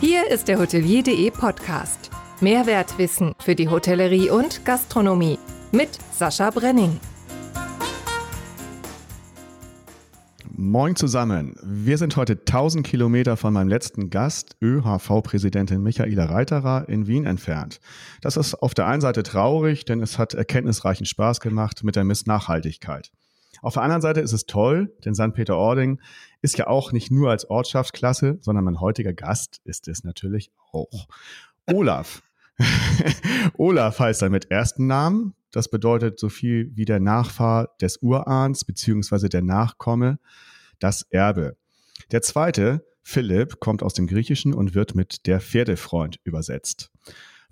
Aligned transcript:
Hier 0.00 0.30
ist 0.30 0.48
der 0.48 0.58
Hotelier.de 0.58 1.30
Podcast. 1.30 2.10
Mehrwertwissen 2.40 3.34
für 3.38 3.54
die 3.54 3.68
Hotellerie 3.68 4.30
und 4.30 4.64
Gastronomie 4.64 5.38
mit 5.72 5.90
Sascha 6.10 6.48
Brenning. 6.48 6.98
Moin 10.56 10.96
zusammen. 10.96 11.54
Wir 11.62 11.98
sind 11.98 12.16
heute 12.16 12.32
1000 12.32 12.86
Kilometer 12.86 13.36
von 13.36 13.52
meinem 13.52 13.68
letzten 13.68 14.08
Gast, 14.08 14.56
ÖHV-Präsidentin 14.62 15.82
Michaela 15.82 16.24
Reiterer 16.24 16.88
in 16.88 17.06
Wien 17.06 17.26
entfernt. 17.26 17.78
Das 18.22 18.38
ist 18.38 18.54
auf 18.54 18.72
der 18.72 18.86
einen 18.86 19.02
Seite 19.02 19.22
traurig, 19.22 19.84
denn 19.84 20.00
es 20.00 20.16
hat 20.16 20.32
erkenntnisreichen 20.32 21.04
Spaß 21.04 21.40
gemacht 21.40 21.84
mit 21.84 21.96
der 21.96 22.04
Miss 22.04 22.24
Nachhaltigkeit. 22.24 23.10
Auf 23.62 23.74
der 23.74 23.82
anderen 23.82 24.00
Seite 24.00 24.20
ist 24.20 24.32
es 24.32 24.46
toll, 24.46 24.94
denn 25.04 25.14
St. 25.14 25.34
Peter-Ording 25.34 26.00
ist 26.42 26.58
ja 26.58 26.66
auch 26.66 26.92
nicht 26.92 27.10
nur 27.10 27.30
als 27.30 27.48
Ortschaftsklasse, 27.48 28.38
sondern 28.40 28.64
mein 28.64 28.80
heutiger 28.80 29.12
Gast 29.12 29.60
ist 29.64 29.88
es 29.88 30.04
natürlich 30.04 30.50
auch. 30.72 31.06
Olaf. 31.66 32.22
Olaf 33.54 33.98
heißt 33.98 34.22
er 34.22 34.30
mit 34.30 34.50
ersten 34.50 34.86
Namen. 34.86 35.34
Das 35.50 35.68
bedeutet 35.68 36.18
so 36.18 36.28
viel 36.28 36.70
wie 36.74 36.84
der 36.84 37.00
Nachfahr 37.00 37.74
des 37.80 37.98
Urahns 38.02 38.64
beziehungsweise 38.64 39.28
der 39.28 39.42
Nachkomme, 39.42 40.18
das 40.78 41.02
Erbe. 41.10 41.56
Der 42.12 42.22
zweite, 42.22 42.84
Philipp, 43.02 43.60
kommt 43.60 43.82
aus 43.82 43.94
dem 43.94 44.06
Griechischen 44.06 44.54
und 44.54 44.74
wird 44.74 44.94
mit 44.94 45.26
der 45.26 45.40
Pferdefreund 45.40 46.20
übersetzt. 46.24 46.90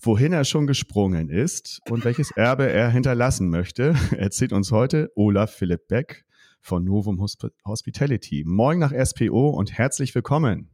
Wohin 0.00 0.32
er 0.32 0.44
schon 0.44 0.68
gesprungen 0.68 1.28
ist 1.28 1.80
und 1.90 2.04
welches 2.04 2.30
Erbe 2.30 2.70
er 2.70 2.88
hinterlassen 2.88 3.50
möchte, 3.50 3.96
erzählt 4.16 4.52
uns 4.52 4.70
heute 4.70 5.10
Olaf 5.16 5.52
Philipp 5.52 5.88
Beck 5.88 6.24
von 6.60 6.84
Novum 6.84 7.20
Hospitality. 7.20 8.44
Moin 8.46 8.78
nach 8.78 8.92
SPO 8.92 9.50
und 9.50 9.72
herzlich 9.72 10.14
willkommen. 10.14 10.70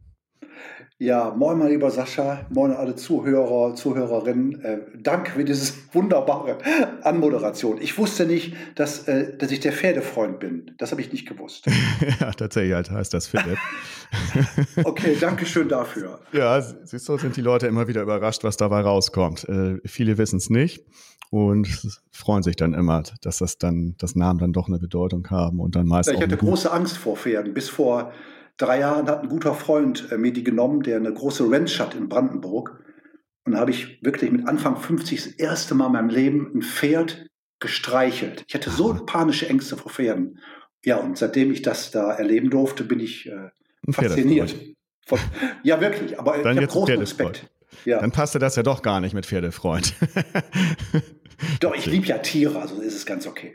Ja, 0.98 1.34
moin 1.36 1.58
mein 1.58 1.70
lieber 1.70 1.90
Sascha, 1.90 2.46
moin 2.50 2.70
alle 2.70 2.94
Zuhörer, 2.94 3.74
Zuhörerinnen. 3.74 4.60
Äh, 4.62 4.78
Dank 5.02 5.30
für 5.30 5.44
dieses 5.44 5.74
wunderbare 5.92 6.58
Anmoderation. 7.02 7.80
Ich 7.80 7.98
wusste 7.98 8.26
nicht, 8.26 8.54
dass, 8.76 9.08
äh, 9.08 9.36
dass 9.36 9.50
ich 9.50 9.58
der 9.58 9.72
Pferdefreund 9.72 10.38
bin. 10.38 10.70
Das 10.78 10.92
habe 10.92 11.00
ich 11.00 11.10
nicht 11.10 11.26
gewusst. 11.26 11.66
ja, 12.20 12.30
tatsächlich 12.30 12.74
halt 12.74 12.92
heißt 12.92 13.12
das 13.12 13.26
Philipp. 13.26 13.58
okay, 14.84 15.16
danke 15.20 15.46
schön 15.46 15.68
dafür. 15.68 16.20
Ja, 16.32 16.62
siehst 16.62 17.08
du, 17.08 17.18
sind 17.18 17.36
die 17.36 17.42
Leute 17.42 17.66
immer 17.66 17.88
wieder 17.88 18.02
überrascht, 18.02 18.44
was 18.44 18.56
dabei 18.56 18.82
rauskommt. 18.82 19.48
Äh, 19.48 19.80
viele 19.84 20.16
wissen 20.16 20.36
es 20.36 20.48
nicht 20.48 20.84
und 21.30 21.66
freuen 22.12 22.44
sich 22.44 22.54
dann 22.54 22.72
immer, 22.72 23.02
dass 23.20 23.38
das 23.38 23.58
dann, 23.58 23.96
das 23.98 24.14
Namen 24.14 24.38
dann 24.38 24.52
doch 24.52 24.68
eine 24.68 24.78
Bedeutung 24.78 25.28
haben 25.28 25.58
und 25.58 25.74
dann 25.74 25.88
meist. 25.88 26.08
Ja, 26.08 26.14
ich 26.14 26.22
hatte 26.22 26.36
große 26.36 26.70
Angst 26.70 26.96
vor 26.98 27.16
Pferden. 27.16 27.52
Bis 27.52 27.68
vor 27.68 28.12
drei 28.56 28.80
Jahren 28.80 29.06
hat 29.06 29.22
ein 29.22 29.28
guter 29.28 29.54
Freund 29.54 30.10
äh, 30.10 30.18
mir 30.18 30.32
die 30.32 30.44
genommen, 30.44 30.82
der 30.82 30.96
eine 30.96 31.12
große 31.12 31.50
Ranch 31.50 31.80
hat 31.80 31.94
in 31.94 32.08
Brandenburg. 32.08 32.80
Und 33.44 33.52
da 33.52 33.58
habe 33.58 33.70
ich 33.70 34.02
wirklich 34.02 34.30
mit 34.30 34.48
Anfang 34.48 34.76
50 34.76 35.22
das 35.22 35.32
erste 35.34 35.74
Mal 35.74 35.86
in 35.86 35.92
meinem 35.92 36.08
Leben 36.08 36.50
ein 36.54 36.62
Pferd 36.62 37.26
gestreichelt. 37.60 38.44
Ich 38.48 38.54
hatte 38.54 38.70
so 38.70 38.94
panische 39.06 39.48
Ängste 39.48 39.76
vor 39.76 39.92
Pferden. 39.92 40.38
Ja, 40.84 40.96
und 40.96 41.16
seitdem 41.16 41.50
ich 41.50 41.62
das 41.62 41.90
da 41.90 42.12
erleben 42.12 42.50
durfte, 42.50 42.84
bin 42.84 43.00
ich 43.00 43.26
äh, 43.26 43.50
fasziniert. 43.90 44.54
Von, 45.06 45.18
ja, 45.62 45.80
wirklich, 45.80 46.18
aber 46.18 46.38
Dann 46.42 46.56
ich 46.56 46.62
habe 46.62 46.72
großen 46.72 46.98
Respekt. 46.98 47.50
Ja. 47.84 48.00
Dann 48.00 48.12
passte 48.12 48.38
das 48.38 48.56
ja 48.56 48.62
doch 48.62 48.82
gar 48.82 49.00
nicht 49.00 49.14
mit 49.14 49.26
Pferdefreund. 49.26 49.94
doch, 51.60 51.74
ich 51.74 51.86
liebe 51.86 52.06
ja 52.06 52.18
Tiere, 52.18 52.60
also 52.60 52.80
ist 52.80 52.94
es 52.94 53.04
ganz 53.04 53.26
okay. 53.26 53.54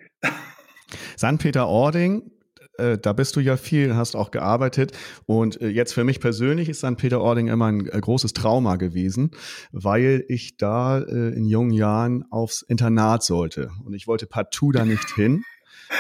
St. 1.18 1.38
Peter-Ording 1.38 2.32
äh, 2.80 2.98
da 2.98 3.14
bist 3.14 3.36
du 3.36 3.40
ja 3.40 3.58
viel, 3.58 3.96
hast 3.96 4.16
auch 4.16 4.32
gearbeitet. 4.32 4.92
Und 5.26 5.62
äh, 5.62 5.68
jetzt 5.70 5.94
für 5.94 6.04
mich 6.04 6.20
persönlich 6.20 6.70
ist 6.70 6.80
St. 6.80 6.98
Peter-Ording 6.98 7.48
immer 7.48 7.68
ein 7.68 7.88
äh, 7.88 8.00
großes 8.00 8.34
Trauma 8.34 8.78
gewesen, 8.78 9.32
weil 9.72 10.26
ich 10.28 10.58
da 10.58 11.00
äh, 11.00 11.30
in 11.36 11.46
jungen 11.46 11.72
Jahren 11.72 12.26
aufs 12.32 12.62
Internat 12.62 13.24
sollte. 13.24 13.70
Und 13.86 13.94
ich 13.94 14.08
wollte 14.08 14.26
partout 14.26 14.72
da 14.72 14.86
nicht 14.86 15.10
hin. 15.16 15.44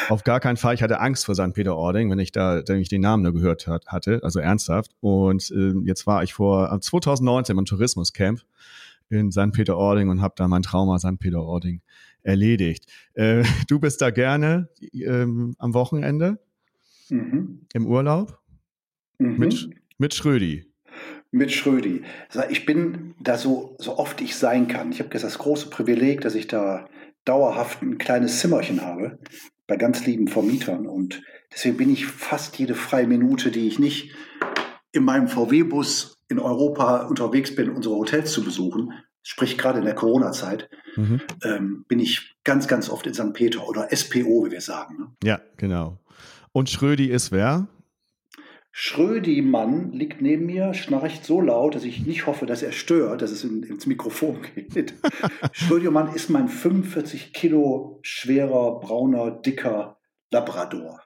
Auf 0.07 0.23
gar 0.23 0.39
keinen 0.39 0.57
Fall. 0.57 0.75
Ich 0.75 0.83
hatte 0.83 0.99
Angst 0.99 1.25
vor 1.25 1.35
St. 1.35 1.53
Peter-Ording, 1.53 2.11
wenn 2.11 2.19
ich 2.19 2.31
da, 2.31 2.61
wenn 2.67 2.79
ich 2.79 2.89
den 2.89 3.01
Namen 3.01 3.23
nur 3.23 3.33
gehört 3.33 3.67
hat, 3.67 3.87
hatte, 3.87 4.19
also 4.23 4.39
ernsthaft. 4.39 4.91
Und 4.99 5.51
äh, 5.51 5.73
jetzt 5.83 6.05
war 6.05 6.23
ich 6.23 6.33
vor 6.33 6.79
2019 6.79 7.57
im 7.57 7.65
Tourismuscamp 7.65 8.41
in 9.09 9.31
St. 9.31 9.51
Peter-Ording 9.51 10.09
und 10.09 10.21
habe 10.21 10.35
da 10.37 10.47
mein 10.47 10.61
Trauma 10.61 10.99
St. 10.99 11.19
Peter-Ording 11.19 11.81
erledigt. 12.21 12.85
Äh, 13.13 13.43
du 13.67 13.79
bist 13.79 14.01
da 14.01 14.11
gerne 14.11 14.69
ähm, 14.93 15.55
am 15.57 15.73
Wochenende? 15.73 16.39
Mhm. 17.09 17.65
im 17.73 17.85
Urlaub 17.85 18.39
mhm. 19.17 19.37
mit, 19.37 19.69
mit 19.97 20.13
Schrödi. 20.13 20.65
Mit 21.31 21.51
Schrödi. 21.51 22.01
Ich 22.49 22.65
bin 22.65 23.13
da 23.19 23.37
so, 23.37 23.75
so 23.77 23.97
oft 23.97 24.19
ich 24.21 24.35
sein 24.35 24.67
kann. 24.67 24.91
Ich 24.91 24.99
habe 24.99 25.09
das 25.09 25.37
große 25.37 25.69
Privileg, 25.69 26.21
dass 26.21 26.33
ich 26.33 26.47
da 26.47 26.87
dauerhaft 27.25 27.83
ein 27.83 27.99
kleines 27.99 28.39
Zimmerchen 28.39 28.81
habe 28.81 29.19
bei 29.67 29.77
ganz 29.77 30.05
lieben 30.05 30.27
Vermietern. 30.27 30.87
Und 30.87 31.21
deswegen 31.53 31.77
bin 31.77 31.93
ich 31.93 32.07
fast 32.07 32.57
jede 32.57 32.73
freie 32.73 33.05
Minute, 33.05 33.51
die 33.51 33.67
ich 33.67 33.77
nicht 33.77 34.15
in 34.91 35.03
meinem 35.03 35.27
VW-Bus 35.27 36.17
in 36.29 36.39
Europa 36.39 37.07
unterwegs 37.07 37.55
bin, 37.55 37.69
unsere 37.69 37.95
Hotels 37.95 38.31
zu 38.31 38.43
besuchen, 38.43 38.93
sprich 39.21 39.57
gerade 39.57 39.79
in 39.79 39.85
der 39.85 39.95
Corona-Zeit, 39.95 40.69
mhm. 40.95 41.21
ähm, 41.43 41.85
bin 41.87 41.99
ich 41.99 42.35
ganz, 42.43 42.67
ganz 42.67 42.89
oft 42.89 43.05
in 43.05 43.13
St. 43.13 43.33
Peter 43.33 43.67
oder 43.67 43.87
SPO, 43.95 44.45
wie 44.45 44.51
wir 44.51 44.61
sagen. 44.61 44.97
Ne? 44.97 45.07
Ja, 45.23 45.41
genau. 45.57 45.99
Und 46.51 46.69
Schrödi 46.69 47.05
ist 47.05 47.31
wer? 47.31 47.67
Schrödi-Mann 48.71 49.91
liegt 49.91 50.21
neben 50.21 50.45
mir, 50.45 50.73
schnarcht 50.73 51.25
so 51.25 51.41
laut, 51.41 51.75
dass 51.75 51.83
ich 51.83 52.05
nicht 52.05 52.27
hoffe, 52.27 52.45
dass 52.45 52.61
er 52.61 52.71
stört, 52.71 53.21
dass 53.21 53.31
es 53.31 53.43
in, 53.43 53.63
ins 53.63 53.85
Mikrofon 53.87 54.41
geht. 54.55 54.93
Schrödi-Mann 55.51 56.13
ist 56.13 56.29
mein 56.29 56.47
45 56.47 57.33
Kilo 57.33 57.99
schwerer, 58.03 58.79
brauner, 58.79 59.31
dicker 59.31 59.99
Labrador. 60.31 61.01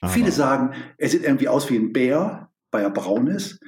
Aber. 0.00 0.12
Viele 0.12 0.30
sagen, 0.30 0.74
er 0.98 1.08
sieht 1.08 1.24
irgendwie 1.24 1.48
aus 1.48 1.70
wie 1.70 1.76
ein 1.76 1.92
Bär, 1.92 2.52
weil 2.70 2.84
er 2.84 2.90
braun 2.90 3.26
ist. 3.26 3.60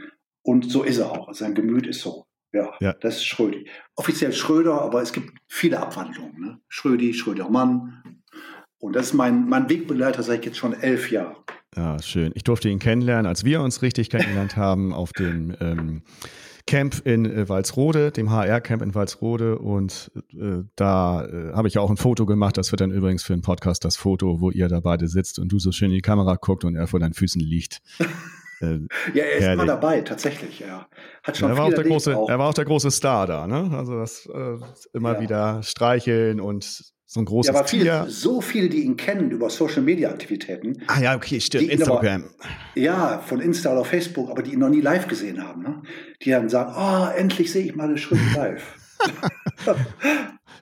Und 0.42 0.70
so 0.70 0.82
ist 0.82 0.98
er 0.98 1.10
auch. 1.10 1.32
Sein 1.32 1.54
Gemüt 1.54 1.86
ist 1.86 2.00
so. 2.00 2.26
Ja, 2.52 2.74
ja. 2.80 2.92
das 2.94 3.16
ist 3.16 3.26
Schrödi. 3.26 3.68
Offiziell 3.94 4.32
Schröder, 4.32 4.82
aber 4.82 5.02
es 5.02 5.12
gibt 5.12 5.32
viele 5.48 5.78
Abwandlungen. 5.80 6.40
Ne? 6.40 6.60
Schrödi, 6.68 7.14
Schröder-Mann, 7.14 8.19
und 8.80 8.96
das 8.96 9.06
ist 9.06 9.14
mein, 9.14 9.48
mein 9.48 9.68
Wegbegleiter 9.68 10.22
seit 10.22 10.44
jetzt 10.44 10.56
schon 10.56 10.72
elf 10.72 11.10
Jahren. 11.10 11.36
Ja, 11.76 12.02
schön. 12.02 12.32
Ich 12.34 12.42
durfte 12.42 12.68
ihn 12.68 12.80
kennenlernen, 12.80 13.26
als 13.26 13.44
wir 13.44 13.60
uns 13.60 13.82
richtig 13.82 14.10
kennengelernt 14.10 14.56
haben 14.56 14.92
auf 14.94 15.12
dem 15.12 15.54
ähm, 15.60 16.02
Camp 16.66 17.02
in 17.04 17.26
äh, 17.26 17.48
Walsrode, 17.48 18.10
dem 18.10 18.30
HR-Camp 18.30 18.82
in 18.82 18.94
Walsrode. 18.94 19.58
Und 19.58 20.10
äh, 20.32 20.64
da 20.76 21.24
äh, 21.24 21.52
habe 21.52 21.68
ich 21.68 21.74
ja 21.74 21.80
auch 21.80 21.90
ein 21.90 21.96
Foto 21.96 22.26
gemacht. 22.26 22.56
Das 22.56 22.72
wird 22.72 22.80
dann 22.80 22.90
übrigens 22.90 23.22
für 23.22 23.34
einen 23.34 23.42
Podcast 23.42 23.84
das 23.84 23.96
Foto, 23.96 24.40
wo 24.40 24.50
ihr 24.50 24.68
da 24.68 24.80
beide 24.80 25.08
sitzt 25.08 25.38
und 25.38 25.52
du 25.52 25.58
so 25.58 25.72
schön 25.72 25.90
in 25.90 25.96
die 25.96 26.02
Kamera 26.02 26.36
guckt 26.36 26.64
und 26.64 26.74
er 26.74 26.86
vor 26.86 27.00
deinen 27.00 27.14
Füßen 27.14 27.40
liegt. 27.40 27.82
Äh, 28.62 28.80
ja, 29.14 29.24
er 29.24 29.32
ist 29.36 29.40
herrlich. 29.40 29.52
immer 29.54 29.64
dabei, 29.64 30.02
tatsächlich. 30.02 30.60
Er, 30.60 30.86
hat 31.22 31.34
schon 31.34 31.48
er, 31.48 31.56
war 31.56 31.64
auch 31.64 31.72
der 31.72 31.82
große, 31.82 32.14
auch. 32.14 32.28
er 32.28 32.38
war 32.38 32.50
auch 32.50 32.52
der 32.52 32.66
große 32.66 32.90
Star 32.90 33.26
da. 33.26 33.46
Ne? 33.46 33.70
Also 33.74 33.96
das 33.96 34.26
äh, 34.26 34.58
immer 34.92 35.14
ja. 35.14 35.20
wieder 35.22 35.62
streicheln 35.62 36.40
und 36.40 36.92
so 37.12 37.18
ein 37.18 37.24
großes 37.24 37.52
ja, 37.52 37.58
aber 37.58 37.66
viele, 37.66 37.82
Tier. 37.82 38.06
so 38.08 38.40
viele, 38.40 38.68
die 38.68 38.84
ihn 38.84 38.96
kennen 38.96 39.32
über 39.32 39.50
Social 39.50 39.82
Media 39.82 40.10
Aktivitäten. 40.10 40.80
Ah 40.86 41.00
ja, 41.00 41.16
okay, 41.16 41.40
stimmt. 41.40 41.68
Instagram. 41.68 42.26
Aber, 42.38 42.80
ja, 42.80 43.18
von 43.18 43.40
Insta 43.40 43.72
oder 43.72 43.84
Facebook, 43.84 44.30
aber 44.30 44.44
die 44.44 44.52
ihn 44.52 44.60
noch 44.60 44.68
nie 44.68 44.80
live 44.80 45.08
gesehen 45.08 45.44
haben. 45.44 45.60
Ne? 45.64 45.82
Die 46.22 46.30
dann 46.30 46.48
sagen, 46.48 46.72
oh, 46.76 47.18
endlich 47.18 47.50
sehe 47.50 47.64
ich 47.64 47.74
mal 47.74 47.88
eine 47.88 47.98
Schritt 47.98 48.20
live. 48.36 48.62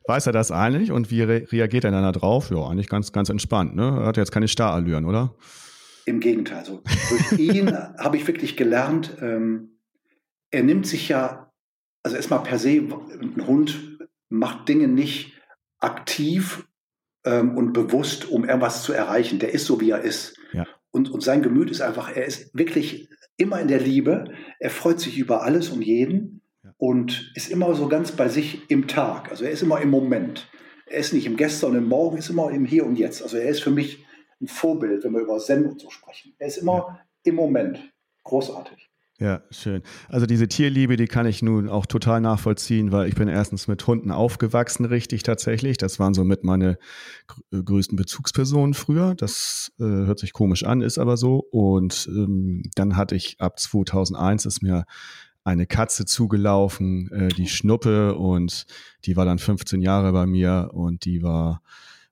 Weiß 0.06 0.26
er 0.26 0.32
das 0.32 0.50
eigentlich 0.50 0.90
und 0.90 1.10
wie 1.10 1.20
re 1.20 1.46
reagiert 1.52 1.84
er 1.84 1.90
dann 1.90 2.02
da 2.02 2.12
drauf? 2.12 2.48
Ja, 2.48 2.66
eigentlich 2.66 2.88
ganz, 2.88 3.12
ganz 3.12 3.28
entspannt. 3.28 3.76
Ne? 3.76 3.98
Er 4.00 4.06
hat 4.06 4.16
jetzt 4.16 4.32
keine 4.32 4.48
Starallüren, 4.48 5.04
oder? 5.04 5.34
Im 6.06 6.18
Gegenteil. 6.18 6.60
Also 6.60 6.82
durch 7.10 7.38
ihn 7.38 7.76
habe 7.98 8.16
ich 8.16 8.26
wirklich 8.26 8.56
gelernt, 8.56 9.18
ähm, 9.20 9.78
er 10.50 10.62
nimmt 10.62 10.86
sich 10.86 11.10
ja, 11.10 11.52
also 12.02 12.16
erstmal 12.16 12.42
per 12.42 12.58
se, 12.58 12.70
ein 12.70 13.46
Hund 13.46 13.98
macht 14.30 14.66
Dinge 14.70 14.88
nicht 14.88 15.37
aktiv 15.80 16.66
ähm, 17.24 17.56
und 17.56 17.72
bewusst, 17.72 18.28
um 18.28 18.44
irgendwas 18.44 18.82
zu 18.82 18.92
erreichen. 18.92 19.38
Der 19.38 19.52
ist 19.52 19.66
so, 19.66 19.80
wie 19.80 19.90
er 19.90 20.00
ist. 20.00 20.36
Ja. 20.52 20.66
Und, 20.90 21.10
und 21.10 21.22
sein 21.22 21.42
Gemüt 21.42 21.70
ist 21.70 21.80
einfach, 21.80 22.14
er 22.14 22.24
ist 22.24 22.56
wirklich 22.56 23.08
immer 23.36 23.60
in 23.60 23.68
der 23.68 23.80
Liebe. 23.80 24.32
Er 24.58 24.70
freut 24.70 25.00
sich 25.00 25.18
über 25.18 25.42
alles 25.42 25.70
und 25.70 25.82
jeden 25.82 26.42
ja. 26.64 26.74
und 26.78 27.32
ist 27.34 27.50
immer 27.50 27.74
so 27.74 27.88
ganz 27.88 28.12
bei 28.12 28.28
sich 28.28 28.70
im 28.70 28.88
Tag. 28.88 29.30
Also 29.30 29.44
er 29.44 29.50
ist 29.50 29.62
immer 29.62 29.80
im 29.80 29.90
Moment. 29.90 30.48
Er 30.86 31.00
ist 31.00 31.12
nicht 31.12 31.26
im 31.26 31.36
Gestern 31.36 31.72
und 31.72 31.78
im 31.78 31.88
Morgen, 31.88 32.16
ist 32.16 32.30
immer 32.30 32.50
im 32.50 32.64
Hier 32.64 32.86
und 32.86 32.96
Jetzt. 32.96 33.22
Also 33.22 33.36
er 33.36 33.48
ist 33.48 33.62
für 33.62 33.70
mich 33.70 34.04
ein 34.40 34.48
Vorbild, 34.48 35.04
wenn 35.04 35.12
wir 35.12 35.20
über 35.20 35.38
Zen 35.38 35.66
und 35.66 35.80
so 35.80 35.90
sprechen. 35.90 36.34
Er 36.38 36.48
ist 36.48 36.58
immer 36.58 36.72
ja. 36.72 37.00
im 37.24 37.34
Moment. 37.34 37.92
Großartig. 38.24 38.87
Ja, 39.20 39.42
schön. 39.50 39.82
Also 40.08 40.26
diese 40.26 40.46
Tierliebe, 40.46 40.96
die 40.96 41.06
kann 41.08 41.26
ich 41.26 41.42
nun 41.42 41.68
auch 41.68 41.86
total 41.86 42.20
nachvollziehen, 42.20 42.92
weil 42.92 43.08
ich 43.08 43.16
bin 43.16 43.26
erstens 43.26 43.66
mit 43.66 43.84
Hunden 43.84 44.12
aufgewachsen, 44.12 44.84
richtig 44.84 45.24
tatsächlich. 45.24 45.76
Das 45.76 45.98
waren 45.98 46.14
so 46.14 46.22
mit 46.22 46.44
meine 46.44 46.78
äh, 47.52 47.60
größten 47.60 47.96
Bezugspersonen 47.96 48.74
früher. 48.74 49.16
Das 49.16 49.72
äh, 49.80 49.82
hört 49.82 50.20
sich 50.20 50.32
komisch 50.32 50.62
an, 50.62 50.82
ist 50.82 50.98
aber 50.98 51.16
so. 51.16 51.44
Und 51.50 52.08
ähm, 52.12 52.62
dann 52.76 52.96
hatte 52.96 53.16
ich 53.16 53.40
ab 53.40 53.58
2001 53.58 54.46
ist 54.46 54.62
mir 54.62 54.84
eine 55.42 55.66
Katze 55.66 56.04
zugelaufen, 56.04 57.10
äh, 57.10 57.28
die 57.28 57.48
Schnuppe, 57.48 58.14
und 58.14 58.66
die 59.04 59.16
war 59.16 59.24
dann 59.24 59.40
15 59.40 59.82
Jahre 59.82 60.12
bei 60.12 60.26
mir 60.26 60.70
und 60.72 61.04
die 61.04 61.24
war 61.24 61.62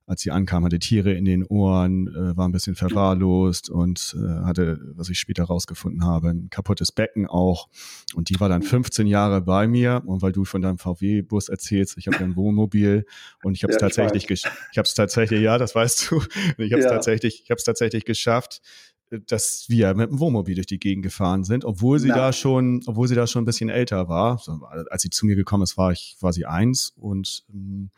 als 0.06 0.22
sie 0.22 0.30
ankam, 0.30 0.64
hatte 0.64 0.78
Tiere 0.78 1.12
in 1.12 1.24
den 1.24 1.44
Ohren, 1.44 2.06
äh, 2.08 2.36
war 2.36 2.46
ein 2.46 2.52
bisschen 2.52 2.76
verwahrlost 2.76 3.68
und 3.68 4.16
äh, 4.16 4.44
hatte, 4.44 4.80
was 4.94 5.08
ich 5.08 5.18
später 5.18 5.44
rausgefunden 5.44 6.04
habe, 6.04 6.30
ein 6.30 6.48
kaputtes 6.48 6.92
Becken 6.92 7.26
auch. 7.26 7.68
Und 8.14 8.28
die 8.28 8.38
war 8.38 8.48
dann 8.48 8.62
15 8.62 9.08
Jahre 9.08 9.42
bei 9.42 9.66
mir. 9.66 10.02
Und 10.06 10.22
weil 10.22 10.32
du 10.32 10.44
von 10.44 10.62
deinem 10.62 10.78
VW-Bus 10.78 11.48
erzählst, 11.48 11.98
ich 11.98 12.06
habe 12.06 12.18
ja 12.18 12.22
ein 12.22 12.36
Wohnmobil 12.36 13.04
und 13.42 13.54
ich 13.54 13.64
habe 13.64 13.72
es 13.72 13.80
ja, 13.80 13.88
tatsächlich, 13.88 14.30
ich, 14.30 14.44
ich 14.70 14.78
habe 14.78 14.86
es 14.86 14.94
tatsächlich, 14.94 15.40
ja, 15.40 15.58
das 15.58 15.74
weißt 15.74 16.10
du, 16.10 16.22
ich 16.58 16.72
habe 16.72 16.80
es 16.80 16.86
ja. 16.86 16.90
tatsächlich, 16.90 17.42
ich 17.42 17.50
habe 17.50 17.58
es 17.58 17.64
tatsächlich 17.64 18.04
geschafft, 18.04 18.62
dass 19.10 19.66
wir 19.68 19.94
mit 19.94 20.10
dem 20.10 20.18
Wohnmobil 20.20 20.54
durch 20.54 20.66
die 20.66 20.78
Gegend 20.78 21.04
gefahren 21.04 21.44
sind, 21.44 21.64
obwohl 21.64 21.98
sie 21.98 22.08
Na. 22.08 22.16
da 22.16 22.32
schon, 22.32 22.82
obwohl 22.86 23.08
sie 23.08 23.14
da 23.14 23.26
schon 23.26 23.42
ein 23.42 23.46
bisschen 23.46 23.68
älter 23.68 24.08
war. 24.08 24.40
Als 24.90 25.02
sie 25.02 25.10
zu 25.10 25.26
mir 25.26 25.36
gekommen 25.36 25.62
ist, 25.62 25.76
war 25.76 25.92
ich, 25.92 26.16
war 26.20 26.32
sie 26.32 26.46
eins 26.46 26.92
und 26.96 27.44
ähm, 27.52 27.90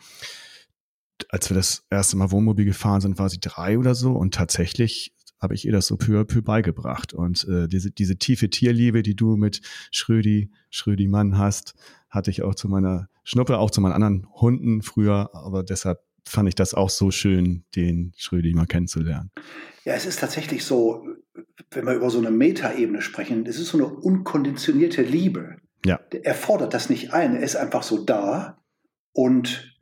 als 1.29 1.51
wir 1.51 1.55
das 1.55 1.85
erste 1.91 2.17
Mal 2.17 2.31
Wohnmobil 2.31 2.65
gefahren 2.65 3.01
sind, 3.01 3.19
war 3.19 3.29
sie 3.29 3.41
drei 3.41 3.79
oder 3.79 3.95
so 3.95 4.13
und 4.13 4.35
tatsächlich 4.35 5.15
habe 5.41 5.55
ich 5.55 5.65
ihr 5.65 5.73
das 5.73 5.87
so 5.87 5.97
peu 5.97 6.21
à 6.21 6.25
peu 6.25 6.43
beigebracht. 6.43 7.13
Und 7.13 7.47
äh, 7.49 7.69
diese, 7.69 7.91
diese 7.91 8.17
tiefe 8.17 8.51
Tierliebe, 8.51 9.03
die 9.03 9.15
du 9.15 9.37
mit 9.37 9.61
Schrödi, 9.93 10.51
Schrödi 10.71 11.07
Mann 11.07 11.39
hast, 11.39 11.75
hatte 12.11 12.31
ich 12.31 12.43
auch 12.43 12.55
zu 12.55 12.69
meiner 12.69 13.09
Schnuppe, 13.25 13.59
auch 13.59 13.71
zu 13.71 13.81
meinen 13.81 13.93
anderen 13.93 14.27
Hunden 14.33 14.83
früher, 14.83 15.31
aber 15.35 15.63
deshalb 15.63 16.01
fand 16.27 16.49
ich 16.49 16.55
das 16.55 16.75
auch 16.75 16.91
so 16.91 17.11
schön, 17.11 17.65
den 17.77 18.13
Schrödi 18.17 18.53
mal 18.55 18.67
kennenzulernen. 18.67 19.31
Ja, 19.85 19.95
es 19.95 20.07
ist 20.07 20.21
tatsächlich 20.21 20.65
so, 20.65 21.07
wenn 21.71 21.87
wir 21.87 21.95
über 21.95 22.11
so 22.11 22.19
eine 22.19 22.31
Metaebene 22.31 23.01
sprechen, 23.01 23.47
es 23.47 23.59
ist 23.59 23.69
so 23.69 23.79
eine 23.79 23.87
unkonditionierte 23.87 25.03
Liebe. 25.03 25.57
Ja. 25.85 26.01
Er 26.11 26.35
fordert 26.35 26.75
das 26.75 26.91
nicht 26.91 27.13
ein, 27.13 27.37
er 27.37 27.43
ist 27.43 27.57
einfach 27.57 27.83
so 27.83 28.05
da 28.05 28.59
und 29.13 29.77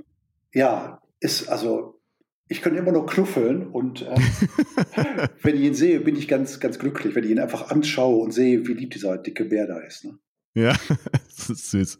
ja, 0.52 1.00
ist 1.20 1.48
also, 1.48 2.00
ich 2.48 2.62
könnte 2.62 2.78
immer 2.78 2.92
noch 2.92 3.06
knuffeln 3.06 3.66
und 3.66 4.02
äh, 4.02 4.14
wenn 5.42 5.56
ich 5.56 5.62
ihn 5.62 5.74
sehe, 5.74 6.00
bin 6.00 6.16
ich 6.16 6.28
ganz, 6.28 6.60
ganz 6.60 6.78
glücklich, 6.78 7.14
wenn 7.14 7.24
ich 7.24 7.30
ihn 7.30 7.40
einfach 7.40 7.70
anschaue 7.70 8.22
und 8.22 8.32
sehe, 8.32 8.66
wie 8.66 8.74
lieb 8.74 8.90
dieser 8.90 9.18
dicke 9.18 9.44
Bär 9.46 9.66
da 9.66 9.78
ist. 9.78 10.04
Ne? 10.04 10.18
Ja, 10.54 10.76
das 11.36 11.50
ist 11.50 11.70
süß. 11.70 11.98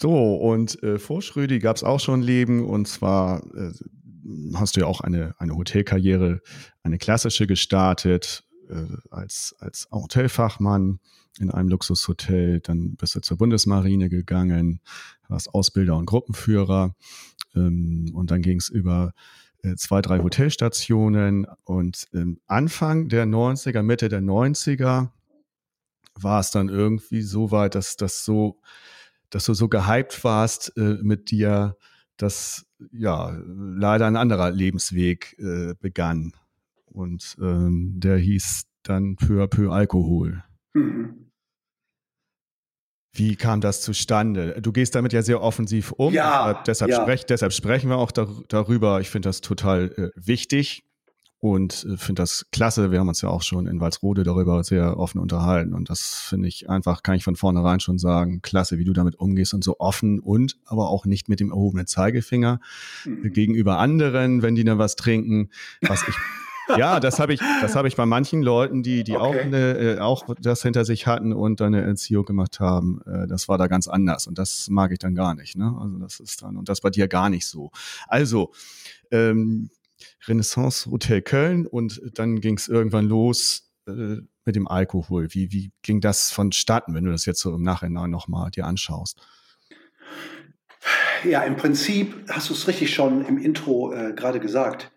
So, 0.00 0.34
und 0.34 0.82
äh, 0.82 0.98
vor 0.98 1.22
Schrödi 1.22 1.60
gab 1.60 1.76
es 1.76 1.84
auch 1.84 2.00
schon 2.00 2.22
Leben 2.22 2.64
und 2.64 2.88
zwar 2.88 3.44
äh, 3.54 3.72
hast 4.54 4.76
du 4.76 4.80
ja 4.80 4.86
auch 4.86 5.00
eine, 5.00 5.34
eine 5.38 5.56
Hotelkarriere, 5.56 6.40
eine 6.82 6.98
klassische 6.98 7.46
gestartet 7.46 8.44
äh, 8.68 8.86
als, 9.10 9.54
als 9.60 9.88
Hotelfachmann 9.92 10.98
in 11.38 11.50
einem 11.50 11.68
Luxushotel, 11.68 12.60
dann 12.60 12.96
bist 12.96 13.14
du 13.14 13.20
zur 13.20 13.38
Bundesmarine 13.38 14.08
gegangen, 14.08 14.80
warst 15.28 15.54
Ausbilder 15.54 15.96
und 15.96 16.06
Gruppenführer 16.06 16.94
ähm, 17.54 18.10
und 18.14 18.30
dann 18.30 18.42
ging 18.42 18.58
es 18.58 18.68
über 18.68 19.12
äh, 19.62 19.76
zwei, 19.76 20.02
drei 20.02 20.20
Hotelstationen 20.20 21.46
und 21.64 22.08
ähm, 22.12 22.40
Anfang 22.46 23.08
der 23.08 23.26
90er, 23.26 23.82
Mitte 23.82 24.08
der 24.08 24.20
90er 24.20 25.10
war 26.14 26.40
es 26.40 26.50
dann 26.50 26.68
irgendwie 26.68 27.22
so 27.22 27.50
weit, 27.50 27.74
dass 27.74 27.96
das 27.96 28.24
so, 28.24 28.60
dass 29.30 29.44
du 29.44 29.54
so 29.54 29.68
gehypt 29.68 30.24
warst 30.24 30.76
äh, 30.76 30.98
mit 31.02 31.30
dir, 31.30 31.76
dass 32.16 32.66
ja 32.92 33.36
leider 33.46 34.06
ein 34.06 34.16
anderer 34.16 34.50
Lebensweg 34.50 35.36
äh, 35.38 35.74
begann. 35.80 36.32
Und 36.86 37.36
ähm, 37.40 37.94
der 37.96 38.18
hieß 38.18 38.64
dann 38.82 39.16
peu 39.16 39.42
à 39.42 39.46
peu 39.46 39.70
Alkohol. 39.70 40.44
Mhm. 40.74 41.31
Wie 43.14 43.36
kam 43.36 43.60
das 43.60 43.82
zustande? 43.82 44.58
Du 44.62 44.72
gehst 44.72 44.94
damit 44.94 45.12
ja 45.12 45.22
sehr 45.22 45.42
offensiv 45.42 45.92
um. 45.92 46.14
Ja, 46.14 46.62
deshalb, 46.66 46.90
ja. 46.90 47.02
Sprech, 47.02 47.26
deshalb 47.26 47.52
sprechen 47.52 47.90
wir 47.90 47.98
auch 47.98 48.10
dar 48.10 48.28
darüber. 48.48 49.00
Ich 49.00 49.10
finde 49.10 49.28
das 49.28 49.42
total 49.42 49.92
äh, 49.96 50.10
wichtig 50.14 50.84
und 51.42 51.84
äh, 51.90 51.96
finde 51.98 52.22
das 52.22 52.46
klasse. 52.52 52.90
Wir 52.90 53.00
haben 53.00 53.08
uns 53.08 53.20
ja 53.20 53.28
auch 53.28 53.42
schon 53.42 53.66
in 53.66 53.80
Walsrode 53.80 54.22
darüber 54.22 54.64
sehr 54.64 54.96
offen 54.96 55.18
unterhalten. 55.18 55.74
Und 55.74 55.90
das 55.90 56.24
finde 56.26 56.48
ich 56.48 56.70
einfach, 56.70 57.02
kann 57.02 57.16
ich 57.16 57.24
von 57.24 57.36
vornherein 57.36 57.80
schon 57.80 57.98
sagen, 57.98 58.40
klasse, 58.40 58.78
wie 58.78 58.84
du 58.84 58.94
damit 58.94 59.16
umgehst 59.16 59.52
und 59.52 59.62
so 59.62 59.78
offen 59.78 60.18
und 60.18 60.56
aber 60.64 60.88
auch 60.88 61.04
nicht 61.04 61.28
mit 61.28 61.40
dem 61.40 61.50
erhobenen 61.50 61.86
Zeigefinger 61.86 62.60
mhm. 63.04 63.32
gegenüber 63.32 63.78
anderen, 63.78 64.40
wenn 64.40 64.54
die 64.54 64.64
dann 64.64 64.78
was 64.78 64.96
trinken, 64.96 65.50
was 65.82 66.06
ich 66.08 66.14
ja, 66.78 67.00
das 67.00 67.18
habe 67.18 67.34
ich, 67.34 67.40
das 67.60 67.74
habe 67.76 67.88
ich 67.88 67.96
bei 67.96 68.06
manchen 68.06 68.42
Leuten, 68.42 68.82
die, 68.82 69.04
die 69.04 69.16
okay. 69.16 69.22
auch, 69.22 69.34
eine, 69.34 69.78
äh, 69.78 69.98
auch 69.98 70.26
das 70.40 70.62
hinter 70.62 70.84
sich 70.84 71.06
hatten 71.06 71.32
und 71.32 71.60
dann 71.60 71.74
eine 71.74 71.84
Erziehung 71.84 72.24
gemacht 72.24 72.60
haben. 72.60 73.00
Äh, 73.06 73.26
das 73.26 73.48
war 73.48 73.58
da 73.58 73.66
ganz 73.66 73.88
anders 73.88 74.26
und 74.26 74.38
das 74.38 74.68
mag 74.68 74.92
ich 74.92 74.98
dann 74.98 75.14
gar 75.14 75.34
nicht. 75.34 75.56
Ne? 75.56 75.76
Also 75.80 75.98
das 75.98 76.20
ist 76.20 76.42
dann 76.42 76.56
und 76.56 76.68
das 76.68 76.80
bei 76.80 76.90
dir 76.90 77.08
gar 77.08 77.30
nicht 77.30 77.46
so. 77.46 77.70
Also 78.08 78.52
ähm, 79.10 79.70
Renaissance 80.26 80.90
Hotel 80.90 81.22
Köln 81.22 81.66
und 81.66 82.00
dann 82.14 82.40
ging 82.40 82.56
es 82.56 82.68
irgendwann 82.68 83.06
los 83.06 83.72
äh, 83.86 84.16
mit 84.44 84.56
dem 84.56 84.68
Alkohol. 84.68 85.28
Wie, 85.32 85.52
wie 85.52 85.72
ging 85.82 86.00
das 86.00 86.30
vonstatten, 86.30 86.94
wenn 86.94 87.04
du 87.04 87.12
das 87.12 87.26
jetzt 87.26 87.40
so 87.40 87.54
im 87.54 87.62
Nachhinein 87.62 88.10
nochmal 88.10 88.50
dir 88.50 88.66
anschaust? 88.66 89.20
Ja, 91.24 91.42
im 91.42 91.56
Prinzip 91.56 92.14
hast 92.28 92.50
du 92.50 92.54
es 92.54 92.66
richtig 92.66 92.92
schon 92.92 93.24
im 93.24 93.38
Intro 93.38 93.92
äh, 93.92 94.12
gerade 94.12 94.40
gesagt 94.40 94.91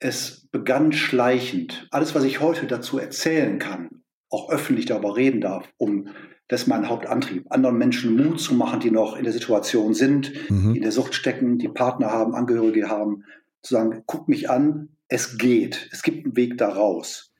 es 0.00 0.48
begann 0.50 0.92
schleichend. 0.92 1.86
Alles, 1.90 2.14
was 2.14 2.24
ich 2.24 2.40
heute 2.40 2.66
dazu 2.66 2.98
erzählen 2.98 3.58
kann, 3.58 4.02
auch 4.30 4.50
öffentlich 4.50 4.86
darüber 4.86 5.16
reden 5.16 5.40
darf, 5.40 5.68
um 5.76 6.08
das 6.48 6.62
ist 6.62 6.66
mein 6.66 6.88
Hauptantrieb, 6.88 7.46
anderen 7.50 7.78
Menschen 7.78 8.16
Mut 8.16 8.40
zu 8.40 8.54
machen, 8.54 8.80
die 8.80 8.90
noch 8.90 9.16
in 9.16 9.22
der 9.22 9.32
Situation 9.32 9.94
sind, 9.94 10.32
mhm. 10.50 10.72
die 10.72 10.78
in 10.78 10.82
der 10.82 10.90
Sucht 10.90 11.14
stecken, 11.14 11.58
die 11.58 11.68
Partner 11.68 12.10
haben, 12.10 12.34
Angehörige 12.34 12.88
haben, 12.88 13.24
zu 13.62 13.74
sagen, 13.74 14.02
guck 14.06 14.28
mich 14.28 14.50
an, 14.50 14.88
es 15.06 15.38
geht, 15.38 15.88
es 15.92 16.02
gibt 16.02 16.24
einen 16.24 16.36
Weg 16.36 16.58
da 16.58 16.70
raus. 16.70 17.32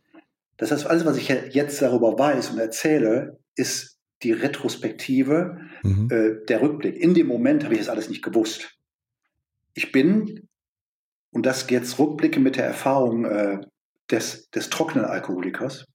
Das 0.59 0.71
heißt, 0.71 0.87
alles, 0.87 1.05
was 1.07 1.17
ich 1.17 1.29
jetzt 1.29 1.83
darüber 1.83 2.19
weiß 2.21 2.51
und 2.51 2.59
erzähle, 2.61 3.41
ist 3.57 3.99
die 4.23 4.33
Retrospektive, 4.33 5.59
mhm. 5.83 6.09
äh, 6.11 6.47
der 6.47 6.62
Rückblick. 6.62 6.97
In 6.97 7.15
dem 7.15 7.27
Moment 7.27 7.65
habe 7.65 7.75
ich 7.75 7.81
das 7.81 7.89
alles 7.89 8.11
nicht 8.11 8.23
gewusst. 8.23 8.79
Ich 9.75 9.91
bin 9.91 10.49
und 11.32 11.47
das 11.47 11.69
jetzt 11.71 11.99
rückblicke 11.99 12.41
mit 12.41 12.56
der 12.56 12.67
Erfahrung 12.67 13.25
äh, 13.25 13.61
des, 14.11 14.50
des 14.50 14.71
trockenen 14.71 15.05
Alkoholikers, 15.05 15.87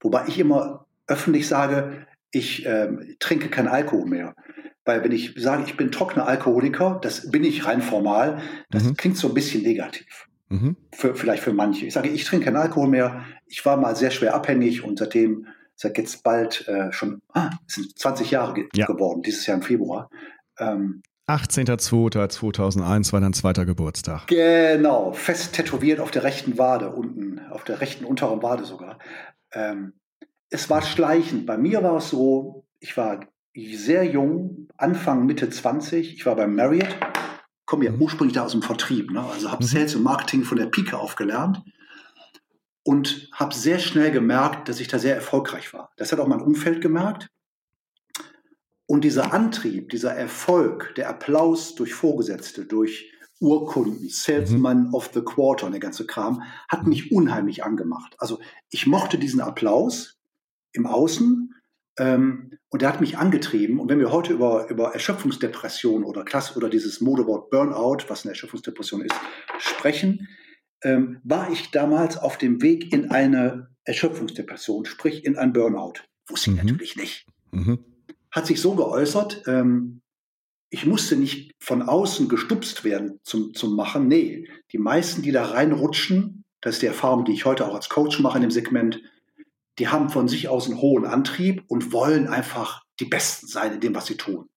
wobei 0.00 0.26
ich 0.28 0.38
immer 0.38 0.86
öffentlich 1.06 1.48
sage, 1.48 2.06
ich 2.30 2.66
äh, 2.66 2.88
trinke 3.18 3.48
kein 3.48 3.68
Alkohol 3.68 4.06
mehr. 4.06 4.34
Weil 4.84 5.04
wenn 5.04 5.12
ich 5.12 5.34
sage, 5.36 5.62
ich 5.64 5.76
bin 5.76 5.92
trockener 5.92 6.26
Alkoholiker, 6.26 6.98
das 7.02 7.30
bin 7.30 7.44
ich 7.44 7.66
rein 7.66 7.82
formal, 7.82 8.42
das 8.70 8.84
mhm. 8.84 8.96
klingt 8.96 9.16
so 9.16 9.28
ein 9.28 9.34
bisschen 9.34 9.62
negativ. 9.62 10.28
Mhm. 10.48 10.76
Für, 10.92 11.14
vielleicht 11.14 11.42
für 11.42 11.52
manche. 11.52 11.86
Ich 11.86 11.94
sage, 11.94 12.08
ich 12.08 12.24
trinke 12.24 12.46
keinen 12.46 12.56
Alkohol 12.56 12.88
mehr. 12.88 13.24
Ich 13.46 13.64
war 13.64 13.76
mal 13.76 13.94
sehr 13.94 14.10
schwer 14.10 14.34
abhängig 14.34 14.82
und 14.82 14.98
seitdem, 14.98 15.46
seit 15.76 15.96
jetzt 15.98 16.22
bald 16.24 16.66
äh, 16.68 16.90
schon, 16.92 17.22
ah, 17.32 17.50
es 17.66 17.74
sind 17.74 17.98
20 17.98 18.30
Jahre 18.32 18.54
ge 18.54 18.68
ja. 18.74 18.86
geworden, 18.86 19.22
dieses 19.22 19.46
Jahr 19.46 19.56
im 19.56 19.62
Februar. 19.62 20.10
Ähm, 20.58 21.02
18.02.2001 21.28 23.12
war 23.12 23.20
dein 23.20 23.32
zweiter 23.32 23.64
Geburtstag. 23.64 24.26
Genau, 24.26 25.12
fest 25.12 25.54
tätowiert 25.54 26.00
auf 26.00 26.10
der 26.10 26.24
rechten 26.24 26.58
Wade 26.58 26.90
unten, 26.90 27.40
auf 27.50 27.64
der 27.64 27.80
rechten 27.80 28.04
unteren 28.04 28.42
Wade 28.42 28.64
sogar. 28.64 28.98
Ähm, 29.52 29.94
es 30.50 30.68
war 30.68 30.82
schleichend. 30.82 31.46
Bei 31.46 31.56
mir 31.56 31.82
war 31.82 31.96
es 31.96 32.10
so, 32.10 32.66
ich 32.80 32.96
war 32.96 33.20
sehr 33.54 34.04
jung, 34.04 34.68
Anfang, 34.76 35.26
Mitte 35.26 35.48
20. 35.48 36.14
Ich 36.14 36.26
war 36.26 36.36
beim 36.36 36.54
Marriott, 36.54 36.96
komme 37.64 37.84
ja 37.84 37.92
mhm. 37.92 38.02
ursprünglich 38.02 38.34
da 38.34 38.44
aus 38.44 38.52
dem 38.52 38.62
Vertrieb, 38.62 39.10
ne? 39.10 39.22
also 39.22 39.50
habe 39.50 39.62
mhm. 39.62 39.68
Sales 39.68 39.94
und 39.94 40.02
Marketing 40.02 40.44
von 40.44 40.58
der 40.58 40.66
Pike 40.66 40.98
aufgelernt 40.98 41.62
und 42.82 43.30
habe 43.32 43.54
sehr 43.54 43.78
schnell 43.78 44.10
gemerkt, 44.10 44.68
dass 44.68 44.80
ich 44.80 44.88
da 44.88 44.98
sehr 44.98 45.14
erfolgreich 45.14 45.72
war. 45.72 45.90
Das 45.96 46.12
hat 46.12 46.20
auch 46.20 46.26
mein 46.26 46.40
Umfeld 46.40 46.80
gemerkt. 46.80 47.30
Und 48.92 49.04
dieser 49.04 49.32
Antrieb, 49.32 49.88
dieser 49.88 50.12
Erfolg, 50.12 50.94
der 50.96 51.08
Applaus 51.08 51.74
durch 51.74 51.94
Vorgesetzte, 51.94 52.66
durch 52.66 53.10
Urkunden, 53.40 54.06
Salesman 54.10 54.88
mhm. 54.88 54.94
of 54.94 55.08
the 55.14 55.22
Quarter 55.22 55.64
und 55.64 55.72
der 55.72 55.80
ganze 55.80 56.06
Kram, 56.06 56.42
hat 56.68 56.86
mich 56.86 57.10
unheimlich 57.10 57.64
angemacht. 57.64 58.14
Also 58.18 58.38
ich 58.68 58.86
mochte 58.86 59.16
diesen 59.16 59.40
Applaus 59.40 60.20
im 60.74 60.84
Außen 60.84 61.54
ähm, 62.00 62.58
und 62.68 62.82
der 62.82 62.90
hat 62.90 63.00
mich 63.00 63.16
angetrieben. 63.16 63.80
Und 63.80 63.88
wenn 63.88 63.98
wir 63.98 64.12
heute 64.12 64.34
über, 64.34 64.68
über 64.68 64.92
Erschöpfungsdepression 64.92 66.04
oder 66.04 66.22
Klasse 66.22 66.54
oder 66.54 66.68
dieses 66.68 67.00
Modewort 67.00 67.48
Burnout, 67.48 68.04
was 68.08 68.26
eine 68.26 68.32
Erschöpfungsdepression 68.32 69.00
ist, 69.00 69.16
sprechen, 69.58 70.28
ähm, 70.82 71.18
war 71.24 71.50
ich 71.50 71.70
damals 71.70 72.18
auf 72.18 72.36
dem 72.36 72.60
Weg 72.60 72.92
in 72.92 73.10
eine 73.10 73.70
Erschöpfungsdepression, 73.84 74.84
sprich 74.84 75.24
in 75.24 75.38
ein 75.38 75.54
Burnout. 75.54 75.94
Wusste 76.28 76.50
ich 76.50 76.56
mhm. 76.56 76.62
natürlich 76.66 76.96
nicht. 76.96 77.26
Mhm 77.52 77.86
hat 78.32 78.46
sich 78.46 78.60
so 78.60 78.74
geäußert, 78.74 79.42
ähm, 79.46 80.00
ich 80.70 80.86
musste 80.86 81.16
nicht 81.16 81.52
von 81.60 81.82
außen 81.82 82.28
gestupst 82.28 82.82
werden 82.82 83.20
zum, 83.24 83.52
zum 83.52 83.76
Machen. 83.76 84.08
Nee, 84.08 84.48
die 84.72 84.78
meisten, 84.78 85.20
die 85.20 85.30
da 85.30 85.44
reinrutschen, 85.44 86.44
das 86.62 86.76
ist 86.76 86.82
die 86.82 86.86
Erfahrung, 86.86 87.26
die 87.26 87.32
ich 87.32 87.44
heute 87.44 87.66
auch 87.66 87.74
als 87.74 87.90
Coach 87.90 88.20
mache 88.20 88.38
in 88.38 88.42
dem 88.42 88.50
Segment, 88.50 89.02
die 89.78 89.88
haben 89.88 90.08
von 90.08 90.28
sich 90.28 90.48
aus 90.48 90.66
einen 90.66 90.80
hohen 90.80 91.04
Antrieb 91.04 91.62
und 91.68 91.92
wollen 91.92 92.26
einfach 92.26 92.84
die 93.00 93.04
Besten 93.04 93.46
sein 93.46 93.74
in 93.74 93.80
dem, 93.80 93.94
was 93.94 94.06
sie 94.06 94.16
tun. 94.16 94.48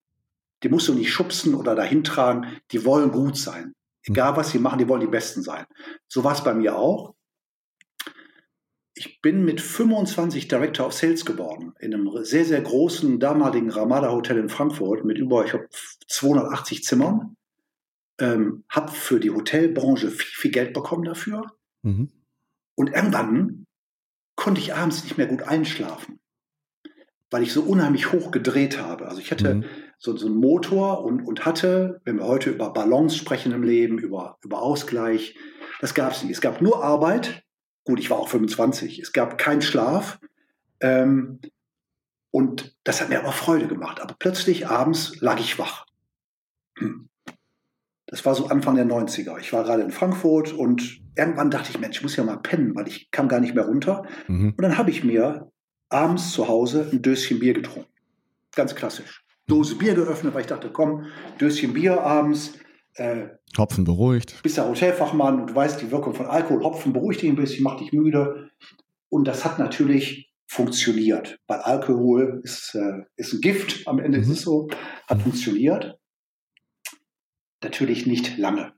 Die 0.64 0.70
musst 0.70 0.88
du 0.88 0.94
nicht 0.94 1.12
schubsen 1.12 1.54
oder 1.54 1.76
dahin 1.76 2.04
tragen, 2.04 2.62
die 2.72 2.86
wollen 2.86 3.12
gut 3.12 3.38
sein. 3.38 3.74
Egal 4.04 4.38
was 4.38 4.52
sie 4.52 4.60
machen, 4.60 4.80
die 4.80 4.88
wollen 4.88 5.02
die 5.02 5.08
Besten 5.08 5.42
sein. 5.42 5.66
So 6.08 6.24
war 6.24 6.34
es 6.34 6.44
bei 6.44 6.54
mir 6.54 6.78
auch. 6.78 7.15
Ich 8.98 9.22
bin 9.22 9.44
mit 9.44 9.60
25 9.60 10.48
Director 10.48 10.88
of 10.88 10.94
Sales 10.94 11.26
geworden, 11.26 11.74
in 11.80 11.94
einem 11.94 12.10
sehr, 12.24 12.46
sehr 12.46 12.62
großen 12.62 13.20
damaligen 13.20 13.70
Ramada 13.70 14.12
Hotel 14.12 14.38
in 14.38 14.50
Frankfurt 14.50 15.04
mit 15.04 15.18
über, 15.18 15.44
ich 15.44 15.52
glaube, 15.52 15.68
280 16.08 16.84
Zimmern. 16.84 17.36
Ähm, 18.18 18.64
habe 18.70 18.94
für 18.94 19.20
die 19.20 19.32
Hotelbranche 19.32 20.10
viel, 20.10 20.40
viel 20.40 20.52
Geld 20.52 20.74
bekommen 20.74 21.04
dafür. 21.04 21.52
Mhm. 21.82 22.10
Und 22.76 22.94
irgendwann 22.94 23.66
konnte 24.38 24.62
ich 24.62 24.74
abends 24.74 25.04
nicht 25.04 25.18
mehr 25.18 25.28
gut 25.28 25.44
einschlafen, 25.44 26.20
weil 27.30 27.44
ich 27.44 27.52
so 27.52 27.64
unheimlich 27.64 28.14
hoch 28.14 28.32
gedreht 28.32 28.80
habe. 28.80 29.08
Also 29.08 29.20
ich 29.20 29.32
hatte 29.32 29.56
mhm. 29.56 29.66
so, 29.98 30.16
so 30.16 30.28
einen 30.28 30.38
Motor 30.38 31.04
und, 31.04 31.22
und 31.22 31.46
hatte, 31.46 32.02
wenn 32.06 32.18
wir 32.18 32.26
heute 32.26 32.52
über 32.52 32.72
Balance 32.72 33.18
sprechen 33.18 33.52
im 33.52 33.64
Leben, 33.64 33.98
über, 33.98 34.38
über 34.42 34.62
Ausgleich, 34.62 35.36
das 35.82 35.94
gab 35.94 36.14
es 36.14 36.24
nicht. 36.24 36.32
Es 36.32 36.42
gab 36.42 36.62
nur 36.62 36.84
Arbeit. 36.84 37.45
Gut, 37.86 38.00
ich 38.00 38.10
war 38.10 38.18
auch 38.18 38.28
25. 38.28 39.00
Es 39.00 39.14
gab 39.14 39.38
keinen 39.38 39.62
Schlaf. 39.62 40.20
Ähm, 40.82 41.40
und 42.32 42.76
das 42.84 43.00
hat 43.00 43.10
mir 43.10 43.20
aber 43.20 43.32
Freude 43.32 43.68
gemacht. 43.68 44.02
Aber 44.02 44.16
plötzlich 44.20 44.68
abends 44.68 45.22
lag 45.22 45.40
ich 45.40 45.58
wach. 45.58 45.86
Hm. 46.78 47.08
Das 48.08 48.26
war 48.26 48.36
so 48.36 48.48
Anfang 48.48 48.76
der 48.76 48.86
90er. 48.86 49.40
Ich 49.40 49.54
war 49.54 49.64
gerade 49.64 49.84
in 49.84 49.92
Frankfurt 49.92 50.54
und 50.54 51.02
irgendwann 51.16 51.50
dachte 51.50 51.72
ich, 51.72 51.80
Mensch, 51.80 51.98
ich 51.98 52.04
muss 52.04 52.16
ja 52.16 52.24
mal 52.24 52.38
pennen, 52.38 52.76
weil 52.76 52.88
ich 52.88 53.10
kam 53.12 53.28
gar 53.28 53.40
nicht 53.40 53.56
mehr 53.56 53.66
runter. 53.66 54.06
Mhm. 54.28 54.54
Und 54.56 54.62
dann 54.62 54.78
habe 54.78 54.92
ich 54.92 55.04
mir 55.04 55.52
abends 55.90 56.32
zu 56.32 56.48
Hause 56.48 56.90
ein 56.92 57.02
Döschen 57.02 57.40
Bier 57.40 57.54
getrunken. 57.54 57.90
Ganz 58.54 58.76
klassisch. 58.76 59.24
Dose 59.48 59.76
Bier 59.76 59.96
geöffnet, 59.96 60.34
weil 60.34 60.42
ich 60.42 60.48
dachte, 60.48 60.72
komm, 60.72 61.06
Döschen 61.40 61.74
Bier 61.74 62.02
abends. 62.02 62.54
Äh, 62.96 63.28
Hopfen 63.58 63.84
beruhigt. 63.84 64.42
Bist 64.44 64.58
ja 64.58 64.68
Hotelfachmann 64.68 65.42
und 65.42 65.50
du 65.52 65.56
weißt 65.56 65.82
die 65.82 65.92
Wirkung 65.92 66.14
von 66.14 66.28
Alkohol. 66.28 66.64
Hopfen 66.64 66.94
beruhigt 66.94 67.22
dich 67.22 67.30
ein 67.30 67.36
bisschen, 67.36 67.64
macht 67.64 67.82
dich 67.82 67.92
müde. 67.92 68.50
Und 69.10 69.26
das 69.26 69.46
hat 69.46 69.60
natürlich 69.60 70.32
funktioniert, 70.48 71.40
weil 71.48 71.60
Alkohol 71.60 72.42
ist, 72.44 72.76
äh, 72.76 73.04
ist 73.16 73.34
ein 73.34 73.42
Gift, 73.42 73.88
am 73.88 74.00
Ende 74.00 74.18
mhm. 74.18 74.24
ist 74.24 74.30
es 74.30 74.42
so, 74.42 74.70
hat 75.08 75.22
funktioniert. 75.22 76.00
Natürlich 77.64 78.06
nicht 78.06 78.38
lange, 78.38 78.74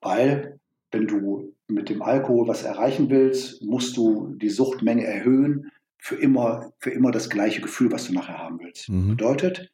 weil 0.00 0.60
wenn 0.92 1.06
du 1.06 1.54
mit 1.66 1.88
dem 1.88 2.02
Alkohol 2.02 2.46
was 2.46 2.62
erreichen 2.62 3.10
willst, 3.10 3.62
musst 3.62 3.96
du 3.96 4.34
die 4.36 4.50
Suchtmenge 4.50 5.04
erhöhen 5.04 5.70
für 5.98 6.16
immer, 6.16 6.72
für 6.78 6.90
immer 6.90 7.10
das 7.10 7.30
gleiche 7.30 7.62
Gefühl, 7.62 7.90
was 7.90 8.06
du 8.06 8.12
nachher 8.12 8.38
haben 8.38 8.60
willst. 8.60 8.88
Mhm. 8.90 9.08
Bedeutet, 9.08 9.72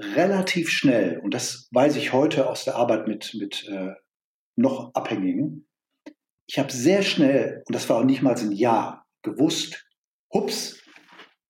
relativ 0.00 0.70
schnell, 0.70 1.18
und 1.18 1.34
das 1.34 1.68
weiß 1.72 1.96
ich 1.96 2.12
heute 2.12 2.48
aus 2.48 2.64
der 2.64 2.76
Arbeit 2.76 3.08
mit, 3.08 3.34
mit 3.34 3.68
äh, 3.68 3.92
noch 4.56 4.94
Abhängigen, 4.94 5.66
ich 6.46 6.58
habe 6.58 6.72
sehr 6.72 7.02
schnell, 7.02 7.62
und 7.66 7.74
das 7.74 7.88
war 7.88 7.98
auch 7.98 8.04
nicht 8.04 8.22
mal 8.22 8.36
ein 8.36 8.52
Jahr, 8.52 9.06
gewusst, 9.22 9.86
hups, 10.32 10.82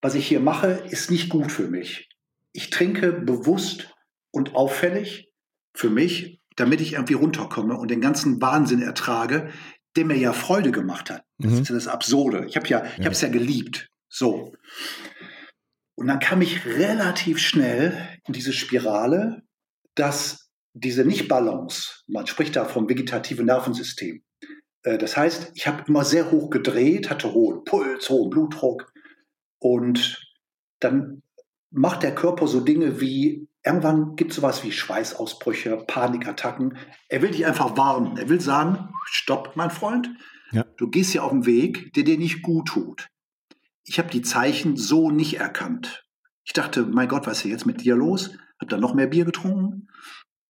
was 0.02 0.14
ich 0.14 0.26
hier 0.26 0.40
mache, 0.40 0.82
ist 0.90 1.10
nicht 1.10 1.28
gut 1.28 1.52
für 1.52 1.68
mich. 1.68 2.08
Ich 2.52 2.70
trinke 2.70 3.12
bewusst 3.12 3.94
und 4.30 4.54
auffällig 4.54 5.30
für 5.72 5.90
mich 5.90 6.40
damit 6.60 6.80
ich 6.80 6.92
irgendwie 6.92 7.14
runterkomme 7.14 7.76
und 7.76 7.90
den 7.90 8.00
ganzen 8.00 8.40
Wahnsinn 8.40 8.82
ertrage, 8.82 9.50
der 9.96 10.04
mir 10.04 10.16
ja 10.16 10.32
Freude 10.32 10.70
gemacht 10.70 11.10
hat. 11.10 11.24
Das 11.38 11.52
mhm. 11.52 11.62
ist 11.62 11.68
ja 11.68 11.74
das 11.74 11.88
Absurde. 11.88 12.44
Ich 12.46 12.56
habe 12.56 12.68
ja, 12.68 12.84
ich 12.84 12.98
ja. 12.98 13.04
habe 13.04 13.14
es 13.14 13.20
ja 13.22 13.28
geliebt. 13.28 13.88
So. 14.08 14.52
Und 16.00 16.06
dann 16.06 16.18
kam 16.18 16.40
ich 16.40 16.64
relativ 16.64 17.38
schnell 17.38 17.94
in 18.26 18.32
diese 18.32 18.54
Spirale, 18.54 19.42
dass 19.94 20.50
diese 20.72 21.04
Nicht-Balance, 21.04 22.04
man 22.06 22.26
spricht 22.26 22.56
da 22.56 22.64
vom 22.64 22.88
vegetativen 22.88 23.44
Nervensystem. 23.44 24.22
Äh, 24.82 24.96
das 24.96 25.18
heißt, 25.18 25.52
ich 25.54 25.66
habe 25.66 25.84
immer 25.86 26.06
sehr 26.06 26.30
hoch 26.30 26.48
gedreht, 26.48 27.10
hatte 27.10 27.34
hohen 27.34 27.64
Puls, 27.64 28.08
hohen 28.08 28.30
Blutdruck 28.30 28.90
und 29.58 30.26
dann 30.78 31.22
macht 31.70 32.02
der 32.02 32.14
Körper 32.14 32.48
so 32.48 32.60
Dinge 32.60 33.02
wie 33.02 33.46
Irgendwann 33.62 34.16
gibt 34.16 34.30
es 34.30 34.36
sowas 34.36 34.64
wie 34.64 34.72
Schweißausbrüche, 34.72 35.84
Panikattacken. 35.86 36.78
Er 37.10 37.20
will 37.20 37.32
dich 37.32 37.44
einfach 37.44 37.76
warnen. 37.76 38.16
Er 38.16 38.30
will 38.30 38.40
sagen, 38.40 38.88
stopp, 39.04 39.54
mein 39.54 39.68
Freund. 39.68 40.08
Ja. 40.50 40.64
Du 40.78 40.88
gehst 40.88 41.10
hier 41.10 41.24
auf 41.24 41.32
einen 41.32 41.44
Weg, 41.44 41.92
der 41.92 42.04
dir 42.04 42.16
nicht 42.16 42.40
gut 42.40 42.68
tut. 42.68 43.10
Ich 43.90 43.98
habe 43.98 44.08
die 44.08 44.22
Zeichen 44.22 44.76
so 44.76 45.10
nicht 45.10 45.40
erkannt. 45.40 46.06
Ich 46.44 46.52
dachte, 46.52 46.86
mein 46.86 47.08
Gott, 47.08 47.26
was 47.26 47.38
ist 47.38 47.42
hier 47.42 47.50
jetzt 47.50 47.66
mit 47.66 47.80
dir 47.80 47.96
los? 47.96 48.30
Hab 48.60 48.68
dann 48.68 48.78
noch 48.78 48.94
mehr 48.94 49.08
Bier 49.08 49.24
getrunken. 49.24 49.88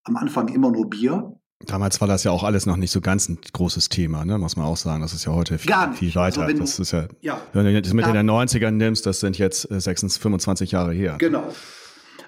Am 0.04 0.18
Anfang 0.18 0.48
immer 0.48 0.70
nur 0.70 0.90
Bier. 0.90 1.40
Damals 1.60 2.02
war 2.02 2.08
das 2.08 2.22
ja 2.22 2.32
auch 2.32 2.44
alles 2.44 2.66
noch 2.66 2.76
nicht 2.76 2.90
so 2.90 3.00
ganz 3.00 3.30
ein 3.30 3.38
großes 3.54 3.88
Thema, 3.88 4.26
ne? 4.26 4.36
muss 4.36 4.56
man 4.56 4.66
auch 4.66 4.76
sagen. 4.76 5.00
Das 5.00 5.14
ist 5.14 5.24
ja 5.24 5.32
heute 5.32 5.56
viel, 5.56 5.72
viel 5.94 6.14
weiter. 6.16 6.42
Also 6.42 6.58
das 6.58 6.78
ist 6.78 6.90
ja, 6.90 7.08
ja, 7.22 7.40
wenn 7.54 7.64
du 7.64 7.80
das 7.80 7.94
Mitte 7.94 8.12
der 8.12 8.24
90er 8.24 8.70
nimmst, 8.70 9.06
das 9.06 9.20
sind 9.20 9.38
jetzt 9.38 9.62
26, 9.62 10.18
äh, 10.18 10.22
25 10.22 10.72
Jahre 10.72 10.92
her. 10.92 11.16
Genau. 11.16 11.50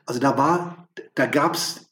Also 0.07 0.19
da 0.19 0.39
war, 0.39 0.89
da 1.15 1.27
gab's, 1.27 1.91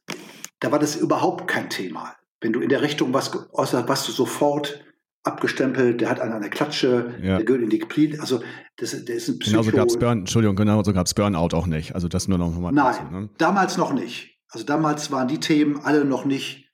da 0.60 0.72
war 0.72 0.78
das 0.78 0.96
überhaupt 0.96 1.46
kein 1.46 1.68
Thema. 1.68 2.14
Wenn 2.40 2.54
du 2.54 2.60
in 2.60 2.70
der 2.70 2.80
Richtung 2.80 3.12
was 3.12 3.30
geäußert, 3.32 3.86
was 3.86 4.06
du 4.06 4.12
sofort 4.12 4.82
abgestempelt, 5.22 6.00
der 6.00 6.08
hat 6.08 6.20
eine, 6.20 6.34
eine 6.34 6.50
Klatsche, 6.50 7.14
ja. 7.22 7.36
der 7.36 7.44
gehört 7.44 7.62
in 7.62 7.70
die 7.70 7.78
Pli 7.78 8.18
also 8.18 8.40
das, 8.76 9.04
der 9.04 9.14
ist 9.14 9.28
ein 9.28 9.38
Psycho. 9.38 9.58
Genauso 9.58 9.72
gab 9.72 9.88
es 9.88 9.98
Burn, 9.98 10.18
Entschuldigung, 10.20 10.56
genauso 10.56 10.92
gab 10.92 11.06
es 11.06 11.14
Burnout 11.14 11.54
auch 11.54 11.66
nicht. 11.66 11.94
Also 11.94 12.08
das 12.08 12.28
nur 12.28 12.38
noch 12.38 12.50
mal 12.58 12.72
Nein, 12.72 12.94
dazu, 12.94 13.12
ne? 13.12 13.28
damals 13.36 13.76
noch 13.76 13.92
nicht. 13.92 14.38
Also 14.48 14.64
damals 14.64 15.12
waren 15.12 15.28
die 15.28 15.38
Themen 15.38 15.78
alle 15.80 16.04
noch 16.04 16.24
nicht 16.24 16.70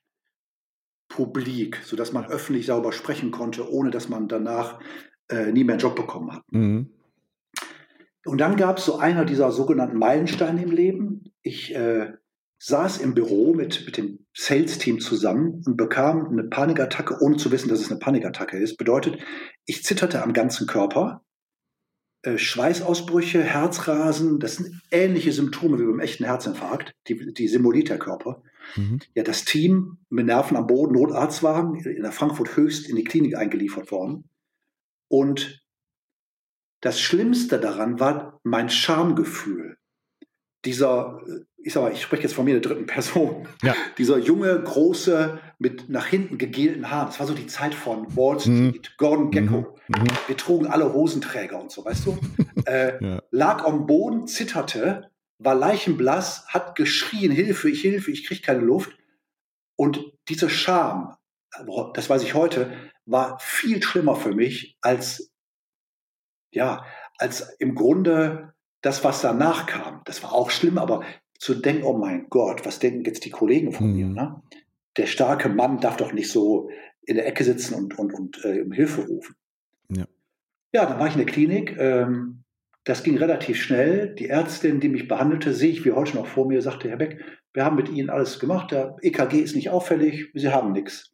publik, 1.09 1.81
sodass 1.83 2.13
man 2.13 2.25
öffentlich 2.25 2.65
darüber 2.67 2.91
sprechen 2.91 3.31
konnte, 3.31 3.69
ohne 3.69 3.91
dass 3.91 4.09
man 4.09 4.27
danach 4.27 4.79
äh, 5.29 5.51
nie 5.51 5.63
mehr 5.63 5.73
einen 5.73 5.81
Job 5.81 5.95
bekommen 5.95 6.31
hat. 6.31 6.43
Mhm. 6.51 6.89
Und 8.25 8.39
dann 8.39 8.57
gab 8.57 8.77
es 8.77 8.85
so 8.85 8.97
einer 8.97 9.25
dieser 9.25 9.51
sogenannten 9.51 9.97
Meilensteine 9.97 10.63
im 10.63 10.71
Leben. 10.71 11.33
Ich 11.41 11.73
äh, 11.73 12.13
saß 12.59 12.97
im 12.97 13.13
Büro 13.13 13.53
mit, 13.53 13.85
mit 13.85 13.97
dem 13.97 14.25
Sales-Team 14.33 14.99
zusammen 14.99 15.61
und 15.65 15.77
bekam 15.77 16.27
eine 16.27 16.43
Panikattacke, 16.43 17.17
ohne 17.21 17.37
zu 17.37 17.51
wissen, 17.51 17.69
dass 17.69 17.81
es 17.81 17.91
eine 17.91 17.99
Panikattacke 17.99 18.57
ist. 18.57 18.77
Bedeutet, 18.77 19.19
ich 19.65 19.83
zitterte 19.83 20.23
am 20.23 20.33
ganzen 20.33 20.65
Körper. 20.65 21.23
Äh, 22.23 22.37
Schweißausbrüche, 22.37 23.43
Herzrasen, 23.43 24.39
das 24.39 24.55
sind 24.55 24.81
ähnliche 24.91 25.31
Symptome 25.31 25.79
wie 25.79 25.85
beim 25.85 25.99
echten 25.99 26.25
Herzinfarkt, 26.25 26.93
die, 27.07 27.33
die 27.33 27.47
simuliert 27.47 27.89
der 27.89 27.99
Körper. 27.99 28.41
Mhm. 28.75 28.99
Ja, 29.13 29.23
das 29.23 29.45
Team 29.45 29.99
mit 30.09 30.25
Nerven 30.25 30.57
am 30.57 30.67
Boden, 30.67 30.93
Notarztwagen, 30.93 31.75
in 31.75 32.01
der 32.01 32.11
Frankfurt 32.11 32.57
Höchst 32.57 32.89
in 32.89 32.95
die 32.95 33.03
Klinik 33.03 33.35
eingeliefert 33.35 33.91
worden. 33.91 34.29
Und 35.09 35.63
das 36.81 36.99
Schlimmste 36.99 37.59
daran 37.59 37.99
war 37.99 38.39
mein 38.43 38.69
Schamgefühl. 38.69 39.77
Dieser, 40.65 41.21
ich 41.67 41.73
sag 41.73 41.83
mal, 41.83 41.91
ich 41.91 42.01
spreche 42.01 42.23
jetzt 42.23 42.33
von 42.33 42.45
mir 42.45 42.53
der 42.53 42.61
dritten 42.61 42.85
Person, 42.85 43.45
ja. 43.61 43.75
dieser 43.97 44.17
junge, 44.17 44.57
große, 44.57 45.37
mit 45.59 45.89
nach 45.89 46.05
hinten 46.05 46.37
gegelten 46.37 46.89
Haaren, 46.89 47.07
das 47.07 47.19
war 47.19 47.27
so 47.27 47.33
die 47.33 47.47
Zeit 47.47 47.75
von 47.75 48.15
Wall 48.15 48.35
mhm. 48.35 48.39
Street, 48.39 48.89
mhm. 48.89 48.93
Gordon 48.97 49.31
Gecko. 49.31 49.77
Mhm. 49.89 50.07
Wir 50.27 50.37
trugen 50.37 50.67
alle 50.67 50.93
Hosenträger 50.93 51.59
und 51.59 51.69
so, 51.69 51.83
weißt 51.83 52.05
du? 52.05 52.17
äh, 52.65 53.03
ja. 53.03 53.21
Lag 53.31 53.65
am 53.65 53.85
Boden, 53.85 54.27
zitterte, 54.27 55.11
war 55.39 55.55
leichenblass, 55.55 56.47
hat 56.47 56.75
geschrien, 56.75 57.33
Hilfe, 57.33 57.69
ich 57.69 57.81
Hilfe, 57.81 58.11
ich 58.11 58.25
kriege 58.25 58.41
keine 58.41 58.61
Luft. 58.61 58.97
Und 59.75 60.13
diese 60.29 60.49
Scham, 60.49 61.17
das 61.95 62.09
weiß 62.09 62.23
ich 62.23 62.33
heute, 62.33 62.71
war 63.05 63.39
viel 63.41 63.83
schlimmer 63.83 64.15
für 64.15 64.33
mich 64.33 64.77
als 64.79 65.33
ja, 66.53 66.85
als 67.17 67.41
im 67.59 67.75
Grunde 67.75 68.53
das, 68.81 69.03
was 69.03 69.21
danach 69.21 69.65
kam. 69.65 70.01
Das 70.05 70.23
war 70.23 70.31
auch 70.31 70.49
schlimm, 70.49 70.77
aber 70.77 71.03
zu 71.39 71.55
denken, 71.55 71.83
oh 71.83 71.97
mein 71.97 72.27
Gott, 72.29 72.65
was 72.65 72.79
denken 72.79 73.03
jetzt 73.05 73.25
die 73.25 73.29
Kollegen 73.29 73.71
von 73.71 73.87
mhm. 73.87 73.95
mir? 73.95 74.07
Ne? 74.07 74.41
Der 74.97 75.05
starke 75.05 75.49
Mann 75.49 75.79
darf 75.79 75.97
doch 75.97 76.13
nicht 76.13 76.31
so 76.31 76.69
in 77.01 77.15
der 77.15 77.27
Ecke 77.27 77.43
sitzen 77.43 77.75
und, 77.75 77.97
und, 77.97 78.13
und 78.13 78.43
äh, 78.43 78.61
um 78.61 78.71
Hilfe 78.71 79.05
rufen. 79.07 79.35
Ja. 79.89 80.05
ja, 80.73 80.85
dann 80.85 80.99
war 80.99 81.07
ich 81.07 81.13
in 81.13 81.19
der 81.19 81.31
Klinik. 81.31 81.77
Ähm, 81.77 82.43
das 82.83 83.03
ging 83.03 83.17
relativ 83.17 83.61
schnell. 83.61 84.15
Die 84.15 84.29
Ärztin, 84.29 84.79
die 84.79 84.89
mich 84.89 85.07
behandelte, 85.07 85.53
sehe 85.53 85.71
ich 85.71 85.85
wie 85.85 85.91
heute 85.91 86.15
noch 86.15 86.27
vor 86.27 86.47
mir, 86.47 86.61
sagte, 86.61 86.89
Herr 86.89 86.97
Beck, 86.97 87.19
wir 87.53 87.65
haben 87.65 87.75
mit 87.75 87.89
Ihnen 87.89 88.09
alles 88.09 88.39
gemacht. 88.39 88.71
Der 88.71 88.95
EKG 89.01 89.39
ist 89.39 89.55
nicht 89.55 89.69
auffällig, 89.69 90.31
Sie 90.33 90.49
haben 90.49 90.71
nichts. 90.71 91.13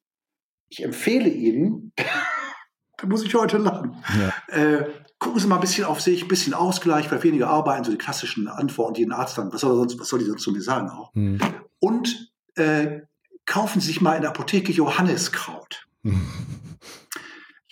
Ich 0.70 0.84
empfehle 0.84 1.30
Ihnen, 1.30 1.92
da 2.98 3.08
muss 3.08 3.24
ich 3.24 3.34
heute 3.36 3.58
lachen, 3.58 3.96
ja. 4.20 4.56
äh, 4.56 4.86
gucken 5.24 5.40
Sie 5.40 5.48
mal 5.48 5.56
ein 5.56 5.62
bisschen 5.62 5.86
auf 5.86 6.02
sich, 6.02 6.22
ein 6.22 6.28
bisschen 6.28 6.54
Ausgleich, 6.54 7.10
weil 7.10 7.24
weniger 7.24 7.48
arbeiten, 7.50 7.86
so 7.86 7.92
die 7.92 7.98
klassischen 7.98 8.48
Antworten, 8.48 8.94
die 8.94 9.06
ein 9.06 9.14
Arzt 9.14 9.38
dann, 9.38 9.52
was 9.54 9.62
soll, 9.62 9.76
sonst, 9.76 10.00
was 10.00 10.10
soll 10.10 10.20
die 10.20 10.26
sonst 10.26 10.44
zu 10.44 10.52
mir 10.52 10.62
sagen 10.62 10.90
auch? 10.90 11.12
Mhm. 11.16 11.40
Und 11.80 12.34
äh, 12.56 13.02
kaufen 13.46 13.80
Sie 13.80 13.88
sich 13.88 14.02
mal 14.02 14.16
in 14.16 14.22
der 14.22 14.32
Apotheke 14.32 14.72
Johanniskraut. 14.72 15.88
Mhm. 16.04 16.28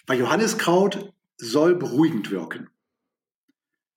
Weil 0.07 0.19
Johanniskraut 0.19 1.13
soll 1.37 1.75
beruhigend 1.75 2.31
wirken. 2.31 2.69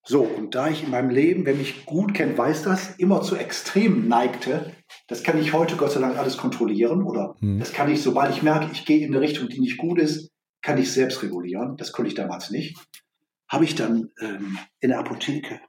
So, 0.06 0.22
und 0.22 0.54
da 0.54 0.68
ich 0.68 0.82
in 0.82 0.90
meinem 0.90 1.10
Leben, 1.10 1.46
wer 1.46 1.54
mich 1.54 1.86
gut 1.86 2.12
kennt, 2.12 2.36
weiß 2.36 2.64
das, 2.64 2.96
immer 2.96 3.22
zu 3.22 3.36
Extremen 3.36 4.08
neigte, 4.08 4.72
das 5.06 5.22
kann 5.22 5.38
ich 5.38 5.52
heute 5.52 5.76
Gott 5.76 5.92
sei 5.92 6.00
Dank 6.00 6.18
alles 6.18 6.36
kontrollieren 6.36 7.04
oder 7.04 7.36
hm. 7.38 7.58
das 7.58 7.72
kann 7.72 7.90
ich, 7.90 8.02
sobald 8.02 8.34
ich 8.34 8.42
merke, 8.42 8.68
ich 8.72 8.84
gehe 8.84 9.06
in 9.06 9.14
eine 9.14 9.22
Richtung, 9.22 9.48
die 9.48 9.60
nicht 9.60 9.78
gut 9.78 9.98
ist, 9.98 10.30
kann 10.60 10.76
ich 10.76 10.92
selbst 10.92 11.22
regulieren. 11.22 11.76
Das 11.76 11.92
konnte 11.92 12.08
ich 12.08 12.14
damals 12.14 12.50
nicht. 12.50 12.76
Habe 13.54 13.66
ich 13.66 13.76
dann 13.76 14.10
ähm, 14.20 14.58
in 14.80 14.88
der 14.88 14.98
Apotheke 14.98 15.60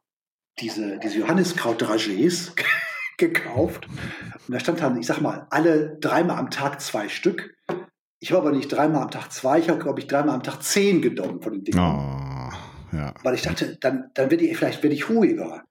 diese, 0.60 0.98
diese 0.98 1.20
Johanniskraut-Dragés 1.20 2.56
gekauft. 3.20 3.88
Und 3.88 4.52
da 4.52 4.60
stand 4.60 4.82
dann, 4.82 4.98
ich 4.98 5.06
sag 5.06 5.22
mal, 5.22 5.46
alle 5.52 5.96
dreimal 6.00 6.40
am 6.40 6.50
Tag 6.50 6.82
zwei 6.82 7.10
Stück. 7.10 7.56
Ich 8.20 8.32
habe 8.32 8.42
aber 8.42 8.58
nicht 8.58 8.70
dreimal 8.70 9.04
am 9.04 9.12
Tag 9.12 9.32
zwei, 9.32 9.60
ich 9.60 9.70
habe, 9.70 9.78
glaube 9.78 10.00
ich, 10.00 10.08
dreimal 10.08 10.34
am 10.34 10.42
Tag 10.42 10.64
zehn 10.64 11.00
genommen 11.04 11.44
von 11.44 11.54
den 11.54 11.64
Dingen. 11.64 11.78
Oh, 11.78 12.50
ja. 12.92 13.14
Weil 13.22 13.36
ich 13.36 13.44
dachte, 13.44 13.78
dann, 13.80 14.10
dann 14.16 14.32
werde 14.32 14.46
ich, 14.46 14.58
vielleicht 14.58 14.82
werde 14.82 14.96
ich 14.96 15.08
ruhiger. 15.08 15.64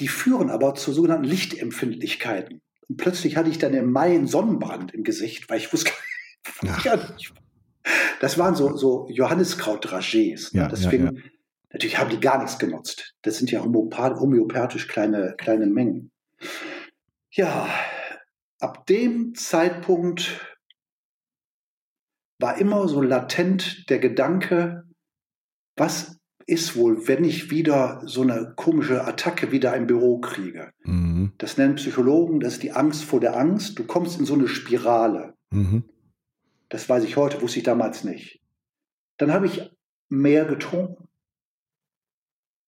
Die 0.00 0.08
führen 0.08 0.50
aber 0.50 0.74
zu 0.74 0.92
sogenannten 0.92 1.26
Lichtempfindlichkeiten. 1.28 2.60
Und 2.88 2.96
plötzlich 2.96 3.36
hatte 3.36 3.50
ich 3.50 3.58
dann 3.58 3.72
im 3.72 3.92
Mai 3.92 4.16
einen 4.16 4.26
Sonnenbrand 4.26 4.92
im 4.94 5.04
Gesicht, 5.04 5.48
weil 5.48 5.58
ich 5.58 5.72
wusste 5.72 5.92
ja. 6.82 6.96
nicht. 6.96 7.32
Das 8.20 8.38
waren 8.38 8.54
so, 8.54 8.76
so 8.76 9.08
Johanniskraut-Dragés. 9.10 10.54
Ne? 10.54 10.62
Ja, 10.62 10.68
Deswegen, 10.68 11.04
ja, 11.16 11.22
natürlich 11.72 11.98
haben 11.98 12.10
die 12.10 12.20
gar 12.20 12.38
nichts 12.38 12.58
genutzt. 12.58 13.14
Das 13.22 13.38
sind 13.38 13.50
ja 13.50 13.62
homöopathisch 13.62 14.88
kleine, 14.88 15.34
kleine 15.38 15.66
Mengen. 15.66 16.10
Ja, 17.30 17.68
ab 18.60 18.86
dem 18.86 19.34
Zeitpunkt 19.34 20.58
war 22.40 22.58
immer 22.58 22.88
so 22.88 23.02
latent 23.02 23.88
der 23.90 23.98
Gedanke, 23.98 24.84
was 25.76 26.18
ist 26.46 26.76
wohl, 26.76 27.06
wenn 27.06 27.24
ich 27.24 27.50
wieder 27.50 28.00
so 28.06 28.22
eine 28.22 28.54
komische 28.56 29.04
Attacke 29.04 29.52
wieder 29.52 29.76
im 29.76 29.86
Büro 29.86 30.18
kriege. 30.18 30.70
Mhm. 30.82 31.32
Das 31.36 31.58
nennen 31.58 31.74
Psychologen, 31.74 32.40
das 32.40 32.54
ist 32.54 32.62
die 32.62 32.72
Angst 32.72 33.04
vor 33.04 33.20
der 33.20 33.36
Angst. 33.36 33.78
Du 33.78 33.84
kommst 33.84 34.18
in 34.18 34.24
so 34.24 34.32
eine 34.32 34.48
Spirale. 34.48 35.34
Mhm. 35.50 35.84
Das 36.68 36.88
weiß 36.88 37.04
ich 37.04 37.16
heute, 37.16 37.40
wusste 37.40 37.58
ich 37.58 37.64
damals 37.64 38.04
nicht. 38.04 38.40
Dann 39.16 39.32
habe 39.32 39.46
ich 39.46 39.70
mehr 40.08 40.44
getrunken 40.44 41.08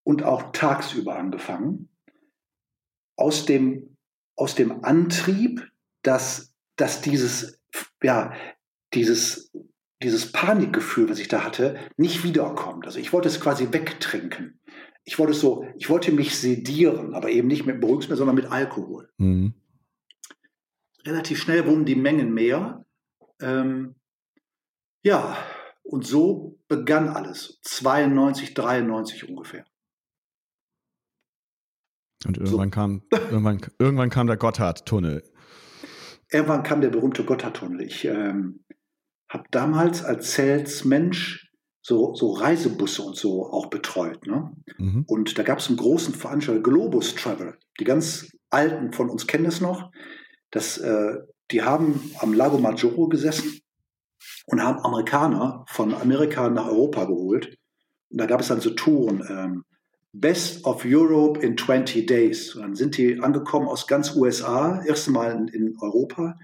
und 0.04 0.22
auch 0.22 0.52
tagsüber 0.52 1.16
angefangen. 1.16 1.88
Aus 3.16 3.44
dem, 3.44 3.96
aus 4.36 4.54
dem 4.54 4.84
Antrieb, 4.84 5.70
dass, 6.02 6.54
dass 6.76 7.02
dieses, 7.02 7.60
ja, 8.02 8.32
dieses, 8.94 9.52
dieses 10.02 10.32
Panikgefühl, 10.32 11.10
was 11.10 11.18
ich 11.18 11.28
da 11.28 11.44
hatte, 11.44 11.78
nicht 11.96 12.24
wiederkommt. 12.24 12.86
Also 12.86 12.98
ich 12.98 13.12
wollte 13.12 13.28
es 13.28 13.40
quasi 13.40 13.72
wegtrinken. 13.72 14.60
Ich 15.04 15.18
wollte 15.18 15.32
es 15.32 15.40
so, 15.40 15.66
ich 15.76 15.90
wollte 15.90 16.12
mich 16.12 16.38
sedieren, 16.38 17.14
aber 17.14 17.30
eben 17.30 17.48
nicht 17.48 17.66
mit 17.66 17.80
Beruhigungsmittel, 17.80 18.18
sondern 18.18 18.36
mit 18.36 18.50
Alkohol. 18.50 19.10
Mhm. 19.18 19.54
Relativ 21.04 21.38
schnell 21.40 21.66
wurden 21.66 21.84
die 21.84 21.94
Mengen 21.94 22.32
mehr. 22.32 22.84
Ähm, 23.40 23.94
ja, 25.02 25.36
und 25.82 26.06
so 26.06 26.58
begann 26.68 27.08
alles. 27.08 27.58
92, 27.62 28.54
93 28.54 29.28
ungefähr. 29.28 29.64
Und 32.26 32.36
irgendwann 32.36 32.68
so. 32.68 32.74
kam, 32.74 33.02
irgendwann, 33.10 33.60
irgendwann 33.78 34.10
kam 34.10 34.26
der 34.26 34.36
Gotthardtunnel. 34.36 35.24
Irgendwann 36.30 36.62
kam 36.62 36.80
der 36.80 36.90
berühmte 36.90 37.24
Gotthardtunnel. 37.24 37.82
Ich 37.82 38.04
ähm, 38.04 38.64
habe 39.28 39.44
damals 39.50 40.04
als 40.04 40.34
Salesmensch 40.34 41.50
so, 41.82 42.14
so 42.14 42.32
Reisebusse 42.32 43.02
und 43.02 43.16
so 43.16 43.46
auch 43.50 43.70
betreut. 43.70 44.26
Ne? 44.26 44.52
Mhm. 44.78 45.04
Und 45.06 45.38
da 45.38 45.42
gab 45.42 45.58
es 45.58 45.68
einen 45.68 45.78
großen 45.78 46.14
Veranstalter, 46.14 46.62
Globus 46.62 47.14
Travel. 47.14 47.58
Die 47.78 47.84
ganz 47.84 48.30
Alten 48.50 48.92
von 48.92 49.08
uns 49.08 49.26
kennen 49.26 49.44
das 49.44 49.60
noch. 49.60 49.90
Das, 50.50 50.76
äh, 50.78 51.14
die 51.50 51.62
haben 51.62 52.12
am 52.18 52.32
Lago 52.32 52.58
Maggiore 52.58 53.08
gesessen 53.08 53.60
und 54.46 54.62
haben 54.62 54.84
Amerikaner 54.84 55.64
von 55.68 55.94
Amerika 55.94 56.48
nach 56.48 56.66
Europa 56.66 57.04
geholt. 57.04 57.56
Und 58.10 58.18
da 58.18 58.26
gab 58.26 58.40
es 58.40 58.48
dann 58.48 58.60
so 58.60 58.70
Touren. 58.70 59.24
Ähm, 59.28 59.64
Best 60.12 60.64
of 60.64 60.84
Europe 60.84 61.40
in 61.40 61.56
20 61.56 62.06
Days. 62.06 62.54
Und 62.54 62.62
dann 62.62 62.74
sind 62.74 62.96
die 62.96 63.20
angekommen 63.20 63.68
aus 63.68 63.86
ganz 63.86 64.16
USA, 64.16 64.82
erste 64.84 65.12
Mal 65.12 65.32
in, 65.32 65.48
in 65.48 65.76
Europa 65.80 66.36